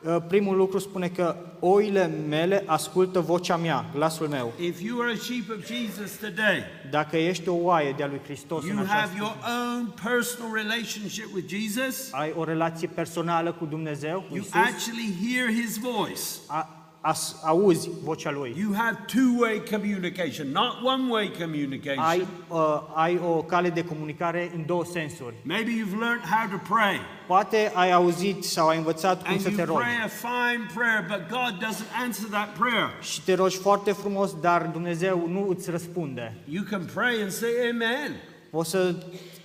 Uh, 0.07 0.17
Primul 0.29 0.57
lucru 0.57 0.79
spune 0.79 1.09
că 1.09 1.37
oile 1.61 2.07
mele 2.29 2.63
ascultă 2.67 3.21
vocea 3.21 3.57
mea, 3.57 3.85
glasul 3.95 4.29
meu. 4.29 4.53
If 4.61 4.81
you 4.83 5.01
are 5.01 5.13
a 5.13 5.17
sheep 5.17 5.51
of 5.51 5.67
Jesus 5.67 6.11
today, 6.21 6.63
Dacă 6.91 7.17
ești 7.17 7.49
o 7.49 7.55
oaie 7.55 7.93
de-a 7.97 8.07
lui 8.07 8.21
Hristos 8.25 8.63
în 8.63 8.69
You 8.69 8.77
have 8.87 8.93
această 9.01 9.17
your 9.17 9.37
own 9.75 9.95
personal 10.05 10.53
relationship 10.55 11.35
with 11.35 11.49
Jesus. 11.55 12.09
ai 12.13 12.33
o 12.37 12.45
relație 12.45 12.89
personală 12.89 13.53
cu 13.53 13.65
Dumnezeu, 13.65 14.19
cu 14.29 14.35
You 14.35 14.43
Isus, 14.45 14.55
actually 14.55 15.15
hear 15.29 15.49
his 15.65 15.79
voice. 15.79 16.21
a, 16.47 16.80
as, 17.03 17.37
auzi 17.45 17.91
vocea 18.03 18.31
Lui. 18.31 18.55
You 18.59 18.75
have 18.75 18.99
two-way 19.07 19.63
communication, 19.71 20.49
not 20.53 20.83
one-way 20.83 21.23
Ai, 21.23 21.33
communication. 21.41 22.29
uh, 22.49 22.59
ai 22.95 23.21
o 23.25 23.43
cale 23.43 23.71
de 23.71 23.85
comunicare 23.85 24.51
în 24.55 24.67
două 24.67 24.85
sensuri. 24.85 25.35
Maybe 25.43 25.71
you've 25.71 25.99
learned 25.99 26.25
how 26.25 26.59
to 26.59 26.75
pray 26.75 27.01
Poate 27.27 27.73
ai 27.75 27.93
auzit 27.93 28.45
sau 28.45 28.69
ai 28.69 28.77
învățat 28.77 29.23
cum 29.23 29.31
and 29.33 29.41
să 29.41 29.49
you 29.49 29.57
te 29.57 29.65
rogi 29.65 29.79
pray 29.81 29.97
a 30.05 30.09
fine 30.09 30.67
prayer, 30.75 31.07
but 31.09 31.29
God 31.29 31.69
doesn't 31.69 32.03
answer 32.05 32.29
that 32.29 32.59
prayer. 32.59 32.89
și 33.01 33.23
te 33.23 33.35
rogi 33.35 33.57
foarte 33.57 33.93
frumos, 33.93 34.41
dar 34.41 34.67
Dumnezeu 34.67 35.29
nu 35.29 35.49
îți 35.49 35.71
răspunde. 35.71 36.37
You 36.49 36.65
can 36.71 36.91
pray 36.95 37.21
and 37.23 37.31
say 37.31 37.51
amen. 37.71 38.17
Poți 38.51 38.71
să 38.71 38.95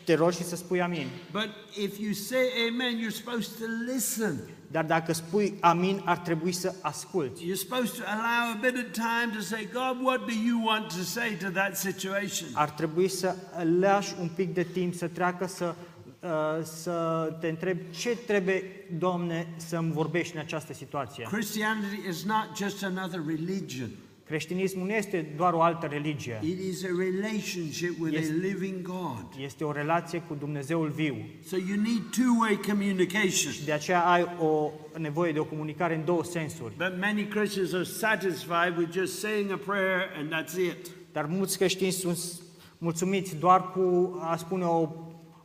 te 0.04 0.14
rogi 0.14 0.38
și 0.38 0.44
să 0.44 0.56
spui 0.56 0.82
amin. 0.82 1.08
But 1.32 1.50
if 1.84 2.00
you 2.00 2.14
say 2.14 2.50
amen, 2.70 3.00
you're 3.04 3.16
supposed 3.16 3.52
to 3.60 3.66
listen. 3.94 4.40
Dar 4.72 4.86
dacă 4.86 5.14
spui 5.14 5.58
amin, 5.60 6.02
ar 6.06 6.18
trebui 6.18 6.52
să 6.52 6.74
asculți. 6.82 7.44
You're 7.44 7.60
supposed 7.60 7.96
to 7.96 8.04
allow 8.06 8.52
a 8.54 8.60
bit 8.62 8.76
of 8.76 8.92
time 8.92 9.38
to 9.38 9.42
say, 9.42 9.70
God, 9.74 10.06
what 10.06 10.20
do 10.20 10.34
you 10.46 10.66
want 10.66 10.88
to 10.88 11.04
say 11.04 11.38
to 11.42 11.50
that 11.50 11.78
situation? 11.78 12.48
Ar 12.54 12.70
trebui 12.70 13.08
să 13.08 13.36
lași 13.80 14.14
un 14.20 14.30
pic 14.36 14.54
de 14.54 14.64
timp 14.64 14.94
să 14.94 15.08
treacă 15.08 15.48
să, 15.48 15.76
uh, 16.20 16.30
să 16.64 17.28
te 17.40 17.48
întrebi 17.48 17.92
ce 17.92 18.10
trebuie, 18.10 18.64
Doamne, 18.98 19.48
să-mi 19.56 19.92
vorbești 19.92 20.36
în 20.36 20.42
această 20.42 20.74
situație. 20.74 21.28
Christianity 21.32 22.08
is 22.10 22.24
not 22.24 22.50
just 22.58 22.84
another 22.84 23.22
religion. 23.28 23.90
Creștinismul 24.26 24.86
nu 24.88 24.94
este 24.94 25.34
doar 25.38 25.54
o 25.54 25.62
altă 25.62 25.86
religie. 25.86 26.40
It 26.44 26.60
is 26.60 26.84
a 26.84 26.88
relationship 26.98 28.00
with 28.00 28.18
Yes. 28.18 28.30
a 28.30 28.34
living 28.42 28.82
God. 28.82 29.26
Este 29.40 29.64
o 29.64 29.72
relație 29.72 30.20
cu 30.20 30.36
Dumnezeul 30.40 30.90
viu. 30.90 31.16
So 31.48 31.56
you 31.56 31.76
need 31.82 32.02
two-way 32.12 32.60
communication. 32.68 33.52
Și 33.52 33.66
de 33.66 33.72
aceea 33.72 34.00
ai 34.00 34.36
o 34.40 34.72
nevoie 34.98 35.32
de 35.32 35.40
o 35.40 35.44
comunicare 35.46 35.96
în 35.96 36.06
două 36.06 36.24
sensuri. 36.24 36.74
But 36.78 36.94
many 37.00 37.28
Christians 37.28 37.74
are 37.74 37.84
satisfied 37.84 38.78
with 38.78 38.92
just 38.92 39.20
saying 39.20 39.52
a 39.52 39.58
prayer 39.66 40.02
and 40.18 40.30
that's 40.34 40.58
it. 40.72 40.88
Dar 41.12 41.26
mulți 41.26 41.58
creștini 41.58 41.92
sunt 41.92 42.18
mulțumiți 42.78 43.36
doar 43.36 43.72
cu 43.72 44.18
a 44.22 44.36
spune 44.36 44.64
o, 44.64 44.90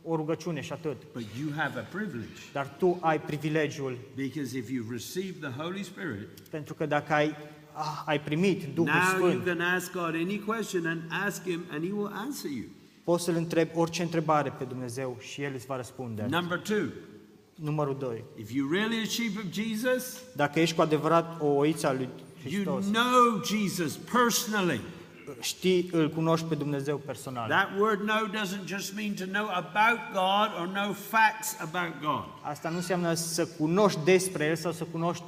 o 0.03 0.15
rugăciune 0.15 0.61
și 0.61 0.71
atât. 0.71 0.97
But 1.13 1.23
you 1.41 1.49
have 1.57 1.79
a 1.79 1.83
privilege 1.83 2.39
Dar 2.53 2.75
tu 2.77 2.97
ai 3.01 3.21
privilegiul, 3.21 3.97
because 4.15 4.57
if 4.57 4.69
you've 4.69 4.91
received 4.91 5.41
the 5.41 5.61
Holy 5.61 5.83
Spirit, 5.83 6.27
pentru 6.49 6.73
că 6.73 6.85
dacă 6.85 7.13
ai, 7.13 7.25
ah, 7.27 7.35
ai 8.05 8.21
primit 8.21 8.63
Duhul 8.73 8.91
now 8.91 9.19
you 9.19 9.29
Sfânt, 9.29 9.45
can 9.45 9.61
ask 9.75 9.91
God 9.91 10.13
any 10.15 10.39
question 10.45 10.85
and 10.85 11.01
ask 11.25 11.43
Him 11.43 11.63
and 11.71 11.83
He 11.85 11.91
will 11.91 12.11
answer 12.13 12.49
you. 12.51 12.65
poți 13.03 13.23
să-L 13.23 13.35
întrebi 13.35 13.71
orice 13.75 14.01
întrebare 14.01 14.53
pe 14.57 14.63
Dumnezeu 14.63 15.17
și 15.19 15.41
El 15.41 15.51
îți 15.55 15.65
va 15.65 15.75
răspunde. 15.75 16.25
Number 16.29 16.59
two, 16.59 16.85
Numărul 17.55 17.95
2. 17.99 18.23
if 18.37 18.49
you're 18.49 18.71
really 18.71 19.01
a 19.01 19.05
sheep 19.07 19.31
of 19.37 19.51
Jesus, 19.51 20.17
Dacă 20.35 20.59
ești 20.59 20.75
cu 20.75 20.81
adevărat 20.81 21.41
o 21.41 21.45
oiță 21.47 21.87
a 21.87 21.93
lui 21.93 22.09
you 22.49 22.53
Hristos, 22.53 22.85
know 22.85 23.41
Jesus 23.45 23.95
personally. 24.11 24.81
știi, 25.39 25.89
îl 25.91 26.09
cunoști 26.09 26.45
pe 26.45 26.55
Dumnezeu 26.55 26.97
personal. 26.97 27.49
That 27.49 27.69
word 27.79 27.99
know 27.99 28.27
doesn't 28.41 28.65
just 28.65 28.95
mean 28.95 29.13
to 29.13 29.25
know 29.25 29.47
about 29.47 29.99
God 30.13 30.61
or 30.61 30.67
know 30.73 30.93
facts 30.93 31.55
about 31.59 31.93
God. 32.01 32.23
Asta 32.41 32.69
nu 32.69 32.75
înseamnă 32.75 33.13
să 33.13 33.45
cunoști 33.47 33.99
despre 34.03 34.45
El 34.45 34.55
sau 34.55 34.71
să 34.71 34.83
cunoști 34.83 35.23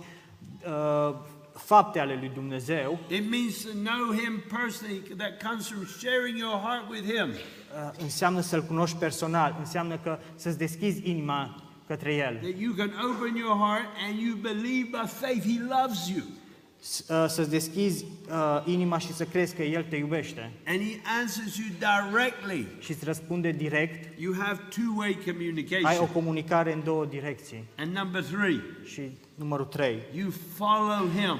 uh, 0.68 1.16
fapte 1.54 2.00
ale 2.00 2.18
lui 2.20 2.32
Dumnezeu. 2.34 3.00
It 3.08 3.30
means 3.30 3.63
to 3.63 3.72
know 3.72 4.13
Him 4.13 4.44
personally, 4.60 5.02
that 5.18 5.50
comes 5.50 5.68
from 5.68 5.86
sharing 5.86 6.38
your 6.38 6.60
heart 6.60 6.89
with 6.89 7.04
Him. 7.04 7.30
Uh, 7.30 8.02
înseamnă 8.02 8.42
să-L 8.42 8.63
cunoști 8.63 8.98
personal, 8.98 9.56
înseamnă 9.60 9.98
că 9.98 10.20
să-ți 10.36 10.58
deschizi 10.58 11.10
inima 11.10 11.56
către 11.88 12.13
El, 12.13 12.38
That 12.42 12.60
you 12.60 12.74
can 12.74 12.94
open 13.10 13.36
your 13.36 13.58
heart 13.58 13.88
and 14.08 14.20
you 14.20 14.36
believe 14.36 14.89
by 14.92 15.08
faith 15.08 15.44
He 15.46 15.60
loves 15.60 16.08
you. 16.08 16.24
S- 16.84 17.06
uh, 17.10 17.26
să-ți 17.28 17.50
deschizi 17.50 18.06
uh, 18.30 18.62
inima 18.65 18.98
și 18.98 19.13
să 19.13 19.24
crezi 19.26 19.56
că 19.56 19.63
El 19.63 19.84
te 19.84 19.96
iubește 19.96 20.52
And 20.65 20.80
He 20.80 21.00
answers 21.22 21.56
you 21.58 21.67
directly. 21.67 22.67
și 22.80 22.91
îți 22.91 23.06
răspunde 23.06 23.52
direct. 23.52 24.19
You 24.19 24.34
have 24.38 24.60
two-way 24.69 25.08
Ai 25.08 25.17
o 25.17 25.32
communication. 25.32 26.08
comunicare 26.13 26.74
în 26.74 26.84
două 26.84 27.06
direcții. 27.06 27.63
And 27.78 27.96
number 27.98 28.24
three, 28.24 28.62
Și 28.86 29.02
numărul 29.36 29.65
3, 29.65 29.98
you 30.15 30.30
follow 30.56 31.08
Him. 31.15 31.38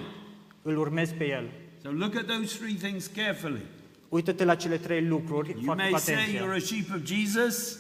îl 0.62 0.78
urmezi 0.78 1.14
pe 1.14 1.28
El. 1.30 1.50
So 1.84 1.92
look 1.92 2.16
at 2.16 2.26
those 2.26 2.58
three 2.58 2.74
things 2.76 3.08
carefully. 3.08 3.62
Uită-te 4.10 4.44
la 4.44 4.56
cele 4.56 4.78
trei 4.78 5.06
lucruri 5.06 5.50
You 5.52 5.62
foarte 5.64 5.82
may 5.84 5.92
cu 5.92 5.98
say 5.98 6.14
atenție. 6.14 6.40
you're 6.40 6.56
a 6.56 6.60
sheep 6.60 6.86
of 6.96 7.06
Jesus, 7.06 7.78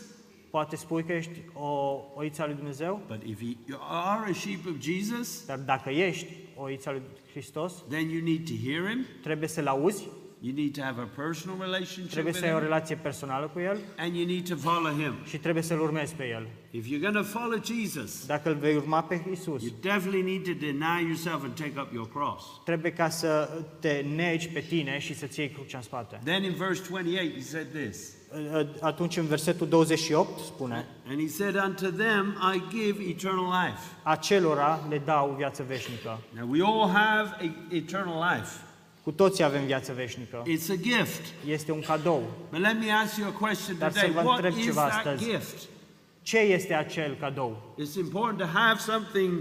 Poate 0.49 0.75
spui 0.75 1.03
că 1.03 1.11
ești 1.13 1.41
o 1.53 1.99
oiță 2.15 2.41
a 2.41 2.45
lui 2.45 2.55
Dumnezeu, 2.55 3.01
but 3.07 3.21
if 3.25 3.41
you 3.41 3.79
are 3.89 4.29
a 4.29 4.33
sheep 4.33 4.65
of 4.65 4.73
Jesus, 4.81 5.45
dar 5.45 5.57
dacă 5.57 5.89
ești 5.89 6.27
o 6.55 6.61
oiță 6.61 6.89
a 6.89 6.91
lui 6.91 7.01
Hristos, 7.33 7.73
then 7.89 8.09
you 8.09 8.21
need 8.23 8.47
to 8.47 8.53
hear 8.69 8.87
Him. 8.89 9.05
trebuie 9.21 9.47
să-L 9.47 9.67
auzi, 9.67 10.07
You 10.45 10.53
need 10.55 10.75
to 10.77 10.81
have 10.81 11.01
a 11.01 11.09
personal 11.23 11.57
relationship 11.59 12.09
trebuie 12.11 12.33
with 12.33 12.45
să 12.45 12.49
ai 12.49 12.51
o 12.53 12.57
Him, 12.57 12.63
relație 12.67 12.95
personală 12.95 13.47
cu 13.53 13.59
El 13.59 13.77
and 13.97 14.15
you 14.15 14.25
need 14.25 14.49
to 14.49 14.55
follow 14.55 14.91
Him. 14.91 15.13
și 15.25 15.37
trebuie 15.37 15.63
să-L 15.63 15.79
urmezi 15.79 16.13
pe 16.13 16.27
El. 16.27 16.47
If 16.71 16.85
you're 16.85 17.01
going 17.01 17.15
to 17.15 17.23
follow 17.23 17.59
Jesus, 17.63 18.25
Dacă 18.25 18.49
îl 18.49 18.55
vei 18.55 18.75
urma 18.75 19.01
pe 19.03 19.23
Isus, 19.31 19.61
you 19.63 19.71
definitely 19.81 20.21
need 20.21 20.43
to 20.43 20.65
deny 20.65 21.01
yourself 21.07 21.43
and 21.43 21.53
take 21.55 21.79
up 21.79 21.93
your 21.93 22.09
cross. 22.11 22.43
trebuie 22.65 22.91
ca 22.91 23.09
să 23.09 23.49
te 23.79 24.05
negi 24.15 24.47
pe 24.49 24.59
tine 24.59 24.99
și 24.99 25.15
să-ți 25.15 25.39
iei 25.39 25.49
crucea 25.49 25.77
în 25.77 25.83
spate. 25.83 26.19
Then 26.23 26.43
in 26.43 26.53
verse 26.53 26.81
28, 26.89 27.33
He 27.33 27.41
said 27.41 27.67
this. 27.85 28.13
Atunci 28.81 29.17
în 29.17 29.25
versetul 29.25 29.67
28 29.67 30.39
spune, 30.39 30.85
And 31.09 31.19
he 31.19 31.27
said, 31.27 31.55
Unto 31.65 31.87
them 31.89 32.35
I 32.55 32.61
give 32.77 33.03
eternal 33.09 33.45
life. 33.65 33.79
acelora 34.03 34.79
le 34.89 35.01
dau 35.05 35.33
viață 35.37 35.63
veșnică. 35.67 36.19
Now 36.39 36.47
we 36.49 36.61
all 36.63 36.89
have 36.89 37.35
a, 37.41 37.75
eternal 37.75 38.35
life. 38.35 38.49
Cu 39.03 39.11
toții 39.11 39.43
avem 39.43 39.65
viață 39.65 39.93
veșnică. 39.95 40.41
It's 40.47 40.69
a 40.71 40.75
gift. 40.81 41.21
Este 41.47 41.71
un 41.71 41.81
cadou. 41.81 42.23
But 42.51 42.59
let 42.59 42.79
me 42.79 42.91
ask 43.03 43.17
you 43.17 43.27
a 43.27 43.31
question 43.31 43.75
Dar 43.79 43.91
să 43.91 43.99
today. 43.99 44.13
vă 44.13 44.21
What 44.29 44.35
întreb 44.35 44.57
is 44.57 44.63
ceva 44.63 44.81
that 44.87 45.05
astăzi. 45.05 45.23
gift? 45.29 45.55
Ce 46.21 46.37
este 46.37 46.73
acel 46.73 47.17
cadou? 47.19 47.75
It's 47.81 47.97
important 47.97 48.37
to 48.39 48.45
have 48.59 48.79
something 48.79 49.39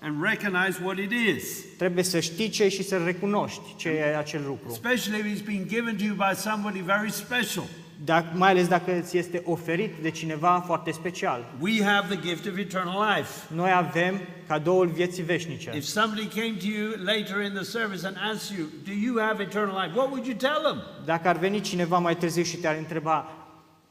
and 0.00 0.22
recognize 0.22 0.80
what 0.84 0.98
it 0.98 1.10
is, 1.36 1.44
Trebuie 1.78 2.04
să 2.04 2.20
știi 2.20 2.48
ce 2.48 2.68
și 2.68 2.82
să 2.82 2.96
recunoști 3.04 3.60
ce 3.76 3.88
e 3.88 4.16
acel 4.16 4.42
lucru. 4.46 4.70
especially 4.72 5.18
if 5.30 5.38
it's 5.40 5.44
been 5.46 5.66
given 5.68 5.96
to 5.96 6.04
you 6.04 6.14
by 6.14 6.36
somebody 6.36 6.80
very 6.80 7.10
special. 7.10 7.64
Dacă, 8.04 8.26
mai 8.34 8.50
ales 8.50 8.68
dacă 8.68 8.92
ți 9.00 9.16
este 9.16 9.42
oferit 9.44 9.94
de 10.02 10.10
cineva 10.10 10.62
foarte 10.66 10.90
special. 10.90 11.44
We 11.60 11.84
have 11.84 12.14
the 12.14 12.28
gift 12.28 12.46
of 12.46 12.56
eternal 12.56 13.14
life. 13.16 13.30
Noi 13.54 13.72
avem 13.72 14.20
cadoul 14.48 14.86
vieții 14.86 15.22
veșnice. 15.22 15.70
If 15.76 15.84
somebody 15.84 16.26
came 16.26 16.56
to 16.58 16.66
you 16.66 16.88
later 17.04 17.40
in 17.44 17.52
the 17.52 17.64
service 17.64 18.06
and 18.06 18.16
asked 18.32 18.58
you, 18.58 18.66
Do 18.84 18.92
you 18.92 19.26
have 19.26 19.42
eternal 19.42 19.82
life? 19.84 19.98
What 19.98 20.10
would 20.10 20.26
you 20.26 20.36
tell 20.36 20.60
them? 20.62 20.82
Dacă 21.04 21.28
ar 21.28 21.36
veni 21.36 21.60
cineva 21.60 21.98
mai 21.98 22.16
târziu 22.16 22.42
și 22.42 22.56
te-ar 22.56 22.76
întreba, 22.76 23.32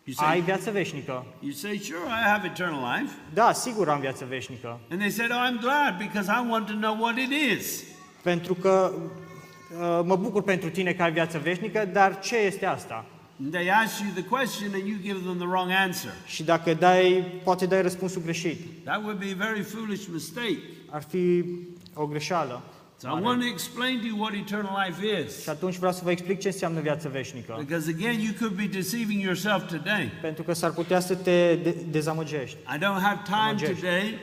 You 0.03 0.15
ai 0.27 0.33
say, 0.33 0.39
viață 0.39 0.71
veșnică? 0.71 1.25
you 1.39 1.51
say, 1.51 1.77
Sure, 1.83 2.05
I 2.07 2.29
have 2.29 2.47
eternal 2.47 2.99
life. 2.99 3.13
Da, 3.33 3.51
sigur 3.51 3.89
am 3.89 3.99
viață 3.99 4.25
veșnică. 4.29 4.79
And 4.89 4.99
they 4.99 5.11
said, 5.11 5.31
Oh, 5.31 5.49
I'm 5.49 5.59
glad 5.61 5.97
because 5.97 6.31
I 6.31 6.49
want 6.49 6.65
to 6.67 6.73
know 6.73 6.97
what 6.99 7.17
it 7.17 7.57
is. 7.57 7.83
Pentru 8.23 8.53
că 8.53 8.91
uh, 8.93 9.99
mă 10.03 10.15
bucur 10.15 10.43
pentru 10.43 10.69
tine 10.69 10.93
că 10.93 11.03
ai 11.03 11.11
viață 11.11 11.37
veșnică, 11.37 11.89
dar 11.93 12.19
ce 12.19 12.37
este 12.37 12.65
asta? 12.65 13.05
And 13.43 13.51
they 13.53 13.69
ask 13.69 14.01
you 14.03 14.09
the 14.13 14.23
question 14.23 14.73
and 14.73 14.87
you 14.87 14.97
give 15.01 15.23
them 15.23 15.37
the 15.37 15.47
wrong 15.47 15.71
answer. 15.71 16.11
Și 16.25 16.43
dacă 16.43 16.73
dai, 16.73 17.23
poate 17.43 17.65
dai 17.65 17.81
răspunsul 17.81 18.21
greșit. 18.21 18.59
That 18.83 19.01
would 19.03 19.17
be 19.19 19.25
a 19.39 19.45
very 19.47 19.61
foolish 19.61 20.05
mistake. 20.13 20.59
Ar 20.89 21.03
fi 21.09 21.43
o 21.93 22.05
greșeală. 22.05 22.61
So 22.97 23.07
I 23.07 23.21
want 23.21 23.41
to 23.41 23.47
explain 23.47 23.99
to 23.99 24.05
you 24.05 24.17
what 24.19 24.33
eternal 24.33 24.85
life 24.87 25.23
is. 25.25 25.41
Și 25.41 25.49
atunci 25.49 25.75
vreau 25.77 25.93
să 25.93 26.01
vă 26.03 26.11
explic 26.11 26.39
ce 26.39 26.47
înseamnă 26.47 26.79
viață 26.79 27.09
veșnică. 27.09 27.55
Because 27.59 27.89
again, 27.97 28.19
you 28.19 28.31
could 28.39 28.53
be 28.55 28.65
deceiving 28.79 29.21
yourself 29.23 29.67
today. 29.67 30.11
Pentru 30.21 30.43
că 30.43 30.53
s-ar 30.53 30.71
putea 30.71 30.99
să 30.99 31.15
te 31.15 31.55
de- 31.63 31.75
dezamăgești. 31.91 32.57
I 32.75 32.77
don't 32.77 33.01
have 33.01 33.19
time 33.25 33.35
Amăgești. 33.37 33.73
today. 33.73 34.17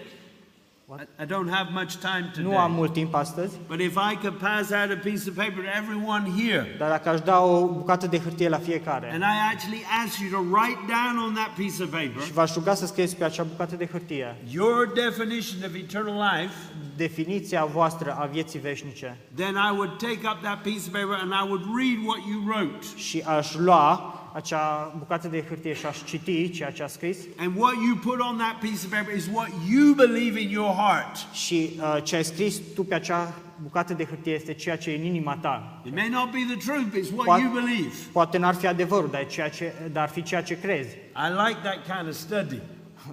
I- 0.90 1.22
I 1.22 1.26
don't 1.26 1.50
have 1.50 1.68
much 1.72 1.96
time 1.96 2.30
Nu 2.42 2.56
am 2.56 2.62
today. 2.64 2.76
mult 2.76 2.92
timp 2.92 3.14
astăzi, 3.14 3.56
But 3.66 3.80
if 3.80 3.94
I 4.12 4.14
could 4.16 4.38
pass 4.38 4.70
out 4.70 4.90
a 4.90 5.00
piece 5.02 5.28
of 5.28 5.34
paper 5.36 5.62
to 5.64 5.70
everyone 5.82 6.30
here, 6.38 6.74
dar 6.78 6.88
dacă 6.88 7.08
aș 7.08 7.20
da 7.20 7.40
o 7.40 7.66
bucată 7.66 8.06
de 8.06 8.18
hârtie 8.18 8.48
la 8.48 8.58
fiecare. 8.58 9.10
and 9.12 9.22
I 9.22 9.52
actually 9.54 9.82
ask 10.04 10.18
you 10.20 10.30
to 10.42 10.56
write 10.56 10.78
down 10.86 11.26
on 11.26 11.34
that 11.34 11.48
piece 11.56 11.82
of 11.82 11.88
paper 11.90 12.22
și 12.24 12.32
v-aș 12.32 12.54
ruga 12.54 12.74
să 12.74 12.86
scrieți 12.86 13.16
pe 13.16 13.24
acea 13.24 13.42
bucată 13.42 13.76
de 13.76 13.86
hârtie. 13.86 14.36
your 14.50 14.92
definition 14.94 15.58
of 15.70 15.74
eternal 15.74 16.30
life, 16.34 16.54
definiția 16.96 17.64
voastră 17.64 18.16
a 18.20 18.24
vieții 18.26 18.58
veșnice. 18.60 19.16
then 19.34 19.54
I 19.54 19.70
would 19.76 19.96
take 19.98 20.20
up 20.32 20.38
that 20.42 20.62
piece 20.62 20.82
of 20.86 20.92
paper 20.92 21.18
and 21.22 21.32
I 21.32 21.48
would 21.48 21.64
read 21.78 21.98
what 22.06 22.20
you 22.30 22.40
wrote. 22.46 22.86
și 22.96 23.20
aș 23.26 23.54
lua 23.56 24.12
acea 24.38 24.94
bucată 24.98 25.28
de 25.28 25.44
hârtie 25.48 25.74
și 25.74 25.86
aș 25.86 25.96
citi 26.04 26.50
ceea 26.50 26.70
ce 26.70 26.82
a 26.82 26.86
scris 26.86 27.18
And 27.36 27.52
what 27.56 27.74
you 27.86 27.96
put 27.96 28.20
on 28.30 28.36
that 28.36 28.58
piece 28.60 28.80
of 28.84 28.90
paper 28.98 29.16
is 29.16 29.26
what 29.32 29.48
you 29.70 29.94
believe 29.94 30.40
in 30.40 30.50
your 30.50 30.74
heart. 30.74 31.16
și 31.32 31.70
uh, 31.78 31.96
ce 32.02 32.16
ai 32.16 32.24
scris 32.24 32.60
tu 32.74 32.84
pe 32.84 32.94
acea 32.94 33.34
bucată 33.62 33.94
de 33.94 34.04
hârtie 34.04 34.32
este 34.32 34.52
ceea 34.54 34.76
ce 34.76 34.90
e 34.90 34.96
în 34.96 35.04
inima 35.04 35.36
ta. 35.36 35.82
It 35.86 35.94
may 35.94 36.08
not 36.08 36.30
be 36.30 36.38
the 36.54 36.70
truth, 36.72 36.86
but 36.92 37.02
it's 37.04 37.12
what 37.12 37.24
Poate- 37.24 37.42
you 37.42 37.52
believe. 37.52 37.94
Poate 38.12 38.38
n-ar 38.38 38.54
fi 38.54 38.66
adevărul, 38.66 39.08
dar, 39.10 39.20
e 39.20 39.24
ceea 39.24 39.48
ce, 39.48 39.72
dar 39.92 40.02
ar 40.02 40.08
fi 40.08 40.22
ceea 40.22 40.42
ce 40.42 40.58
crezi. 40.60 40.94
I 40.94 41.28
like 41.46 41.58
that 41.62 41.96
kind 41.96 42.08
of 42.08 42.14
study 42.14 42.60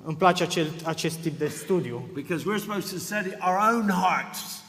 Îmi 0.03 0.15
place 0.15 0.43
acel, 0.43 0.67
acest 0.83 1.17
tip 1.17 1.38
de 1.38 1.47
studiu, 1.47 2.09
because 2.13 2.43
we're 2.47 2.59
supposed 2.59 2.91
to 2.91 2.97
study 2.97 3.29
our 3.39 3.73
own 3.73 3.89
hearts. 3.89 4.63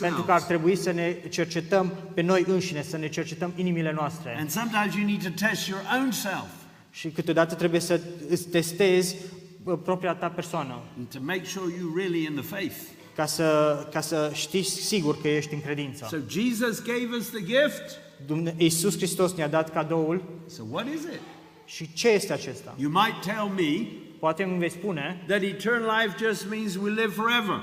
Pentru 0.00 0.22
că 0.22 0.32
ar 0.32 0.38
selves. 0.38 0.44
trebui 0.46 0.76
să 0.76 0.90
ne 0.90 1.16
cercetăm 1.30 1.92
pe 2.14 2.20
noi 2.20 2.44
înșine, 2.46 2.82
să 2.82 2.96
ne 2.96 3.08
cercetăm 3.08 3.52
inimile 3.56 3.92
noastre. 3.92 4.36
And 4.38 4.50
sometimes 4.50 4.94
you 4.94 5.04
need 5.06 5.22
to 5.22 5.46
test 5.46 5.66
your 5.66 5.80
own 6.00 6.10
self 6.10 6.46
Și 6.90 7.08
câteodată 7.08 7.54
trebuie 7.54 7.80
să 7.80 8.00
îți 8.28 8.48
testezi 8.48 9.16
uh, 9.64 9.78
propria 9.84 10.14
ta 10.14 10.28
persoană, 10.28 10.78
and 10.98 11.08
to 11.08 11.18
make 11.20 11.44
sure 11.44 11.72
you're 11.72 11.96
really 11.96 12.24
in 12.24 12.32
the 12.34 12.42
faith. 12.44 12.76
ca 13.16 13.26
să, 13.26 13.76
ca 13.92 14.00
să 14.00 14.30
știi 14.34 14.62
sigur 14.62 15.20
că 15.20 15.28
ești 15.28 15.54
în 15.54 15.60
credință. 15.60 16.06
So 16.10 16.16
Jesus 16.28 16.82
gave 16.82 17.08
us 17.18 17.26
the 17.30 17.38
gift. 17.44 17.98
Dumne- 18.26 18.54
Iisus 18.56 18.96
Hristos 18.96 19.34
ne-a 19.34 19.48
dat 19.48 19.72
cadoul 19.72 20.22
So 20.46 20.62
what 20.70 20.86
is 20.94 21.00
it? 21.02 21.20
și 21.64 21.92
ce 21.92 22.08
este 22.08 22.32
acesta? 22.32 22.74
You 22.78 22.90
might 22.90 23.20
tell 23.24 23.50
me 23.56 23.86
Poate 24.18 24.42
îmi 24.42 24.58
vei 24.58 24.70
spune 24.70 25.22
that 25.26 25.42
eternal 25.42 26.00
life 26.02 26.24
just 26.26 26.46
means 26.50 26.76
we 26.76 26.90
live 26.90 27.12
forever. 27.12 27.60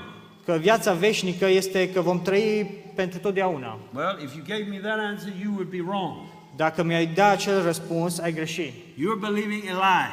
Că 0.50 0.58
viața 0.58 0.92
veșnică 0.92 1.46
este 1.46 1.90
că 1.90 2.00
vom 2.00 2.22
trăi 2.22 2.80
pentru 2.94 3.18
totdeauna. 3.18 3.78
Well, 3.94 4.18
if 4.22 4.34
you 4.34 4.44
gave 4.48 4.66
me 4.70 4.76
that 4.76 4.98
answer, 4.98 5.32
you 5.42 5.52
would 5.52 5.68
be 5.68 5.82
wrong. 5.86 6.16
Dacă 6.56 6.82
mi-ai 6.82 7.06
da 7.06 7.28
acel 7.28 7.62
răspuns, 7.62 8.18
ai 8.18 8.32
greși. 8.32 8.72
You're 8.72 9.20
believing 9.20 9.62
a 9.68 9.72
lie. 9.72 10.12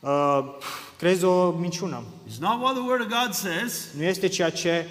Uh, 0.00 0.44
crezi 0.98 1.24
o 1.24 1.50
minciună. 1.50 2.02
It's 2.28 2.40
not 2.40 2.60
what 2.60 2.74
the 2.74 2.82
Word 2.82 3.00
of 3.00 3.06
God 3.06 3.32
says. 3.32 3.88
Nu 3.96 4.02
este 4.02 4.26
ceea 4.26 4.50
ce 4.50 4.86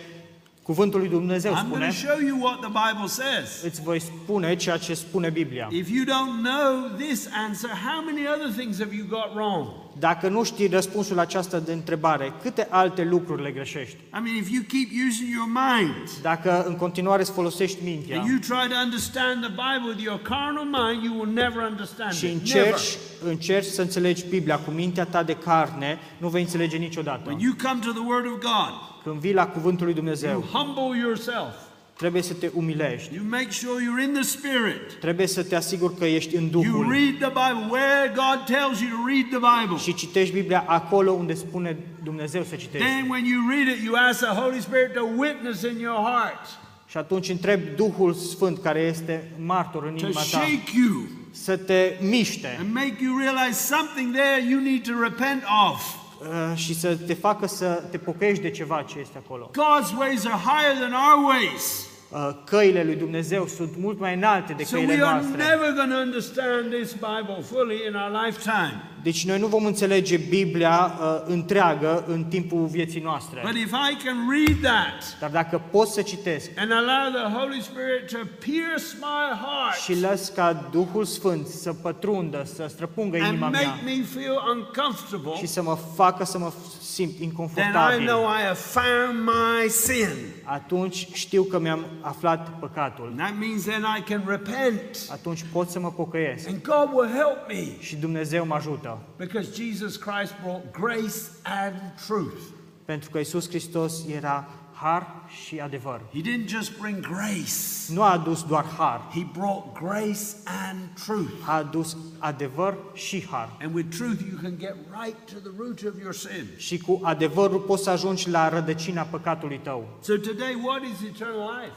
cuvântul 0.61 0.99
lui 0.99 1.09
Dumnezeu 1.09 1.51
I'm 1.53 1.69
going 1.69 1.71
spune. 1.71 1.85
to 1.85 1.93
show 1.93 2.27
you 2.27 2.37
what 2.41 2.59
the 2.59 2.69
Bible 2.69 3.07
says. 3.07 3.61
Îți 3.63 3.81
voi 3.81 3.99
spune 3.99 4.55
ceea 4.55 4.77
ce 4.77 4.93
spune 4.93 5.29
Biblia. 5.29 5.67
If 5.71 5.89
you 5.89 6.03
don't 6.03 6.43
know 6.43 6.97
this 6.97 7.29
answer, 7.47 7.69
how 7.69 8.03
many 8.05 8.27
other 8.35 8.51
things 8.57 8.79
have 8.79 8.95
you 8.95 9.05
got 9.09 9.33
wrong? 9.35 9.67
Dacă 9.99 10.27
nu 10.27 10.43
știi 10.43 10.67
răspunsul 10.67 11.15
la 11.15 11.21
această 11.21 11.59
de 11.65 11.73
întrebare, 11.73 12.33
câte 12.41 12.67
alte 12.69 13.03
lucruri 13.03 13.41
le 13.41 13.51
greșești? 13.51 13.95
I 13.95 14.19
mean, 14.23 14.35
if 14.35 14.49
you 14.49 14.61
keep 14.67 14.89
using 15.07 15.29
your 15.33 15.47
mind 15.47 16.09
Dacă 16.21 16.65
în 16.67 16.75
continuare 16.75 17.21
îți 17.21 17.31
folosești 17.31 17.83
mintea 17.83 18.19
and 18.19 18.29
you 18.29 18.37
try 18.37 18.73
to 18.73 18.77
understand 18.83 19.41
the 19.41 19.49
Bible 19.49 19.87
with 19.89 20.01
your 20.03 20.19
carnal 20.21 20.65
mind, 20.65 21.03
you 21.03 21.13
will 21.19 21.33
never 21.33 21.69
understand 21.69 22.11
și 22.11 22.25
it. 22.25 22.31
Never. 22.31 22.63
încerci, 22.63 22.97
încerci 23.23 23.65
să 23.65 23.81
înțelegi 23.81 24.25
Biblia 24.29 24.57
cu 24.57 24.71
mintea 24.71 25.05
ta 25.05 25.23
de 25.23 25.35
carne, 25.35 25.99
nu 26.17 26.27
vei 26.27 26.41
înțelege 26.41 26.77
niciodată. 26.77 27.21
When 27.25 27.39
you 27.39 27.53
come 27.63 27.79
to 27.85 27.91
the 27.91 28.05
Word 28.07 28.25
of 28.25 28.31
God, 28.31 28.73
Când 29.03 29.19
vii 29.19 29.33
la 29.33 29.47
cuvântul 29.47 29.85
lui 29.85 29.95
you 29.95 30.03
Dumnezeu, 30.03 30.41
humble 30.41 30.99
yourself. 30.99 31.53
Trebuie 31.97 32.21
să 32.21 32.33
te 32.33 32.49
umilești. 32.53 33.15
You 33.15 33.23
make 33.29 33.49
sure 33.51 33.83
you're 33.83 34.03
in 34.03 34.13
the 34.13 34.23
Spirit. 34.23 34.99
Trebuie 34.99 35.27
să 35.27 35.43
te 35.43 35.55
asiguri 35.55 35.95
că 35.95 36.05
ești 36.05 36.35
în 36.35 36.49
You 36.53 36.61
Duhul 36.61 36.91
read 36.91 37.15
the 37.19 37.31
Bible 37.41 37.65
where 37.69 38.13
God 38.15 38.45
tells 38.45 38.79
you 38.81 38.89
to 38.89 39.07
read 39.07 39.25
the 39.29 39.41
Bible. 39.51 39.77
și 39.77 39.93
citești 39.93 40.33
Biblia 40.33 40.63
acolo 40.67 41.11
unde 41.11 41.33
spune 41.33 41.77
Dumnezeu 42.03 42.43
să 42.43 42.55
citești. 42.55 42.87
Then, 42.87 43.09
when 43.09 43.25
you 43.25 43.49
read 43.49 43.67
it, 43.77 43.83
you 43.83 43.95
ask 44.09 44.19
the 44.19 44.33
Holy 44.41 44.59
Spirit 44.59 44.93
to 44.93 45.03
witness 45.17 45.61
in 45.61 45.79
your 45.79 45.97
heart, 45.97 46.59
Și 46.89 46.97
atunci 46.97 47.29
întrebi 47.29 47.75
Duhul 47.75 48.13
Sfânt 48.13 48.57
care 48.61 48.79
este 48.79 49.31
martor 49.45 49.83
în 49.85 49.95
to 49.95 50.05
inima 50.05 50.19
ta 50.19 50.25
shake 50.25 50.71
you 50.75 51.07
să 51.31 51.57
te 51.57 51.97
miște 52.01 52.55
and 52.59 52.73
make 52.73 52.95
you 52.99 53.17
realize 53.17 53.75
something 53.75 54.13
there 54.13 54.49
you 54.49 54.59
need 54.59 54.81
to 54.83 54.93
repent 55.01 55.43
of. 55.71 56.05
Uh, 56.21 56.57
și 56.57 56.73
să 56.79 56.95
te 56.95 57.13
facă 57.13 57.47
să 57.47 57.83
te 57.91 57.97
pocăiești 57.97 58.41
de 58.43 58.49
ceva 58.49 58.81
ce 58.87 58.99
este 58.99 59.17
acolo. 59.25 59.51
God's 59.51 59.97
ways 59.97 60.25
are 60.25 60.41
higher 60.45 60.77
than 60.89 60.93
our 60.93 61.25
ways. 61.29 61.85
Uh, 62.09 62.29
Căile 62.45 62.83
lui 62.83 62.95
Dumnezeu 62.95 63.47
sunt 63.47 63.77
mult 63.77 63.99
mai 63.99 64.13
înalte 64.15 64.53
de 64.53 64.63
So 64.63 64.75
căile 64.75 64.93
we 64.93 65.01
are 65.03 65.11
noastre. 65.21 65.43
never 65.43 65.73
going 65.75 65.91
to 65.91 65.97
understand 65.97 66.73
this 66.81 66.91
Bible 66.93 67.41
fully 67.41 67.77
in 67.87 67.93
our 67.95 68.25
lifetime. 68.25 68.86
Deci 69.03 69.25
noi 69.25 69.39
nu 69.39 69.47
vom 69.47 69.65
înțelege 69.65 70.17
Biblia 70.17 70.91
uh, 70.99 71.21
întreagă 71.25 72.03
în 72.07 72.23
timpul 72.23 72.65
vieții 72.65 73.01
noastre. 73.01 73.41
But 73.45 73.55
if 73.55 73.71
I 73.71 74.03
can 74.05 74.17
read 74.29 74.61
that 74.61 75.19
Dar 75.19 75.29
dacă 75.29 75.61
pot 75.71 75.87
să 75.87 76.01
citesc 76.01 76.49
and 76.57 76.71
allow 76.71 77.23
the 77.23 77.37
Holy 77.37 77.61
Spirit 77.61 78.11
to 78.11 78.17
pierce 78.39 78.85
my 78.99 79.39
heart 79.41 79.81
și 79.83 79.99
las 79.99 80.29
ca 80.29 80.67
Duhul 80.71 81.05
Sfânt 81.05 81.47
să 81.47 81.73
pătrundă, 81.73 82.45
să 82.55 82.65
străpungă 82.69 83.17
and 83.17 83.27
inima 83.27 83.49
make 83.49 83.65
mea 83.65 83.79
me 83.83 84.03
feel 84.13 84.35
uncomfortable, 84.55 85.35
și 85.37 85.47
să 85.47 85.61
mă 85.61 85.77
facă 85.95 86.25
să 86.25 86.37
mă 86.37 86.51
simt 86.97 87.11
then 87.11 87.21
I 87.21 87.23
inconfortabil, 87.25 88.05
know 88.05 88.23
I 88.25 88.41
have 88.41 88.57
found 88.57 89.23
my 89.23 89.69
sin. 89.69 90.09
atunci 90.43 91.07
știu 91.13 91.43
că 91.43 91.59
mi-am 91.59 91.85
aflat 92.01 92.59
păcatul. 92.59 93.05
And 93.07 93.17
that 93.17 93.37
means 93.39 93.63
then 93.63 93.85
I 93.97 94.01
can 94.01 94.23
repent 94.27 95.07
Atunci 95.11 95.45
pot 95.51 95.69
să 95.69 95.79
mă 95.79 95.91
pocăiesc 95.91 96.47
and 96.47 96.61
God 96.61 96.89
will 96.93 97.09
help 97.09 97.37
me 97.47 97.79
și 97.79 97.95
Dumnezeu 97.95 98.45
mă 98.45 98.55
ajută. 98.55 98.97
because 99.17 99.49
Jesus 99.53 99.95
Christ 99.95 100.33
brought 100.41 100.71
grace 100.71 101.19
and 101.43 101.75
truth. 102.07 102.41
Pentru 102.85 103.09
că 103.09 103.19
Isus 103.19 103.47
Hristos 103.49 103.93
era 104.15 104.47
har 104.81 105.07
și 105.45 105.59
adevăr. 105.59 106.01
He 106.13 106.21
didn't 106.21 106.47
just 106.47 106.79
bring 106.79 106.99
grace, 106.99 107.51
Nu 107.89 108.01
a 108.01 108.11
adus 108.11 108.43
doar 108.43 108.65
har, 108.77 109.01
He 109.13 109.25
brought 109.33 109.73
grace 109.79 110.25
and 110.67 110.79
truth. 111.05 111.31
a 111.45 111.53
adus 111.55 111.97
adevăr 112.19 112.77
și 112.93 113.25
har. 113.29 113.49
And 113.61 113.75
with 113.75 113.97
truth, 113.97 114.19
you 114.29 114.39
can 114.41 114.53
get 114.59 114.75
right 115.01 115.17
to 115.33 115.39
the 115.49 115.51
root 115.57 115.81
of 115.93 116.01
your 116.01 116.13
sin. 116.13 116.45
Și 116.57 116.77
cu 116.77 116.99
adevărul 117.03 117.59
poți 117.59 117.83
să 117.83 117.89
ajungi 117.89 118.29
la 118.29 118.49
rădăcina 118.49 119.01
păcatului 119.01 119.59
tău. 119.63 119.87
So 120.01 120.15
today, 120.17 120.61
what 120.63 120.81
is 120.83 121.07
eternal 121.07 121.59
life? 121.61 121.75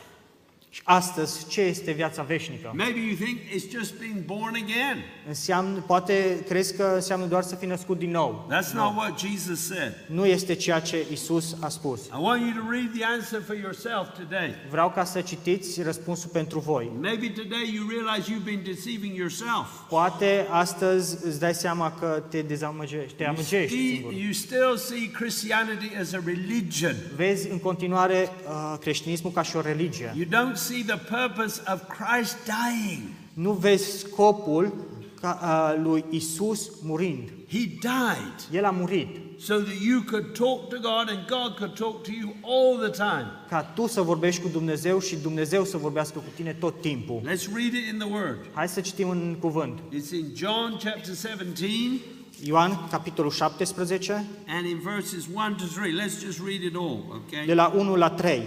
Și 0.72 0.80
astăzi, 0.84 1.46
ce 1.48 1.60
este 1.60 1.92
viața 1.92 2.22
veșnică? 2.22 2.70
Maybe 2.74 2.98
you 2.98 3.14
think 3.14 3.38
it's 3.38 3.70
just 3.78 3.98
being 3.98 4.24
born 4.24 4.54
again. 4.54 5.04
Înseamnă, 5.28 5.78
poate 5.86 6.44
crezi 6.48 6.76
că 6.76 6.90
înseamnă 6.94 7.26
doar 7.26 7.42
să 7.42 7.54
fii 7.54 7.68
născut 7.68 7.98
din 7.98 8.10
nou. 8.10 8.48
That's 8.52 8.72
not 8.74 8.96
what 8.96 9.18
Jesus 9.20 9.66
said. 9.66 9.92
Nu 10.06 10.26
este 10.26 10.54
ceea 10.54 10.80
ce 10.80 11.04
Isus 11.12 11.56
a 11.60 11.68
spus. 11.68 12.00
I 12.06 12.10
want 12.18 12.40
you 12.42 12.64
to 12.64 12.70
read 12.70 12.90
the 12.94 13.04
answer 13.04 13.42
for 13.46 13.56
yourself 13.56 14.08
today. 14.18 14.54
Vreau 14.70 14.90
ca 14.90 15.04
să 15.04 15.20
citiți 15.20 15.82
răspunsul 15.82 16.30
pentru 16.32 16.58
voi. 16.58 16.90
Maybe 17.00 17.26
today 17.28 17.72
you 17.74 17.88
realize 17.88 18.32
you've 18.32 18.44
been 18.44 18.62
deceiving 18.64 19.16
yourself. 19.16 19.66
Poate 19.88 20.46
astăzi 20.50 21.16
îți 21.26 21.38
dai 21.40 21.54
seama 21.54 21.92
că 22.00 22.22
te 22.30 22.42
dezamăgești, 22.42 23.16
te 23.16 23.22
You, 23.22 23.32
amăgești 23.32 23.76
see- 23.76 23.94
singur. 23.94 24.12
you 24.12 24.32
still 24.32 24.76
see 24.76 25.10
Christianity 25.10 25.96
as 26.00 26.12
a 26.12 26.20
religion. 26.24 26.94
Vezi 27.16 27.50
în 27.50 27.58
continuare 27.58 28.28
uh, 28.48 28.78
creștinismul 28.80 29.32
ca 29.32 29.42
și 29.42 29.56
o 29.56 29.60
religie. 29.60 30.14
You 30.16 30.26
don't 30.28 30.58
see 30.60 30.82
the 30.82 30.96
purpose 30.96 31.62
of 31.72 31.80
Christ 31.88 32.36
dying. 32.44 33.02
nu 33.32 33.52
vezi 33.52 33.98
scopul 33.98 34.72
ca, 35.20 35.32
a, 35.32 35.74
lui 35.74 36.04
Isus 36.10 36.70
murind. 36.82 37.28
He 37.48 37.58
died 37.66 38.34
El 38.52 38.64
a 38.64 38.70
murit 38.70 39.08
so 39.40 39.54
that 39.54 39.80
you 39.82 40.02
could 40.02 40.34
talk 40.38 40.68
to 40.68 40.76
God 40.76 41.08
and 41.08 41.26
God 41.28 41.56
could 41.56 41.74
talk 41.74 42.02
to 42.02 42.10
you 42.12 42.34
all 42.42 42.88
the 42.88 42.90
time. 42.90 43.26
ca 43.48 43.62
tu 43.62 43.86
să 43.86 44.00
vorbești 44.00 44.42
cu 44.42 44.48
Dumnezeu 44.48 45.00
și 45.00 45.16
Dumnezeu 45.16 45.64
să 45.64 45.76
vorbească 45.76 46.18
cu 46.18 46.30
tine 46.34 46.52
tot 46.52 46.80
timpul. 46.80 47.20
Let's 47.20 47.54
read 47.54 47.72
it 47.72 47.92
in 47.92 47.98
the 47.98 48.08
Word. 48.12 48.38
Hai 48.52 48.68
să 48.68 48.80
citim 48.80 49.08
în 49.08 49.36
cuvânt. 49.40 49.78
It's 49.78 50.12
in 50.12 50.32
John 50.34 50.70
chapter 50.84 51.14
17 51.14 52.00
Ioan, 52.44 52.88
capitolul 52.90 53.30
17, 53.30 54.12
and 54.46 54.66
in 54.66 54.78
verses 54.78 55.26
1 55.34 55.54
to 55.54 55.64
3. 55.80 55.92
Let's 55.92 56.24
just 56.24 56.38
read 56.46 56.62
it 56.62 56.74
all, 56.74 57.04
okay? 57.10 57.46
de 57.46 57.54
la 57.54 57.72
1 57.76 57.94
la 57.96 58.10
3. 58.10 58.42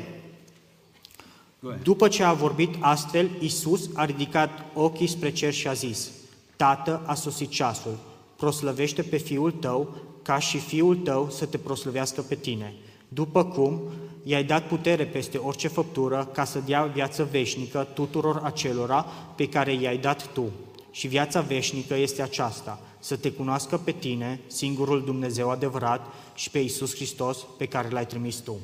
Go 1.63 1.69
ahead. 1.69 1.84
După 1.84 2.08
ce 2.08 2.23
a 2.23 2.34
vorbit 2.34 2.76
astfel, 2.80 3.30
Isus 3.39 3.89
a 3.93 4.06
ridicat 4.06 4.49
ochii 4.73 5.08
spre 5.08 5.32
cer 5.32 5.54
și 5.54 5.67
a 5.67 5.73
zis, 5.73 6.10
Tată, 6.56 7.02
a 7.06 7.13
sosit 7.13 7.49
ceasul, 7.49 7.97
proslăvește 8.36 9.02
pe 9.02 9.17
Fiul 9.17 9.52
tău, 9.52 9.95
ca 10.21 10.39
și 10.39 10.58
Fiul 10.58 10.95
tău 10.95 11.30
să 11.30 11.45
te 11.45 11.58
proslăvească 11.58 12.21
pe 12.21 12.36
tine. 12.36 12.73
După 13.08 13.45
cum 13.45 13.82
i-ai 14.23 14.43
dat 14.43 14.67
putere 14.67 15.06
peste 15.06 15.38
orice 15.38 15.67
făptură, 15.67 16.30
ca 16.34 16.43
să 16.43 16.60
dea 16.65 16.84
viață 16.84 17.28
veșnică 17.32 17.88
tuturor 17.93 18.41
acelora 18.43 19.06
pe 19.36 19.49
care 19.49 19.73
i-ai 19.73 19.97
dat 19.97 20.28
tu. 20.34 20.49
Și 20.91 21.08
viața 21.08 21.41
veșnică 21.41 21.95
este 21.95 22.21
aceasta, 22.21 22.80
să 22.99 23.15
te 23.15 23.32
cunoască 23.32 23.78
pe 23.78 23.91
tine, 23.91 24.39
singurul 24.47 25.04
Dumnezeu 25.04 25.49
adevărat, 25.49 26.08
și 26.36 26.49
pe 26.49 26.60
Isus 26.60 26.95
Hristos 26.95 27.38
pe 27.58 27.65
care 27.65 27.89
l-ai 27.89 28.06
trimis 28.06 28.36
tu. 28.36 28.56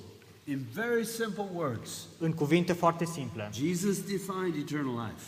In 0.49 0.65
very 0.73 1.05
simple 1.05 1.45
words, 1.53 1.89
În 2.17 2.31
cuvinte 2.31 2.73
foarte 2.73 3.05
simple, 3.05 3.49
Jesus 3.53 3.97
defined 4.01 4.55
eternal 4.57 4.93
life. 4.93 5.23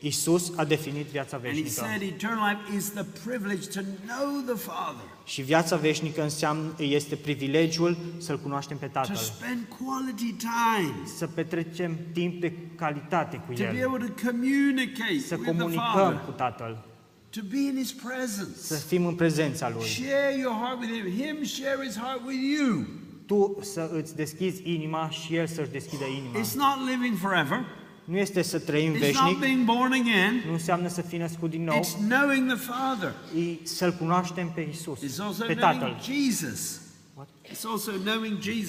Isus 0.00 0.52
a 0.56 0.64
definit 0.64 1.06
viața 1.06 1.36
And 1.36 1.44
he 1.46 1.50
veșnică. 1.50 1.70
said 1.70 2.02
eternal 2.02 2.48
life 2.50 2.76
is 2.76 2.90
the 2.90 3.04
privilege 3.24 3.66
to 3.68 3.80
know 4.06 4.54
the 4.54 4.54
Father, 4.64 5.04
Și 5.24 5.42
viața 5.42 5.76
veșnică 5.76 6.22
înseamnă, 6.22 6.74
este 6.78 7.14
privilegiul 7.16 7.96
să-L 8.18 8.38
cunoaștem 8.38 8.76
pe 8.76 8.86
to 8.86 8.92
Tatăl, 8.92 9.16
spend 9.16 9.58
quality 9.78 10.32
time, 10.32 11.06
să 11.16 11.26
petrecem 11.26 11.96
timp 12.12 12.40
de 12.40 12.52
calitate 12.74 13.36
cu 13.36 13.52
to 13.52 13.62
be 13.62 13.78
El, 13.78 13.88
able 13.88 14.06
to 14.06 14.26
communicate 14.28 15.18
să 15.26 15.34
with 15.34 15.50
the 15.50 15.56
comunicăm 15.56 15.92
Father, 15.94 16.20
cu 16.24 16.30
Tatăl, 16.30 16.84
to 17.30 17.40
be 17.50 17.58
in 17.58 17.76
His 17.76 17.88
să 17.88 17.96
presence. 18.06 18.84
fim 18.86 19.06
în 19.06 19.14
prezența 19.14 19.70
Lui. 19.70 19.84
Share 19.86 20.36
your 20.38 20.54
heart 20.54 20.80
with 20.80 20.92
Him, 20.92 21.24
Him 21.24 21.44
share 21.44 21.78
His 21.86 21.96
heart 21.96 22.20
with 22.26 22.40
you. 22.58 22.84
Tu 23.26 23.58
să 23.62 23.90
îți 23.92 24.16
deschizi 24.16 24.62
inima 24.64 25.10
și 25.10 25.34
El 25.36 25.46
să-și 25.46 25.70
deschidă 25.70 26.04
inima. 26.04 26.38
It's 26.40 26.52
not 26.54 26.88
living 26.90 27.16
forever, 27.18 27.64
Nu 28.04 28.16
este 28.16 28.42
să 28.42 28.58
trăim 28.58 28.88
it's 28.94 28.98
not 28.98 29.00
veșnic, 29.00 29.38
being 29.38 29.64
born 29.64 29.92
again, 29.92 30.42
nu 30.46 30.52
înseamnă 30.52 30.88
să 30.88 31.00
fii 31.02 31.18
născut 31.18 31.50
din 31.50 31.64
nou, 31.64 31.78
it's 31.80 32.08
knowing 32.08 32.52
the 32.52 32.56
Father. 32.56 33.12
e 33.36 33.66
să-L 33.66 33.92
cunoaștem 33.92 34.50
pe 34.54 34.60
Isus, 34.60 34.98
It's 34.98 35.18
also 35.20 35.44
pe 35.44 35.54
knowing 35.54 35.80
Tatăl. 35.80 35.96
Jesus. 36.02 36.80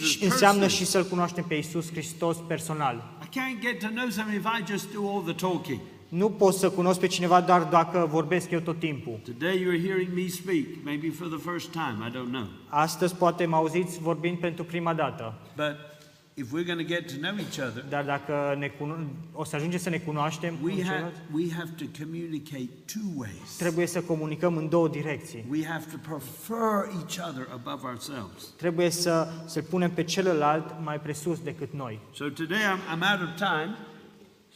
Și 0.03 0.23
înseamnă 0.23 0.59
personally. 0.59 0.69
și 0.69 0.85
să-L 0.85 1.03
cunoaștem 1.05 1.43
pe 1.43 1.55
Isus 1.55 1.91
Hristos 1.91 2.37
personal. 2.47 3.03
I 3.23 3.39
can't 3.39 3.61
get 3.61 3.79
to 3.79 3.87
know 3.87 4.09
somebody 4.09 4.37
if 4.37 4.45
I 4.59 4.71
just 4.71 4.93
do 4.93 5.09
all 5.09 5.21
the 5.21 5.33
talking. 5.33 5.79
Nu 6.09 6.29
pot 6.29 6.53
să 6.53 6.69
cunosc 6.69 6.99
pe 6.99 7.07
cineva 7.07 7.41
doar 7.41 7.61
dacă 7.63 8.07
vorbesc 8.11 8.51
eu 8.51 8.59
tot 8.59 8.79
timpul. 8.79 9.19
Today 9.23 9.57
you're 9.57 9.85
hearing 9.85 10.09
me 10.13 10.27
speak, 10.27 10.65
maybe 10.83 11.09
for 11.09 11.27
the 11.27 11.51
first 11.51 11.69
time, 11.71 11.97
I 12.07 12.11
don't 12.11 12.31
know. 12.31 12.47
Astăzi 12.67 13.15
poate 13.15 13.45
mă 13.45 13.55
auziți 13.55 13.99
vorbind 13.99 14.37
pentru 14.37 14.63
prima 14.63 14.93
dată, 14.93 15.33
But 15.55 15.96
if 16.39 16.51
we're 16.51 16.63
going 16.65 16.77
to 16.77 16.93
get 16.95 17.07
to 17.07 17.15
know 17.17 17.35
each 17.37 17.59
other, 17.59 17.83
dar 17.89 18.03
dacă 18.05 18.55
ne 18.57 18.67
cuno- 18.67 19.05
o 19.33 19.43
să 19.43 19.55
ajungem 19.55 19.79
să 19.79 19.89
ne 19.89 19.97
cunoaștem, 19.97 20.57
we 20.63 20.71
unii 20.71 20.83
have, 20.83 20.95
ceilalți, 20.95 21.19
we 21.33 21.53
have 21.57 21.69
to 21.77 21.85
communicate 22.03 22.69
two 22.93 23.09
ways. 23.15 23.55
trebuie 23.57 23.85
să 23.85 24.01
comunicăm 24.01 24.57
în 24.57 24.69
două 24.69 24.87
direcții. 24.87 25.45
We 25.49 25.65
have 25.65 25.85
to 25.91 25.97
prefer 26.09 26.89
each 26.99 27.29
other 27.29 27.47
above 27.53 27.87
ourselves. 27.87 28.43
Trebuie 28.57 28.89
să 28.89 29.27
să 29.45 29.61
punem 29.61 29.91
pe 29.91 30.03
celălalt 30.03 30.75
mai 30.83 30.99
presus 30.99 31.39
decât 31.39 31.73
noi. 31.73 31.99
So 32.13 32.29
today 32.29 32.57
I'm, 32.57 32.95
I'm 32.97 33.11
out 33.11 33.21
of 33.29 33.35
time. 33.35 33.75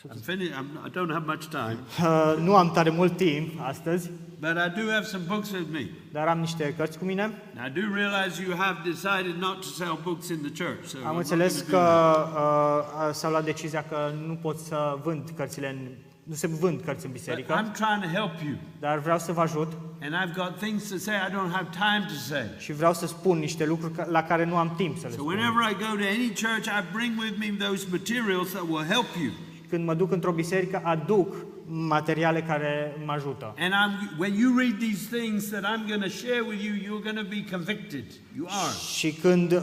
I'm 0.09 0.21
finished. 0.25 0.53
I'm, 0.53 0.85
I 0.85 0.89
don't 0.89 1.11
have 1.11 1.25
much 1.25 1.45
time, 1.49 1.77
Uh, 1.99 2.35
nu 2.43 2.55
am 2.55 2.71
tare 2.71 2.89
mult 2.89 3.17
timp 3.17 3.51
astăzi, 3.67 4.09
but 4.39 4.49
I 4.49 4.81
do 4.81 4.91
have 4.91 5.03
some 5.05 5.23
books 5.27 5.51
with 5.51 5.67
me. 5.71 5.89
dar 6.11 6.27
am 6.27 6.39
niște 6.39 6.73
cărți 6.77 6.97
cu 6.97 7.05
mine. 7.05 7.31
I 7.67 7.69
do 7.79 7.93
realize 7.93 8.43
you 8.47 8.57
have 8.57 8.77
decided 8.83 9.35
not 9.39 9.55
to 9.55 9.67
sell 9.67 9.99
books 10.03 10.27
in 10.29 10.39
the 10.51 10.63
church. 10.63 10.85
So 10.87 10.97
I'm 10.97 11.01
Am 11.05 11.13
not 11.13 11.17
înțeles 11.21 11.65
gonna 11.69 11.83
că 11.83 12.13
do 12.15 12.31
that. 12.31 13.07
uh, 13.09 13.13
s-a 13.13 13.29
luat 13.29 13.43
decizia 13.45 13.83
că 13.83 14.11
nu 14.27 14.33
pot 14.33 14.57
să 14.59 14.97
vând 15.03 15.29
cărțile, 15.35 15.69
în, 15.69 15.77
nu 16.23 16.35
se 16.35 16.47
vând 16.47 16.81
cărți 16.85 17.05
în 17.05 17.11
But 17.11 17.19
biserică, 17.19 17.53
I'm 17.53 17.71
trying 17.71 18.01
to 18.03 18.07
help 18.19 18.41
you, 18.45 18.55
dar 18.79 18.99
vreau 18.99 19.19
să 19.19 19.31
vă 19.31 19.41
ajut 19.41 19.71
and 20.03 20.13
I've 20.13 20.35
got 20.35 20.57
things 20.57 20.89
to 20.89 20.97
say 20.97 21.15
I 21.15 21.29
don't 21.31 21.51
have 21.51 21.67
time 21.71 22.05
to 22.07 22.13
say. 22.29 22.45
și 22.57 22.73
vreau 22.73 22.93
să 22.93 23.07
spun 23.07 23.37
niște 23.39 23.65
lucruri 23.65 23.93
ca- 23.93 24.07
la 24.09 24.23
care 24.23 24.45
nu 24.45 24.55
am 24.55 24.73
timp 24.77 24.97
să 24.97 25.07
le 25.07 25.13
So 25.13 25.19
spun. 25.21 25.33
whenever 25.33 25.61
I 25.71 25.73
go 25.73 25.95
to 26.01 26.05
any 26.17 26.27
church, 26.43 26.65
I 26.79 26.83
bring 26.93 27.13
with 27.19 27.35
me 27.39 27.65
those 27.67 27.87
materials 27.91 28.49
that 28.49 28.63
will 28.69 28.85
help 28.85 29.05
you. 29.23 29.31
Când 29.71 29.85
mă 29.85 29.93
duc 29.93 30.11
într-o 30.11 30.31
biserică, 30.31 30.81
aduc 30.83 31.35
materiale 31.73 32.41
care 32.41 32.95
mă 33.05 33.11
ajută. 33.11 33.53
And 33.59 33.73
I'm, 33.73 34.19
when 34.19 34.33
you 34.33 34.57
read 34.57 34.75
these 34.79 35.17
things 35.17 35.49
that 35.49 35.63
I'm 35.63 35.87
going 35.87 36.03
to 36.03 36.09
share 36.09 36.41
with 36.47 36.63
you, 36.63 36.73
you're 36.75 37.03
going 37.03 37.17
to 37.17 37.27
be 37.29 37.45
convicted. 37.51 38.03
You 38.37 38.45
are. 38.49 38.73
Și 38.97 39.11
când 39.11 39.51
uh, 39.51 39.61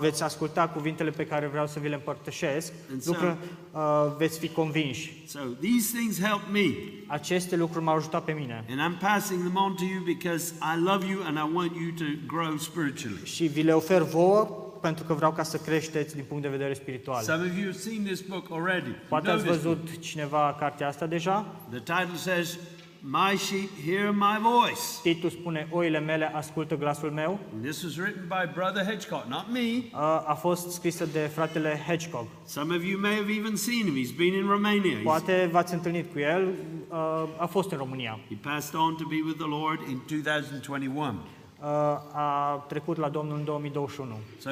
veți 0.00 0.22
asculta 0.22 0.68
cuvintele 0.68 1.10
pe 1.10 1.26
care 1.26 1.46
vreau 1.46 1.66
să 1.66 1.78
vi 1.80 1.88
le 1.88 1.94
împărtășesc, 1.94 2.72
And 2.90 3.00
so- 3.02 3.06
lucruri, 3.06 3.36
uh, 3.72 3.80
veți 4.18 4.38
fi 4.38 4.48
convinși. 4.48 5.22
So 5.26 5.38
these 5.60 5.96
things 5.96 6.20
help 6.20 6.40
me, 6.52 6.66
Aceste 7.06 7.56
lucruri 7.56 7.84
m-au 7.84 7.96
ajutat 7.96 8.24
pe 8.24 8.32
mine 8.32 8.64
and 8.70 8.78
I'm 8.94 8.98
passing 9.00 9.40
them 9.40 9.56
on 9.56 9.74
to 9.74 9.84
you 9.94 10.02
because 10.04 10.52
I 10.76 10.82
love 10.84 11.06
you 11.10 11.20
and 11.24 11.36
I 11.36 11.54
want 11.54 11.72
you 11.74 11.90
to 11.96 12.04
grow 12.26 12.56
spiritually. 12.56 13.20
și 13.24 13.46
vi 13.46 13.62
le 13.62 13.72
ofer 13.72 14.02
vouă 14.02 14.56
pentru 14.82 15.04
că 15.04 15.12
vreau 15.14 15.32
ca 15.32 15.42
să 15.42 15.56
creșteți 15.56 16.14
din 16.14 16.24
punct 16.28 16.42
de 16.42 16.48
vedere 16.48 16.72
spiritual. 16.74 17.22
Some 17.22 17.44
of 17.50 17.56
you 17.56 17.64
have 17.64 17.78
seen 17.78 18.04
this 18.04 18.20
book 18.20 18.46
already. 18.50 18.88
You 18.88 18.96
Poate 19.08 19.24
know 19.26 19.36
ați 19.38 19.46
this 19.46 19.62
book. 19.62 19.76
văzut 19.76 19.98
cineva 20.00 20.56
cartea 20.58 20.88
asta 20.88 21.06
deja? 21.06 21.46
The 21.70 21.78
title 21.80 22.16
says, 22.16 22.58
My 23.04 23.36
sheep 23.36 23.68
hear 23.86 24.10
my 24.10 24.36
voice. 24.40 24.80
Titlul 25.02 25.30
spune, 25.30 25.66
oile 25.70 25.98
mele 26.00 26.30
ascultă 26.34 26.76
glasul 26.76 27.10
meu. 27.10 27.38
And 27.54 27.64
this 27.64 27.82
was 27.82 27.96
written 27.96 28.24
by 28.28 28.50
Brother 28.54 28.84
Hitchcock, 28.90 29.24
not 29.28 29.46
me. 29.52 29.58
Uh, 29.60 29.98
A 30.26 30.34
fost 30.40 30.70
scrisă 30.70 31.06
de 31.12 31.18
fratele 31.34 31.82
Hedgecock. 31.86 32.26
Some 32.46 32.74
of 32.74 32.84
you 32.84 33.00
may 33.00 33.14
have 33.14 33.32
even 33.38 33.56
seen 33.56 33.84
him. 33.84 33.94
He's 34.04 34.16
been 34.16 34.34
in 34.34 34.46
Romania. 34.46 34.98
He's- 34.98 35.02
Poate 35.02 35.48
v-ați 35.52 35.72
întâlnit 35.74 36.12
cu 36.12 36.18
el, 36.18 36.42
uh, 36.88 36.96
a 37.38 37.46
fost 37.46 37.70
în 37.70 37.78
România. 37.78 38.18
he 38.28 38.36
passed 38.50 38.74
on 38.80 38.94
to 38.94 39.04
be 39.08 39.20
with 39.26 39.38
the 39.38 39.48
Lord 39.48 39.80
in 39.88 40.00
2021. 40.06 41.14
Uh, 41.62 41.68
A 42.12 42.64
trecut 42.68 42.96
la 42.96 43.08
Domnul 43.08 43.36
în 43.38 43.44
2021. 43.44 44.18
So 44.38 44.50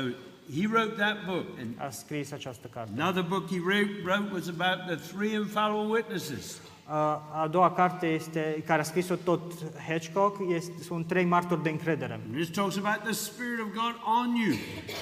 he 0.60 0.66
wrote 0.72 0.94
that 0.96 1.16
book. 1.26 1.44
And 1.60 1.68
A 1.78 1.90
scris 1.90 2.32
această 2.32 2.68
carte. 2.72 2.90
another 3.00 3.22
book 3.22 3.48
he 3.50 3.58
wrote, 3.64 3.90
wrote 4.04 4.32
was 4.32 4.48
about 4.48 4.86
the 4.86 5.14
three 5.16 5.34
infallible 5.34 5.86
witnesses. 5.94 6.60
Uh, 6.88 6.94
A 7.42 7.48
doua 7.50 7.72
carte 7.72 8.06
este, 8.06 8.62
care 8.66 8.80
a 8.80 8.84
scris-o 8.84 9.14
tot 9.14 9.52
Hedgecock, 9.88 10.36
este, 10.54 10.82
sunt 10.82 11.06
trei 11.06 11.24
martori 11.24 11.62
de 11.62 11.68
încredere. 11.70 12.12
And 12.12 12.34
this 12.34 12.50
talks 12.50 12.76
about 12.76 13.02
the 13.02 13.12
Spirit 13.12 13.60
of 13.60 13.66
God 13.74 13.94
on 14.20 14.34
you, 14.34 14.54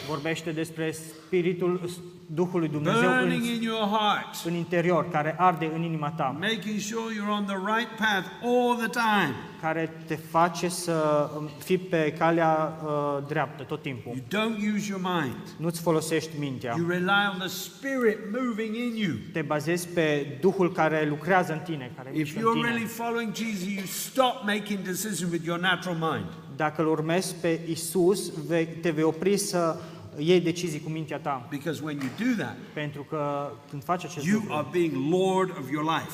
Vorbește 0.09 0.53
despre 0.53 0.91
spiritul 0.91 1.81
Duhului 2.35 2.69
Dumnezeu 2.69 3.11
burning 3.11 3.43
în, 3.43 3.49
in 3.49 3.63
your 3.63 3.89
heart, 3.89 4.45
în 4.45 4.55
interior, 4.55 5.09
care 5.11 5.35
arde 5.39 5.71
în 5.75 5.83
inima 5.83 6.11
ta, 6.11 6.37
making 6.41 6.79
sure 6.81 7.15
you're 7.15 7.31
on 7.39 7.45
the 7.45 7.57
right 7.77 7.91
path 7.99 8.27
all 8.43 8.77
the 8.77 8.89
time. 8.89 9.35
care 9.61 9.93
te 10.07 10.15
face 10.15 10.69
să 10.69 11.29
um, 11.37 11.49
fii 11.59 11.79
pe 11.79 12.15
calea 12.19 12.79
uh, 12.85 12.91
dreaptă 13.29 13.63
tot 13.63 13.83
timpul. 13.83 14.13
You 14.15 14.45
don't 14.45 14.77
use 14.77 14.87
your 14.89 15.01
mind. 15.01 15.37
Nu-ți 15.57 15.81
folosești 15.81 16.31
mintea. 16.39 16.75
You 16.79 16.89
rely 16.89 17.31
on 17.33 17.39
the 17.39 17.49
Spirit 17.49 18.19
moving 18.33 18.75
in 18.75 18.97
you. 18.97 19.13
Te 19.33 19.43
bazezi 19.43 19.89
pe 19.89 20.39
Duhul 20.41 20.73
care 20.73 21.07
lucrează 21.09 21.53
în 21.53 21.59
tine, 21.59 21.93
care 21.97 22.09
If 22.13 22.17
mișcă 22.17 22.39
în 22.39 22.45
you're 22.45 22.53
tine. 22.55 22.69
really 22.69 22.85
following 22.87 23.35
Jesus, 23.35 23.67
you 23.75 23.85
stop 23.87 24.35
making 24.45 24.79
decisions 24.79 25.33
with 25.33 25.45
your 25.45 25.61
natural 25.61 25.97
mind. 26.13 26.27
Dacă 26.57 26.83
îl 26.83 26.89
urmezi 26.89 27.35
pe 27.41 27.61
Isus, 27.71 28.33
vei, 28.47 28.67
te 28.67 28.91
vei 28.91 29.03
opri 29.05 29.37
să 29.37 29.77
iei 30.17 30.41
decizii 30.41 30.81
cu 30.81 30.89
mintea 30.91 31.19
ta. 31.19 31.47
Because 31.51 31.83
when 31.85 31.99
you 32.01 32.29
do 32.35 32.43
that, 32.43 32.57
Pentru 32.75 33.03
că 33.03 33.51
când 33.71 33.85
faci 33.85 34.05
acest 34.05 34.27
you 34.27 34.39
lucru, 34.41 34.55
are 34.55 34.67
being 34.73 34.93
Lord 35.11 35.51
of 35.59 35.71
your 35.71 35.85
life. 35.85 36.13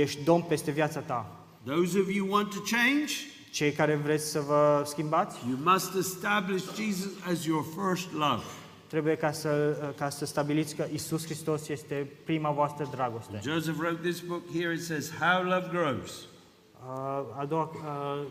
ești 0.00 0.24
domn 0.24 0.42
peste 0.42 0.70
viața 0.70 1.00
ta. 1.00 1.36
Those 1.64 1.98
of 1.98 2.10
you 2.14 2.26
want 2.30 2.50
to 2.54 2.60
change, 2.70 3.12
Cei 3.50 3.72
care 3.72 3.94
vreți 3.96 4.30
să 4.30 4.40
vă 4.40 4.82
schimbați, 4.86 5.36
you 5.48 5.58
must 5.72 5.94
establish 5.94 6.64
Jesus 6.74 7.10
as 7.30 7.44
your 7.44 7.64
first 7.76 8.12
love. 8.12 8.42
trebuie 8.86 9.14
ca 9.16 9.32
să, 9.32 9.76
ca 9.96 10.08
să 10.08 10.24
stabiliți 10.24 10.74
că 10.76 10.86
Isus 10.92 11.24
Hristos 11.24 11.68
este 11.68 12.10
prima 12.24 12.50
voastră 12.50 12.88
dragoste. 12.90 13.40
Joseph 13.42 13.76
wrote 13.78 14.08
this 14.08 14.20
book 14.20 14.42
here. 14.54 14.72
It 14.74 14.82
says, 14.82 15.12
How 15.20 15.42
Love 15.42 15.68
Grows. 15.72 16.10
Uh, 16.84 17.38
A 17.38 17.44
doua 17.48 17.70
uh, 17.74 17.80
ca- 17.82 18.26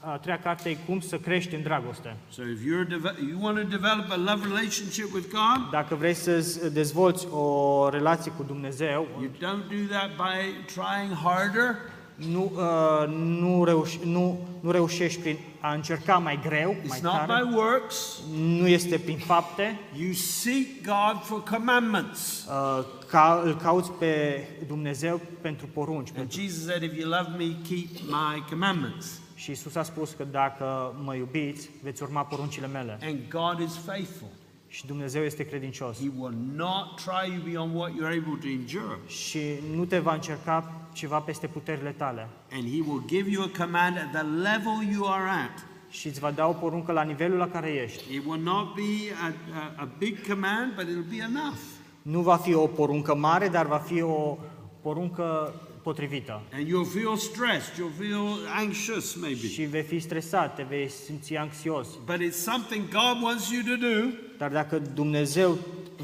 a 0.00 0.16
treia 0.16 0.38
carte 0.38 0.68
e 0.68 0.76
cum 0.86 1.00
să 1.00 1.16
crești 1.18 1.54
în 1.54 1.62
dragoste. 1.62 2.16
So 2.30 2.42
if 2.42 2.58
you're 2.60 2.88
deve- 2.88 3.14
you 3.30 3.38
want 3.42 3.56
to 3.56 3.62
develop 3.64 4.10
a 4.10 4.16
love 4.16 4.46
relationship 4.46 5.14
with 5.14 5.28
God, 5.30 5.70
Dacă 5.70 5.94
vrei 5.94 6.14
să 6.14 6.68
dezvolți 6.72 7.26
o 7.30 7.88
relație 7.88 8.30
cu 8.32 8.42
Dumnezeu, 8.42 9.08
you 9.20 9.30
don't 9.30 9.68
do 9.68 9.94
that 9.96 10.08
by 10.16 10.64
trying 10.74 11.12
harder. 11.24 11.76
nu, 12.14 12.52
uh, 12.54 13.08
nu, 13.14 13.64
reuși, 13.64 13.98
nu, 14.04 14.48
nu 14.60 14.70
reușești 14.70 15.20
prin 15.20 15.36
a 15.60 15.72
încerca 15.74 16.14
mai 16.18 16.40
greu, 16.42 16.76
mai 16.86 16.98
It's 16.98 17.02
not 17.02 17.12
tare, 17.12 17.44
by 17.44 17.54
works. 17.54 18.18
nu 18.36 18.66
este 18.66 18.98
prin 18.98 19.18
fapte, 19.18 19.78
You 19.98 20.12
seek 20.12 20.66
God 20.84 21.22
for 21.22 21.42
commandments. 21.42 22.46
uh, 22.48 22.84
ca, 23.10 23.42
îl 23.44 23.56
cauți 23.56 23.90
pe 23.90 24.44
Dumnezeu 24.66 25.20
pentru 25.40 25.66
porunci. 25.72 26.08
And 26.08 26.16
Pentru, 26.16 26.40
Jesus 26.40 26.64
said, 26.64 26.82
if 26.82 26.98
you 26.98 27.08
love 27.08 27.28
me, 27.38 27.44
keep 27.68 27.88
my 28.08 28.44
commandments. 28.50 29.20
Și 29.40 29.50
Isus 29.50 29.74
a 29.74 29.82
spus 29.82 30.10
că 30.12 30.24
dacă 30.24 30.94
mă 31.04 31.14
iubiți, 31.14 31.70
veți 31.82 32.02
urma 32.02 32.22
poruncile 32.22 32.66
mele. 32.66 32.98
And 33.02 33.18
God 33.30 33.68
is 33.68 33.76
faithful. 33.76 34.28
Și 34.68 34.86
Dumnezeu 34.86 35.22
este 35.22 35.46
credincios. 35.46 35.96
He 35.98 36.10
will 36.18 36.36
not 36.54 36.86
try 36.94 37.32
you 37.32 37.42
beyond 37.44 37.74
what 37.74 37.90
you're 37.90 38.18
able 38.22 38.38
to 38.40 38.48
endure. 38.48 38.98
Și 39.06 39.40
nu 39.76 39.84
te 39.84 39.98
va 39.98 40.14
încerca 40.14 40.72
ceva 40.92 41.18
peste 41.18 41.46
puterile 41.46 41.90
tale. 41.90 42.28
And 42.52 42.62
He 42.62 42.80
will 42.88 43.02
give 43.06 43.30
you 43.30 43.42
a 43.42 43.50
command 43.58 43.96
at 43.96 44.10
the 44.12 44.22
level 44.22 44.92
you 44.92 45.06
are 45.06 45.28
at. 45.28 45.66
Și 45.88 46.06
îți 46.06 46.20
va 46.20 46.30
da 46.30 46.46
o 46.46 46.52
poruncă 46.52 46.92
la 46.92 47.02
nivelul 47.02 47.38
la 47.38 47.48
care 47.48 47.68
ești. 47.68 48.14
It 48.14 48.22
will 48.26 48.42
not 48.42 48.74
be 48.74 49.12
a, 49.22 49.32
a, 49.58 49.82
a 49.82 49.88
big 49.98 50.26
command, 50.28 50.74
but 50.74 50.84
it'll 50.84 51.10
be 51.10 51.22
enough. 51.22 51.60
Nu 52.02 52.20
va 52.20 52.36
fi 52.36 52.54
o 52.54 52.66
poruncă 52.66 53.14
mare, 53.14 53.48
dar 53.48 53.66
va 53.66 53.78
fi 53.78 54.02
o 54.02 54.38
poruncă 54.80 55.54
potrivită. 55.82 56.42
And 56.52 56.66
you'll 56.66 56.92
feel 56.92 57.16
stressed, 57.16 57.74
you'll 57.74 57.98
feel 57.98 58.38
anxious 58.56 59.14
maybe. 59.14 59.46
Și 59.46 59.62
vei 59.62 59.82
fi 59.82 59.98
stresat, 59.98 60.54
te 60.54 60.66
vei 60.68 60.88
simți 60.88 61.36
anxios. 61.36 61.88
But 62.04 62.16
it's 62.16 62.42
something 62.42 62.88
God 62.88 63.22
wants 63.22 63.50
you 63.50 63.62
to 63.76 63.86
do, 63.86 64.14
Dar 64.38 64.50
dacă 64.50 64.82
Dumnezeu 64.94 65.58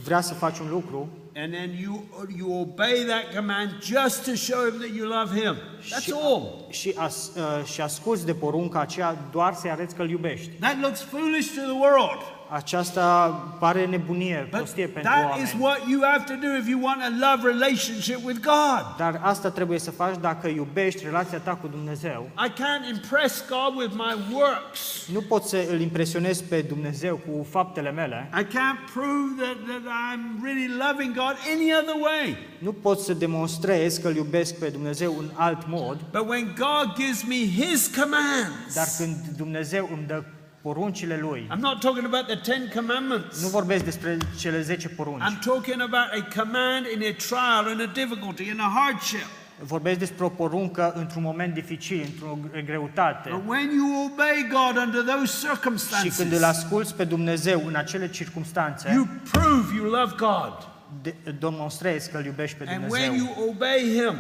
vrea 0.05 0.20
să 0.20 0.35
faci 0.35 0.59
un 0.59 0.68
lucru 0.70 1.09
and 1.37 1.53
then 1.53 1.77
you, 1.79 2.03
you 2.35 2.61
obey 2.61 3.05
that 3.05 3.35
command 3.35 3.83
just 3.83 4.24
to 4.24 4.37
show 4.37 4.70
Him 4.70 4.81
that 4.81 4.91
you 4.91 5.07
love 5.07 5.31
Him. 5.35 5.57
That's 5.91 6.11
all. 6.11 6.66
și, 6.70 6.95
as, 6.97 7.31
uh, 7.37 7.64
și 7.64 7.81
asculți 7.81 8.27
de 8.27 8.35
porunca 8.35 8.81
aceea 8.81 9.29
doar 9.33 9.55
să-i 9.55 9.70
arăți 9.70 9.95
că 9.95 10.03
îl 10.03 10.11
iubești. 10.11 10.49
That 10.61 10.81
looks 10.81 11.01
foolish 11.01 11.49
to 11.55 11.61
the 11.61 11.79
world. 11.79 12.36
Aceasta 12.49 13.29
pare 13.59 13.87
nebunie, 13.87 14.47
But 14.51 14.59
prostie 14.61 14.87
pentru 14.87 15.13
that 15.13 15.39
is 15.43 15.53
oameni. 15.53 15.61
what 15.63 15.89
you 15.89 16.01
have 16.05 16.25
to 16.25 16.35
do 16.47 16.57
if 16.61 16.69
you 16.69 16.81
want 16.83 17.01
a 17.03 17.09
love 17.31 17.49
relationship 17.49 18.19
with 18.25 18.41
God. 18.41 18.83
Dar 18.97 19.21
asta 19.23 19.51
trebuie 19.51 19.79
să 19.79 19.91
faci 19.91 20.15
dacă 20.21 20.49
iubești 20.49 21.05
relația 21.05 21.39
ta 21.39 21.55
cu 21.55 21.67
Dumnezeu. 21.67 22.31
I 22.47 22.49
can't 22.51 22.95
impress 22.95 23.45
God 23.49 23.81
with 23.81 23.93
my 23.95 24.15
works. 24.35 25.07
Nu 25.13 25.21
pot 25.21 25.43
să 25.43 25.65
îl 25.71 25.81
impresionez 25.81 26.41
pe 26.41 26.61
Dumnezeu 26.61 27.17
cu 27.17 27.47
faptele 27.51 27.91
mele. 27.91 28.31
I 28.41 28.43
can't 28.45 28.93
prove 28.95 29.31
that, 29.43 29.57
that 29.69 29.83
I'm 30.11 30.45
really 30.45 30.69
loving 30.89 31.15
God 31.15 31.35
any 31.55 31.73
other 31.81 31.95
way. 32.01 32.37
Nu 32.59 32.73
pot 32.73 32.99
să 33.01 33.13
demonstrez 33.15 33.97
că 33.97 34.09
îl 34.09 34.17
iubesc 34.17 34.55
pe 34.59 34.69
Dumnezeu 34.69 35.15
în 35.19 35.31
alt 35.35 35.63
mod. 35.69 35.99
But 36.13 36.29
when 36.29 36.55
God 36.59 36.95
gives 36.97 37.23
me 37.23 37.65
His 37.65 37.91
commands, 37.97 38.75
Dar 38.75 38.87
când 38.99 39.17
Dumnezeu 39.37 39.89
îmi 39.93 40.07
dă 40.07 40.23
poruncile 40.71 41.17
Lui, 41.21 41.47
I'm 41.53 41.61
not 41.61 41.81
talking 41.81 42.05
about 42.05 42.27
the 42.27 42.37
Ten 42.37 42.71
Commandments. 42.75 43.43
nu 43.43 43.49
vorbesc 43.49 43.85
despre 43.85 44.17
cele 44.39 44.61
10 44.62 44.89
porunci. 44.89 45.23
I'm 45.23 45.39
talking 45.45 45.81
about 45.81 46.09
a 46.21 46.41
command 46.41 46.87
in 46.95 47.01
a 47.03 47.14
trial, 47.29 47.73
in 47.75 47.81
a 47.89 47.93
difficulty, 47.93 48.49
in 48.49 48.61
a 48.61 48.71
hardship. 48.75 49.27
Vorbesc 49.61 49.99
despre 49.99 50.25
o 50.25 50.29
poruncă 50.29 50.93
într-un 50.97 51.23
moment 51.23 51.55
dificil, 51.55 52.07
într-o 52.12 52.39
greutate. 52.64 53.29
But 53.31 53.43
when 53.47 53.71
you 53.71 54.05
obey 54.12 54.47
God 54.51 54.83
under 54.87 55.03
those 55.14 55.33
Și 55.33 55.47
când 55.47 55.75
îl 55.75 55.79
circumstances, 56.11 56.43
asculți 56.43 56.95
pe 56.95 57.05
Dumnezeu 57.05 57.67
în 57.67 57.75
acele 57.75 58.09
circumstanțe, 58.11 58.91
you 58.95 59.07
prove 59.33 59.75
you 59.77 59.85
love 59.85 60.14
God. 60.19 60.69
de- 61.03 61.14
demonstrezi 61.41 62.11
că 62.11 62.17
îl 62.19 62.25
iubești 62.25 62.57
pe 62.57 62.64
And 62.69 62.81
Dumnezeu. 62.81 63.11
when 63.11 63.25
you 63.25 63.49
obey 63.51 63.81
Him, 64.01 64.14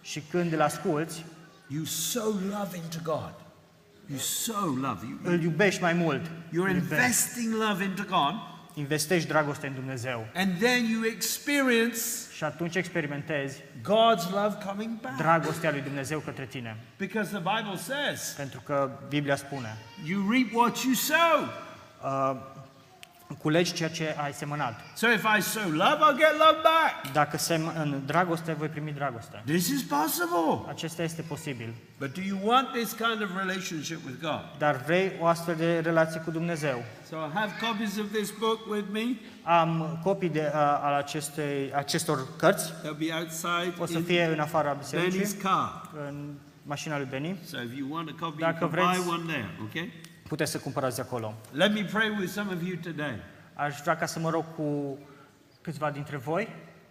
Și 0.00 0.22
când 0.30 0.52
îl 0.52 0.60
asculți, 0.60 1.24
you 1.66 1.84
so 1.84 2.20
love 2.24 2.76
into 2.76 2.98
God. 3.02 3.34
You 4.06 4.18
so 4.18 4.52
love. 4.66 4.98
You, 5.08 5.18
îl 5.32 5.42
iubești 5.42 5.82
mai 5.82 5.92
mult. 5.92 6.26
you're 6.26 6.52
Îl 6.52 6.74
iubești. 6.74 6.92
investing 6.94 7.54
love 7.68 7.84
into 7.84 8.02
God, 8.02 8.34
Investești 8.74 9.28
dragoste 9.28 9.66
în 9.66 9.74
Dumnezeu. 9.74 10.26
and 10.34 10.58
then 10.58 10.84
you 10.90 11.04
experience 11.04 11.98
Și 12.36 12.44
atunci 12.44 12.74
experimentezi 12.74 13.60
God's 13.80 14.30
love 14.32 14.56
coming 14.66 15.00
back. 15.00 15.16
dragostea 15.16 15.70
lui 15.70 15.80
Dumnezeu 15.80 16.18
către 16.18 16.44
tine. 16.46 16.76
Because 16.98 17.30
the 17.30 17.42
Bible 17.56 17.76
says, 17.76 18.32
Pentru 18.36 18.60
că 18.60 18.90
Biblia 19.08 19.36
spune, 19.36 19.76
you 20.04 20.30
reap 20.30 20.46
what 20.52 20.82
you 20.82 20.92
sow. 20.94 21.48
uh, 22.02 22.36
culegi 23.38 23.72
ceea 23.72 23.88
ce 23.88 24.14
ai 24.22 24.32
semănat. 24.32 24.80
So 24.94 25.08
if 25.08 25.24
I 25.38 25.40
sow 25.42 25.68
love, 25.70 25.96
I'll 25.98 26.16
get 26.16 26.32
love 26.32 26.58
back. 26.62 27.12
Dacă 27.12 27.36
sem 27.38 27.72
în 27.78 28.02
dragoste, 28.06 28.52
voi 28.52 28.68
primi 28.68 28.92
dragoste. 28.92 29.42
This 29.46 29.68
is 29.68 29.82
possible. 29.82 30.68
Acesta 30.68 31.02
este 31.02 31.22
posibil. 31.22 31.74
But 31.98 32.14
do 32.14 32.20
you 32.26 32.38
want 32.42 32.72
this 32.72 32.92
kind 32.92 33.22
of 33.22 33.28
relationship 33.36 33.98
with 34.06 34.20
God? 34.20 34.40
Dar 34.58 34.76
vrei 34.86 35.12
o 35.20 35.26
astfel 35.26 35.54
de 35.54 35.78
relație 35.78 36.20
cu 36.20 36.30
Dumnezeu? 36.30 36.82
So 37.08 37.16
I 37.16 37.30
have 37.34 37.52
copies 37.68 37.96
of 37.98 38.06
this 38.12 38.30
book 38.38 38.66
with 38.70 38.86
me. 38.92 39.04
Am 39.42 39.98
copii 40.02 40.28
de, 40.28 40.50
uh, 40.54 40.60
al 40.82 40.92
acestei, 40.94 41.72
acestor 41.74 42.18
cărți. 42.38 42.72
They'll 42.72 42.98
be 42.98 43.14
outside 43.18 43.74
O 43.78 43.86
să 43.86 43.98
in 43.98 44.04
fie 44.04 44.24
în 44.24 44.38
afara 44.40 44.76
Benny's 44.76 44.78
bisericii, 44.78 45.34
car. 45.42 45.90
în 46.08 46.34
mașina 46.62 46.96
lui 46.96 47.06
Benny. 47.10 47.36
So 47.46 47.56
if 47.62 47.76
you 47.78 47.88
want 47.90 48.08
a 48.08 48.12
copy, 48.24 48.42
you 48.42 48.50
Dacă 48.52 48.58
can 48.58 48.68
vreți- 48.68 48.86
buy 49.04 49.08
one 49.14 49.22
there, 49.32 49.50
okay? 49.68 49.92
Puteți 50.28 50.50
să 50.50 50.58
cumpărați 50.58 50.96
de 50.96 51.02
acolo. 51.02 51.34
Let 51.52 51.72
me 51.74 51.84
pray 51.84 52.08
with 52.18 52.32
some 52.32 52.54
of 52.54 52.62
you 52.62 52.76
today. 52.82 53.14
Aș 53.54 53.80
vrea 53.80 53.96
ca 53.96 54.06
să 54.06 54.18
mă 54.18 54.30
rog 54.30 54.44
cu 54.56 54.98
câțiva 55.60 55.90
dintre 55.90 56.16
voi. 56.16 56.48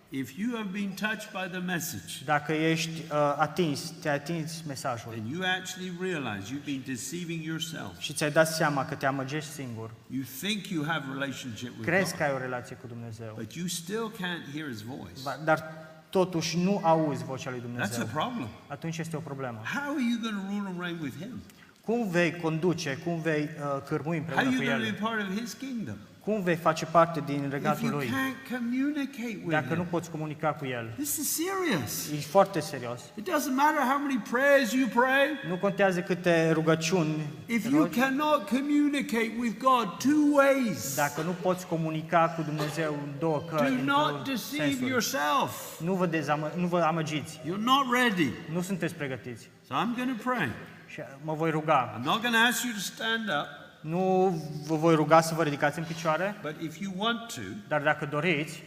If 0.10 0.38
you 0.38 0.56
have 0.56 0.70
been 0.72 0.90
touched 0.92 1.30
by 1.32 1.50
the 1.50 1.60
message 1.60 2.14
Dacă 2.26 2.52
ești 2.52 2.90
uh, 3.12 3.36
atins, 3.38 3.94
te-ai 4.02 4.16
atins 4.16 4.62
mesajul 4.68 5.14
and 5.18 5.32
you 5.32 5.42
actually 5.60 5.92
realize 6.02 6.54
you've 6.54 6.66
been 6.66 6.84
deceiving 6.86 7.44
yourself, 7.46 8.00
și 8.00 8.14
ți-ai 8.14 8.32
dat 8.32 8.48
seama 8.48 8.86
că 8.86 8.96
te 8.96 9.06
amăgești 9.06 9.50
singur, 9.52 9.92
you 10.08 10.24
think 10.42 10.68
you 10.68 10.84
have 10.88 11.06
a 11.10 11.12
relationship 11.14 11.70
with 11.70 11.84
crezi 11.86 12.10
God, 12.10 12.18
că 12.18 12.24
ai 12.24 12.32
o 12.34 12.38
relație 12.38 12.76
cu 12.76 12.88
Dumnezeu, 12.88 13.34
but 13.38 13.54
you 13.54 13.68
still 13.68 14.12
can't 14.12 14.54
hear 14.56 14.68
His 14.68 14.82
voice. 14.82 15.20
ba- 15.24 15.40
dar 15.44 15.64
totuși 16.10 16.58
nu 16.60 16.80
auzi 16.84 17.24
vocea 17.24 17.50
lui 17.50 17.60
That's 17.60 17.64
a 17.64 17.68
Dumnezeu, 17.68 18.06
problem. 18.06 18.48
atunci 18.68 18.98
este 18.98 19.16
o 19.16 19.20
problemă. 19.20 19.62
How 19.76 19.92
are 19.94 20.04
you 20.12 20.20
going 20.22 20.36
to 20.42 20.54
rule 20.54 20.68
and 20.70 20.80
reign 20.82 20.98
with 21.02 21.16
Him? 21.20 21.42
Cum 21.86 22.08
vei 22.10 22.32
conduce, 22.42 22.98
cum 23.04 23.22
vei 23.22 23.42
uh, 23.44 23.82
cârmui 23.88 24.24
How 24.28 24.38
are 24.38 24.46
împreună 24.48 24.52
you 24.52 24.60
cu 24.60 24.66
going 24.66 24.86
to 24.86 24.92
be 24.92 25.06
El? 25.06 25.10
part 25.10 25.30
of 25.30 25.40
His 25.40 25.54
kingdom? 25.54 25.96
Cum 26.20 26.42
vei 26.42 26.56
face 26.56 26.86
parte 26.86 27.24
din 27.26 27.44
If 27.46 27.52
regatul 27.52 27.88
you 27.88 27.98
Lui 27.98 28.08
can't 28.08 28.52
communicate 28.56 29.38
with 29.46 29.50
dacă 29.50 29.70
nu 29.74 29.82
Him, 29.82 29.86
poți 29.90 30.10
comunica 30.12 30.48
cu 30.54 30.66
El? 30.66 30.92
this 30.96 31.18
is 31.18 31.42
serious. 31.44 32.12
E 32.12 32.16
foarte 32.22 32.60
serios. 32.60 33.00
It 33.16 33.24
doesn't 33.30 33.56
matter 33.56 33.82
how 33.92 33.98
many 34.00 34.18
prayers 34.32 34.72
you 34.72 34.88
pray. 34.88 35.26
Nu 35.50 35.56
contează 35.58 36.02
câte 36.02 36.52
rugăciuni 36.52 37.14
If 37.46 37.64
te 37.64 37.70
you 37.70 37.80
rogi, 37.84 38.00
cannot 38.00 38.50
communicate 38.50 39.32
with 39.40 39.58
God 39.60 39.88
two 39.98 40.24
ways, 40.34 40.96
dacă 40.96 41.22
nu 41.22 41.32
poți 41.42 41.68
comunica 41.68 42.34
cu 42.36 42.42
Dumnezeu 42.42 42.92
în 43.04 43.10
două 43.20 43.44
do 43.50 43.56
căi, 43.56 43.68
în 43.80 43.86
două 43.86 44.10
not 44.12 44.26
deceive 44.26 44.64
sensuri, 44.66 44.90
yourself. 44.90 45.80
nu 45.82 45.94
vă, 45.94 46.06
dezamă, 46.06 46.52
nu 46.58 46.68
vă 46.68 46.80
amăgiți, 46.80 47.40
You're 47.40 47.64
not 47.72 47.84
ready. 48.00 48.28
nu 48.54 48.62
sunteți 48.62 48.94
pregătiți. 48.96 49.50
So 49.68 49.74
I'm 49.76 49.96
going 49.98 50.12
to 50.18 50.30
pray. 50.30 50.50
Și 50.94 51.02
mă 51.24 51.34
voi 51.34 51.50
ruga. 51.52 51.96
I'm 52.00 52.04
not 52.04 52.22
going 52.22 52.34
to 52.36 52.39
ask 52.50 52.64
you 52.64 52.74
to 52.74 52.80
stand 52.80 53.28
up, 53.30 53.48
Nu 53.82 54.30
vă 54.66 54.76
voi 54.76 54.96
ruga 54.96 55.22
să 55.22 55.34
vă 55.34 55.44
ridicați 55.44 55.78
în 55.80 55.86
picioare, 55.86 56.36
but 56.41 56.56
if 56.62 56.78
you 56.80 56.94
want 56.98 57.34
to, 57.34 57.41
dar 57.68 57.82
dacă 57.82 58.06
doriți, 58.06 58.64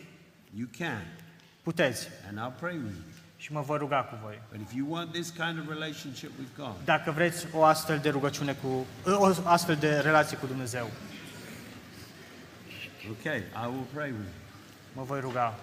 you 0.56 0.68
can. 0.78 1.02
puteți. 1.62 2.08
And 2.28 2.38
I'll 2.38 2.58
pray 2.58 2.74
with 2.76 2.94
you. 2.94 3.14
Și 3.36 3.52
mă 3.52 3.60
voi 3.60 3.78
ruga 3.78 3.96
cu 3.96 4.18
voi. 4.22 4.40
But 4.50 4.60
if 4.60 4.74
you 4.76 4.86
want 4.90 5.12
this 5.12 5.28
kind 5.30 5.58
of 5.58 5.68
relationship 5.68 6.30
with 6.38 6.50
God, 6.56 6.74
Dacă 6.84 7.10
vreți 7.10 7.46
o 7.52 7.64
astfel 7.64 7.98
de 7.98 8.08
rugăciune 8.08 8.52
cu, 8.52 8.86
o 9.16 9.32
astfel 9.44 9.76
de 9.76 9.98
relație 9.98 10.36
cu 10.36 10.46
Dumnezeu, 10.46 10.90
okay, 13.10 13.38
I 13.38 13.66
will 13.66 13.86
pray 13.94 14.10
with 14.10 14.24
you. 14.24 14.42
mă 14.92 15.02
voi 15.02 15.20
ruga. 15.20 15.54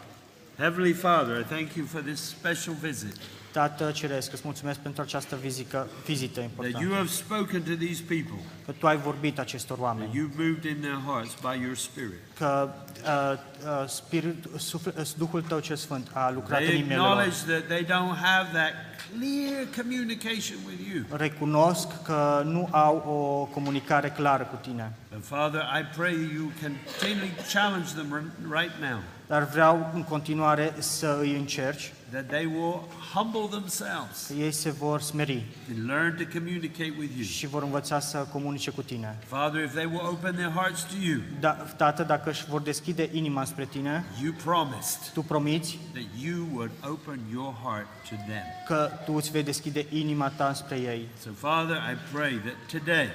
Heavenly 0.58 0.94
Father, 0.94 1.40
I 1.40 1.44
thank 1.44 1.74
you 1.74 1.86
for 1.86 2.02
this 2.02 2.20
special 2.20 2.74
visit. 2.82 3.16
Tată 3.54 3.92
Ceresc, 3.92 4.34
îți 4.34 4.42
mulțumesc 4.46 4.80
pentru 4.80 5.02
această 5.02 5.36
vizită, 5.42 5.88
vizită 6.06 6.40
That 6.40 6.50
you 6.56 6.66
importantă. 6.66 6.96
have 6.96 7.08
spoken 7.08 7.62
to 7.62 7.72
these 7.86 8.02
people. 8.08 8.40
Că 8.66 8.72
Tu 8.72 8.88
ai 8.88 8.98
vorbit 8.98 9.40
acestor 9.40 9.78
That 9.78 9.88
oameni. 9.90 10.10
you've 10.10 10.38
moved 10.38 10.64
in 10.64 10.78
their 10.82 11.00
hearts 11.06 11.34
by 11.42 11.64
your 11.64 11.76
Spirit. 11.76 12.20
Că 12.38 12.70
uh, 13.04 13.34
uh, 13.82 13.88
spirit, 13.90 14.46
sufle, 14.58 14.94
uh, 14.98 15.06
Duhul 15.18 15.42
Tău 15.42 15.60
cel 15.60 15.76
Sfânt 15.76 16.08
a 16.14 16.32
lucrat 16.32 16.60
în 16.60 16.66
They 16.66 16.76
inimile 16.76 16.96
lor. 16.98 17.08
acknowledge 17.08 17.38
that 17.52 17.64
they 17.68 17.84
don't 17.86 18.18
have 18.22 18.48
that 18.54 18.74
clear 19.12 19.68
communication 19.78 20.58
with 20.68 20.82
you. 20.94 21.18
Recunosc 21.18 21.88
că 22.04 22.42
nu 22.46 22.68
au 22.72 22.96
o 22.96 23.46
comunicare 23.54 24.10
clară 24.10 24.44
cu 24.44 24.56
Tine. 24.62 24.92
And 25.14 25.24
Father, 25.24 25.62
I 25.80 25.84
pray 25.98 26.14
you 26.36 26.52
continually 26.62 27.34
challenge 27.54 27.90
them 27.96 28.08
r- 28.14 28.62
right 28.62 28.76
now 28.82 29.00
Dar 29.28 29.44
vreau 29.50 29.90
în 29.94 30.04
continuare 30.04 30.74
să 30.78 31.18
îi 31.22 31.36
încerci, 31.36 31.94
that 32.12 32.28
they 32.28 32.46
will 32.46 32.80
humble 33.14 33.48
themselves 33.58 34.26
că 34.28 34.34
ei 34.34 34.52
se 34.52 34.72
vor 34.72 35.02
smeri 35.02 35.46
and 35.70 35.88
learn 35.88 36.16
to 36.18 36.24
communicate 36.38 36.94
with 37.00 37.12
you. 37.16 37.24
și 37.24 37.48
vor 37.48 37.64
învăța 37.64 38.00
să 38.00 38.18
comunice 38.32 38.72
cu 38.72 38.82
tine. 38.82 39.18
Father, 39.26 39.64
if 39.64 39.72
they 39.74 39.86
will 39.86 40.06
open 40.06 40.34
their 40.36 40.52
hearts 40.52 40.82
to 40.84 40.94
you, 41.02 41.20
Da, 41.40 41.52
Tată, 41.52 42.04
dacă 42.04 42.30
își 42.30 42.46
vor 42.50 42.62
deschide 42.62 43.10
inima 43.12 43.44
spre 43.46 43.66
tine, 43.66 44.06
you 44.24 44.34
promised 44.44 45.00
tu 45.14 45.22
promiți 45.22 45.80
that 45.94 46.04
you 46.24 46.48
would 46.54 46.72
open 46.90 47.20
your 47.32 47.54
heart 47.64 47.88
to 48.10 48.16
them. 48.28 48.44
că 48.68 48.90
tu 49.06 49.14
îți 49.14 49.32
vei 49.32 49.44
deschide 49.44 49.86
inima 49.90 50.30
ta 50.30 50.54
spre 50.54 50.76
ei. 50.76 51.08
So, 51.24 51.30
Father, 51.38 51.76
I 51.76 51.98
pray 52.16 52.32
that 52.34 52.56
today, 52.82 53.08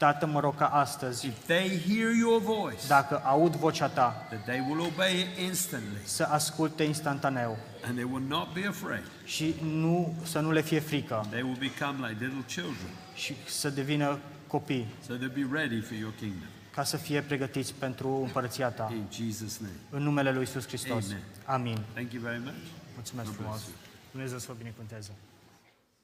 Tată, 0.00 0.26
mă 0.26 0.40
rog 0.40 0.56
ca 0.56 0.66
astăzi, 0.66 1.26
if 1.26 1.34
they 1.46 1.80
hear 1.86 2.10
your 2.12 2.40
voice, 2.40 2.86
dacă 2.86 3.20
aud 3.24 3.54
vocea 3.54 3.88
ta, 3.88 4.26
that 4.28 4.44
they 4.44 4.64
will 4.68 4.80
obey 4.80 5.20
it 5.20 5.38
instantly 5.38 5.98
să 6.04 6.24
asculte 6.24 6.82
instantaneu 6.82 7.58
and 7.84 7.94
they 7.94 8.08
will 8.12 8.24
not 8.26 8.52
be 8.52 8.66
afraid. 8.66 9.02
și 9.24 9.54
nu, 9.62 10.14
să 10.22 10.40
nu 10.40 10.52
le 10.52 10.60
fie 10.60 10.78
frică 10.80 11.26
They 11.30 11.42
will 11.42 11.56
become 11.58 12.08
like 12.08 12.24
little 12.24 12.44
children, 12.46 12.90
și 13.14 13.34
să 13.46 13.70
devină 13.70 14.18
copii, 14.46 14.86
so 15.06 15.14
they'll 15.14 15.34
be 15.34 15.48
ready 15.52 15.80
for 15.80 15.96
your 15.96 16.12
kingdom. 16.18 16.48
ca 16.74 16.84
să 16.84 16.96
fie 16.96 17.20
pregătiți 17.20 17.74
pentru 17.74 18.08
împărăția 18.08 18.68
ta. 18.68 18.92
In 18.92 19.06
Jesus' 19.12 19.56
name. 19.60 19.74
În 19.90 20.02
numele 20.02 20.32
lui 20.32 20.42
Isus 20.42 20.66
Hristos. 20.66 21.04
Amen. 21.04 21.22
Amin. 21.44 21.78
Thank 21.92 22.12
you 22.12 22.22
very 22.22 22.40
much. 22.44 22.60
Mulțumesc 22.94 23.26
God 23.28 23.36
frumos. 23.36 23.56
bless 23.56 23.68
you. 23.68 23.76
Dumnezeu 24.10 24.38
să 24.38 24.46
vă 24.48 24.54
binecuvânteze. 24.58 25.10